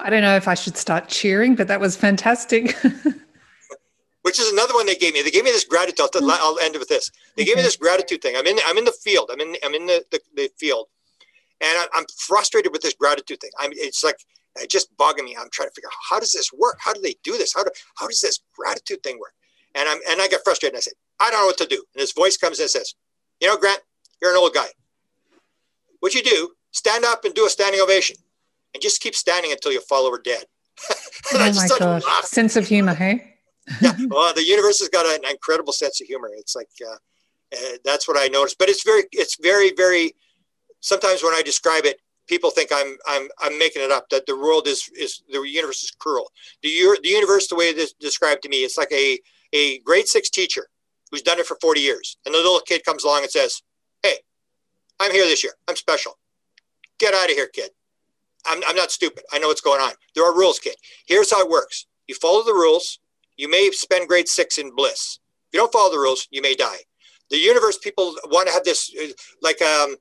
I 0.00 0.10
don't 0.10 0.22
know 0.22 0.36
if 0.36 0.48
I 0.48 0.54
should 0.54 0.76
start 0.76 1.08
cheering, 1.08 1.54
but 1.54 1.68
that 1.68 1.80
was 1.80 1.96
fantastic. 1.96 2.76
Which 4.22 4.40
is 4.40 4.50
another 4.52 4.74
one 4.74 4.86
they 4.86 4.96
gave 4.96 5.14
me. 5.14 5.22
They 5.22 5.30
gave 5.30 5.44
me 5.44 5.50
this 5.50 5.64
gratitude. 5.64 6.08
I'll, 6.14 6.30
I'll 6.30 6.58
end 6.58 6.76
with 6.76 6.88
this. 6.88 7.10
They 7.36 7.42
okay. 7.42 7.50
gave 7.50 7.56
me 7.56 7.62
this 7.62 7.76
gratitude 7.76 8.22
thing. 8.22 8.34
I'm 8.36 8.46
in. 8.46 8.58
I'm 8.66 8.78
in 8.78 8.84
the 8.84 8.92
field. 9.04 9.30
I'm 9.30 9.40
in. 9.40 9.54
I'm 9.62 9.74
in 9.74 9.86
the, 9.86 10.02
the, 10.10 10.20
the 10.34 10.50
field, 10.58 10.88
and 11.60 11.88
I'm 11.92 12.06
frustrated 12.18 12.72
with 12.72 12.80
this 12.80 12.94
gratitude 12.94 13.40
thing. 13.40 13.50
I'm. 13.58 13.70
It's 13.74 14.02
like 14.02 14.16
it 14.16 14.24
just 14.68 14.96
bugging 14.96 15.24
me. 15.24 15.36
I'm 15.38 15.48
trying 15.52 15.68
to 15.68 15.74
figure 15.74 15.88
out 15.88 15.94
how 16.10 16.20
does 16.20 16.32
this 16.32 16.52
work? 16.52 16.78
How 16.80 16.92
do 16.92 17.00
they 17.00 17.14
do 17.22 17.36
this? 17.36 17.52
How 17.54 17.64
do 17.64 17.70
how 17.96 18.06
does 18.06 18.20
this 18.20 18.40
gratitude 18.56 19.02
thing 19.02 19.18
work? 19.18 19.34
And 19.74 19.88
I'm 19.88 19.98
and 20.08 20.20
I 20.20 20.28
get 20.28 20.42
frustrated 20.44 20.74
and 20.74 20.78
I 20.78 20.80
say, 20.80 20.92
I 21.20 21.30
don't 21.30 21.40
know 21.40 21.46
what 21.46 21.58
to 21.58 21.66
do. 21.66 21.84
And 21.94 22.00
his 22.00 22.12
voice 22.12 22.36
comes 22.36 22.58
in 22.58 22.64
and 22.64 22.70
says, 22.70 22.94
You 23.40 23.48
know, 23.48 23.56
Grant, 23.56 23.80
you're 24.20 24.30
an 24.30 24.36
old 24.36 24.54
guy. 24.54 24.68
What 26.00 26.14
you 26.14 26.22
do, 26.22 26.52
stand 26.72 27.04
up 27.04 27.24
and 27.24 27.34
do 27.34 27.46
a 27.46 27.50
standing 27.50 27.80
ovation. 27.80 28.16
And 28.74 28.82
just 28.82 29.00
keep 29.00 29.14
standing 29.14 29.52
until 29.52 29.70
you 29.70 29.80
fall 29.82 30.04
over 30.04 30.18
dead. 30.18 30.44
oh 31.32 31.52
my 31.54 31.68
gosh. 31.78 32.24
Sense 32.24 32.56
of 32.56 32.66
humor, 32.66 32.94
hey? 32.94 33.36
yeah. 33.80 33.94
Well, 34.08 34.34
the 34.34 34.44
universe 34.44 34.80
has 34.80 34.88
got 34.88 35.06
an 35.06 35.30
incredible 35.30 35.72
sense 35.72 36.00
of 36.00 36.08
humor. 36.08 36.28
It's 36.36 36.56
like 36.56 36.68
uh, 36.84 36.96
uh, 37.54 37.76
that's 37.84 38.08
what 38.08 38.18
I 38.18 38.26
noticed. 38.28 38.58
But 38.58 38.68
it's 38.68 38.84
very, 38.84 39.04
it's 39.12 39.36
very, 39.40 39.72
very. 39.76 40.14
Sometimes 40.80 41.22
when 41.22 41.32
I 41.32 41.42
describe 41.42 41.84
it, 41.86 41.98
people 42.26 42.50
think 42.50 42.70
I'm 42.72 42.96
I'm 43.06 43.28
I'm 43.40 43.58
making 43.58 43.82
it 43.82 43.90
up 43.90 44.08
that 44.10 44.26
the 44.26 44.36
world 44.36 44.66
is 44.66 44.88
is 44.96 45.22
the 45.30 45.42
universe 45.42 45.82
is 45.82 45.90
cruel. 45.90 46.30
The 46.62 46.98
the 47.02 47.08
universe, 47.08 47.48
the 47.48 47.56
way 47.56 47.68
it 47.68 47.78
is 47.78 47.92
described 47.94 48.42
to 48.42 48.48
me, 48.48 48.58
it's 48.58 48.78
like 48.78 48.92
a 48.92 49.18
a 49.52 49.78
grade 49.80 50.08
six 50.08 50.30
teacher 50.30 50.68
who's 51.10 51.22
done 51.22 51.38
it 51.38 51.46
for 51.46 51.56
40 51.60 51.80
years, 51.80 52.16
and 52.26 52.34
the 52.34 52.38
little 52.38 52.60
kid 52.60 52.84
comes 52.84 53.04
along 53.04 53.22
and 53.22 53.30
says, 53.30 53.62
"Hey, 54.02 54.16
I'm 55.00 55.12
here 55.12 55.24
this 55.24 55.44
year. 55.44 55.54
I'm 55.68 55.76
special. 55.76 56.18
Get 56.98 57.14
out 57.14 57.30
of 57.30 57.36
here, 57.36 57.48
kid. 57.48 57.70
I'm 58.46 58.62
I'm 58.66 58.76
not 58.76 58.90
stupid. 58.90 59.24
I 59.32 59.38
know 59.38 59.48
what's 59.48 59.60
going 59.60 59.80
on. 59.80 59.92
There 60.14 60.24
are 60.24 60.36
rules, 60.36 60.58
kid. 60.58 60.76
Here's 61.06 61.30
how 61.30 61.42
it 61.42 61.50
works. 61.50 61.86
You 62.06 62.14
follow 62.14 62.42
the 62.42 62.52
rules. 62.52 63.00
You 63.36 63.50
may 63.50 63.70
spend 63.72 64.08
grade 64.08 64.28
six 64.28 64.58
in 64.58 64.74
bliss. 64.74 65.18
If 65.48 65.54
you 65.54 65.60
don't 65.60 65.72
follow 65.72 65.90
the 65.90 65.98
rules, 65.98 66.28
you 66.30 66.40
may 66.40 66.54
die. 66.54 66.78
The 67.30 67.38
universe 67.38 67.78
people 67.78 68.14
want 68.26 68.48
to 68.48 68.54
have 68.54 68.64
this 68.64 68.94
like 69.42 69.60
um 69.62 69.96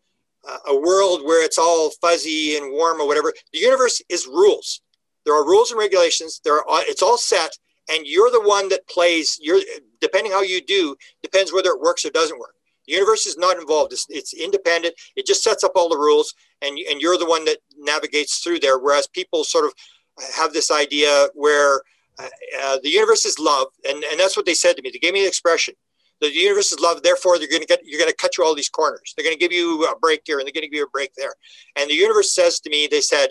a 0.67 0.75
world 0.75 1.23
where 1.23 1.43
it's 1.43 1.57
all 1.57 1.91
fuzzy 2.01 2.57
and 2.57 2.71
warm 2.71 2.99
or 2.99 3.07
whatever. 3.07 3.33
The 3.51 3.59
universe 3.59 4.01
is 4.09 4.27
rules. 4.27 4.81
There 5.25 5.35
are 5.35 5.45
rules 5.45 5.71
and 5.71 5.79
regulations. 5.79 6.41
There 6.43 6.57
are 6.57 6.81
it's 6.83 7.01
all 7.01 7.17
set, 7.17 7.57
and 7.89 8.05
you're 8.05 8.31
the 8.31 8.41
one 8.41 8.69
that 8.69 8.87
plays. 8.87 9.37
You're 9.41 9.61
depending 10.01 10.31
how 10.31 10.41
you 10.41 10.61
do 10.61 10.95
depends 11.21 11.53
whether 11.53 11.69
it 11.69 11.79
works 11.79 12.05
or 12.05 12.09
doesn't 12.09 12.39
work. 12.39 12.55
The 12.87 12.93
universe 12.93 13.25
is 13.25 13.37
not 13.37 13.57
involved. 13.57 13.93
It's, 13.93 14.05
it's 14.09 14.33
independent. 14.33 14.95
It 15.15 15.25
just 15.25 15.43
sets 15.43 15.63
up 15.63 15.71
all 15.75 15.87
the 15.87 15.97
rules, 15.97 16.33
and 16.61 16.77
and 16.89 17.01
you're 17.01 17.17
the 17.17 17.25
one 17.25 17.45
that 17.45 17.59
navigates 17.77 18.39
through 18.39 18.59
there. 18.59 18.79
Whereas 18.79 19.07
people 19.07 19.43
sort 19.43 19.65
of 19.65 19.73
have 20.35 20.53
this 20.53 20.69
idea 20.69 21.27
where 21.33 21.81
uh, 22.19 22.27
uh, 22.61 22.77
the 22.83 22.89
universe 22.89 23.25
is 23.25 23.39
love, 23.39 23.67
and 23.87 24.03
and 24.03 24.19
that's 24.19 24.35
what 24.35 24.45
they 24.45 24.53
said 24.53 24.75
to 24.75 24.81
me. 24.81 24.89
They 24.91 24.99
gave 24.99 25.13
me 25.13 25.21
the 25.21 25.27
expression 25.27 25.75
the 26.21 26.33
universe 26.33 26.71
is 26.71 26.79
love. 26.79 27.03
Therefore, 27.03 27.37
they're 27.37 27.47
going 27.47 27.61
to 27.61 27.67
get 27.67 27.81
you're 27.83 27.99
going 27.99 28.11
to 28.11 28.15
cut 28.15 28.37
you 28.37 28.43
all 28.43 28.55
these 28.55 28.69
corners. 28.69 29.13
They're 29.15 29.25
going 29.25 29.35
to 29.35 29.39
give 29.39 29.51
you 29.51 29.85
a 29.85 29.97
break 29.99 30.21
here, 30.25 30.39
and 30.39 30.45
they're 30.45 30.53
going 30.53 30.63
to 30.63 30.69
give 30.69 30.77
you 30.77 30.85
a 30.85 30.89
break 30.89 31.13
there. 31.15 31.33
And 31.75 31.89
the 31.89 31.95
universe 31.95 32.33
says 32.33 32.59
to 32.61 32.69
me, 32.69 32.87
they 32.89 33.01
said, 33.01 33.29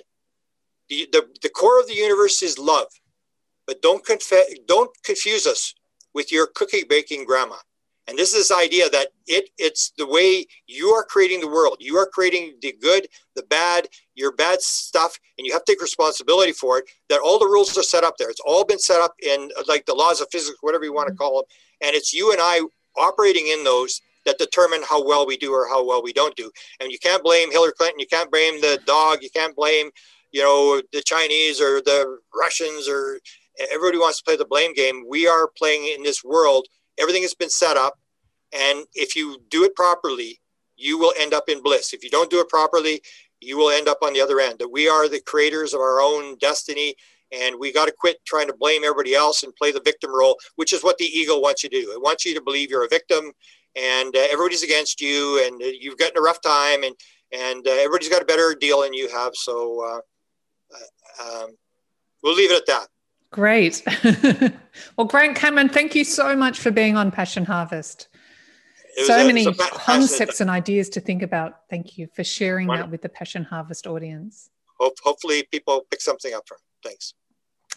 the 0.89 1.09
the, 1.13 1.27
the 1.43 1.49
core 1.49 1.81
of 1.81 1.87
the 1.87 1.95
universe 1.95 2.43
is 2.43 2.59
love, 2.59 2.89
but 3.67 3.83
don't 3.83 4.05
conf- 4.05 4.57
don't 4.67 4.91
confuse 5.05 5.47
us 5.47 5.75
with 6.15 6.31
your 6.31 6.49
cookie 6.55 6.85
baking 6.85 7.25
grandma. 7.25 7.57
And 8.09 8.19
this 8.19 8.33
is 8.33 8.49
this 8.49 8.59
idea 8.59 8.91
that 8.91 9.09
it 9.27 9.51
it's 9.59 9.93
the 9.97 10.07
way 10.07 10.47
you 10.67 10.89
are 10.89 11.05
creating 11.05 11.41
the 11.41 11.49
world. 11.49 11.77
You 11.79 11.97
are 11.99 12.07
creating 12.07 12.55
the 12.61 12.75
good, 12.81 13.07
the 13.37 13.45
bad, 13.45 13.87
your 14.15 14.33
bad 14.33 14.61
stuff, 14.61 15.19
and 15.39 15.47
you 15.47 15.53
have 15.53 15.65
to 15.65 15.73
take 15.73 15.81
responsibility 15.81 16.53
for 16.53 16.79
it. 16.79 16.85
That 17.09 17.21
all 17.21 17.39
the 17.39 17.47
rules 17.47 17.77
are 17.79 17.83
set 17.83 18.03
up 18.03 18.17
there. 18.19 18.29
It's 18.29 18.41
all 18.45 18.65
been 18.65 18.81
set 18.81 19.01
up 19.01 19.15
in 19.23 19.51
like 19.69 19.87
the 19.87 19.95
laws 19.95 20.21
of 20.21 20.27
physics, 20.33 20.59
whatever 20.63 20.85
you 20.85 20.93
want 20.93 21.07
to 21.09 21.13
mm-hmm. 21.13 21.19
call 21.19 21.37
them. 21.37 21.45
And 21.83 21.95
it's 21.95 22.13
you 22.13 22.33
and 22.33 22.41
I 22.41 22.61
operating 22.97 23.49
in 23.49 23.65
those 23.65 24.01
that 24.25 24.39
determine 24.39 24.83
how 24.89 25.05
well 25.05 25.27
we 25.27 25.37
do 25.37 25.53
or 25.53 25.69
how 25.69 25.85
well 25.85 26.03
we 26.03 26.13
don't 26.13 26.37
do. 26.37 26.51
And 26.81 26.93
you 26.93 26.99
can't 26.99 27.23
blame 27.23 27.51
Hillary 27.51 27.73
Clinton. 27.73 27.99
You 27.99 28.07
can't 28.07 28.31
blame 28.31 28.61
the 28.61 28.81
dog. 28.87 29.19
You 29.23 29.31
can't 29.31 29.57
blame, 29.57 29.91
you 30.31 30.43
know, 30.43 30.81
the 30.93 31.03
Chinese 31.03 31.61
or 31.61 31.81
the 31.81 32.19
Russians 32.35 32.89
or 32.89 33.19
everybody 33.71 33.99
wants 33.99 34.19
to 34.19 34.25
play 34.25 34.37
the 34.37 34.45
blame 34.45 34.75
game. 34.75 35.05
We 35.09 35.27
are 35.27 35.49
playing 35.57 35.93
in 35.95 36.03
this 36.03 36.23
world. 36.25 36.67
Everything 36.99 37.23
has 37.23 37.35
been 37.35 37.51
set 37.51 37.77
up. 37.77 37.99
And 38.53 38.87
if 38.95 39.17
you 39.17 39.39
do 39.51 39.65
it 39.65 39.75
properly, 39.75 40.41
you 40.77 40.99
will 40.99 41.13
end 41.19 41.35
up 41.35 41.49
in 41.49 41.63
bliss. 41.63 41.93
If 41.93 42.05
you 42.05 42.11
don't 42.11 42.31
do 42.31 42.41
it 42.41 42.49
properly, 42.49 43.03
you 43.41 43.57
will 43.57 43.71
end 43.71 43.89
up 43.89 43.99
on 44.03 44.13
the 44.13 44.21
other 44.21 44.41
end. 44.41 44.59
That 44.59 44.71
we 44.71 44.89
are 44.89 45.09
the 45.09 45.21
creators 45.21 45.75
of 45.75 45.81
our 45.81 46.01
own 46.01 46.37
destiny, 46.39 46.95
and 47.33 47.57
we 47.59 47.73
got 47.73 47.87
to 47.87 47.95
quit 47.97 48.19
trying 48.25 48.47
to 48.47 48.55
blame 48.55 48.83
everybody 48.85 49.15
else 49.15 49.43
and 49.43 49.55
play 49.57 49.73
the 49.73 49.83
victim 49.85 50.15
role, 50.15 50.39
which 50.57 50.73
is 50.73 50.83
what 50.83 50.99
the 50.99 51.05
ego 51.05 51.39
wants 51.39 51.63
you 51.63 51.71
to 51.71 51.81
do. 51.81 51.93
It 51.93 52.03
wants 52.03 52.25
you 52.25 52.35
to 52.35 52.43
believe 52.43 52.71
you're 52.71 52.85
a 52.85 52.89
victim, 52.89 53.33
and 53.77 54.15
uh, 54.15 54.27
everybody's 54.31 54.63
against 54.63 55.01
you, 55.01 55.45
and 55.47 55.63
uh, 55.63 55.67
you've 55.67 55.99
gotten 55.99 56.19
a 56.19 56.23
rough 56.23 56.41
time, 56.41 56.83
and 56.85 56.95
and 57.33 57.67
uh, 57.67 57.71
everybody's 57.71 58.11
got 58.11 58.23
a 58.23 58.27
better 58.27 58.55
deal 58.59 58.83
than 58.83 58.93
you 58.93 59.09
have. 59.09 59.35
So 59.35 59.83
uh, 59.85 60.01
uh, 60.75 61.45
um, 61.45 61.51
we'll 62.23 62.35
leave 62.35 62.51
it 62.51 62.59
at 62.59 62.67
that. 62.67 62.89
Great. 63.31 63.83
well, 64.97 65.07
Grant 65.07 65.37
Cameron, 65.37 65.71
thank 65.71 65.95
you 65.95 66.05
so 66.05 66.37
much 66.37 66.59
for 66.61 66.71
being 66.71 66.99
on 66.99 67.11
Passion 67.11 67.47
Harvest 67.47 68.09
so 69.05 69.19
a, 69.19 69.27
many 69.27 69.53
concepts 69.55 70.41
and 70.41 70.51
ideas 70.51 70.89
to 70.91 71.01
think 71.01 71.23
about. 71.23 71.69
Thank 71.71 71.99
you 71.99 72.09
for 72.15 72.25
sharing 72.25 72.69
Wonderful. 72.69 72.89
that 72.89 72.93
with 72.93 73.03
the 73.03 73.09
Passion 73.09 73.45
Harvest 73.45 73.87
audience. 73.87 74.51
Hope, 74.79 74.95
hopefully, 75.03 75.47
people 75.51 75.87
pick 75.91 76.01
something 76.01 76.35
up 76.35 76.47
from. 76.47 76.59
Thanks. 76.85 77.15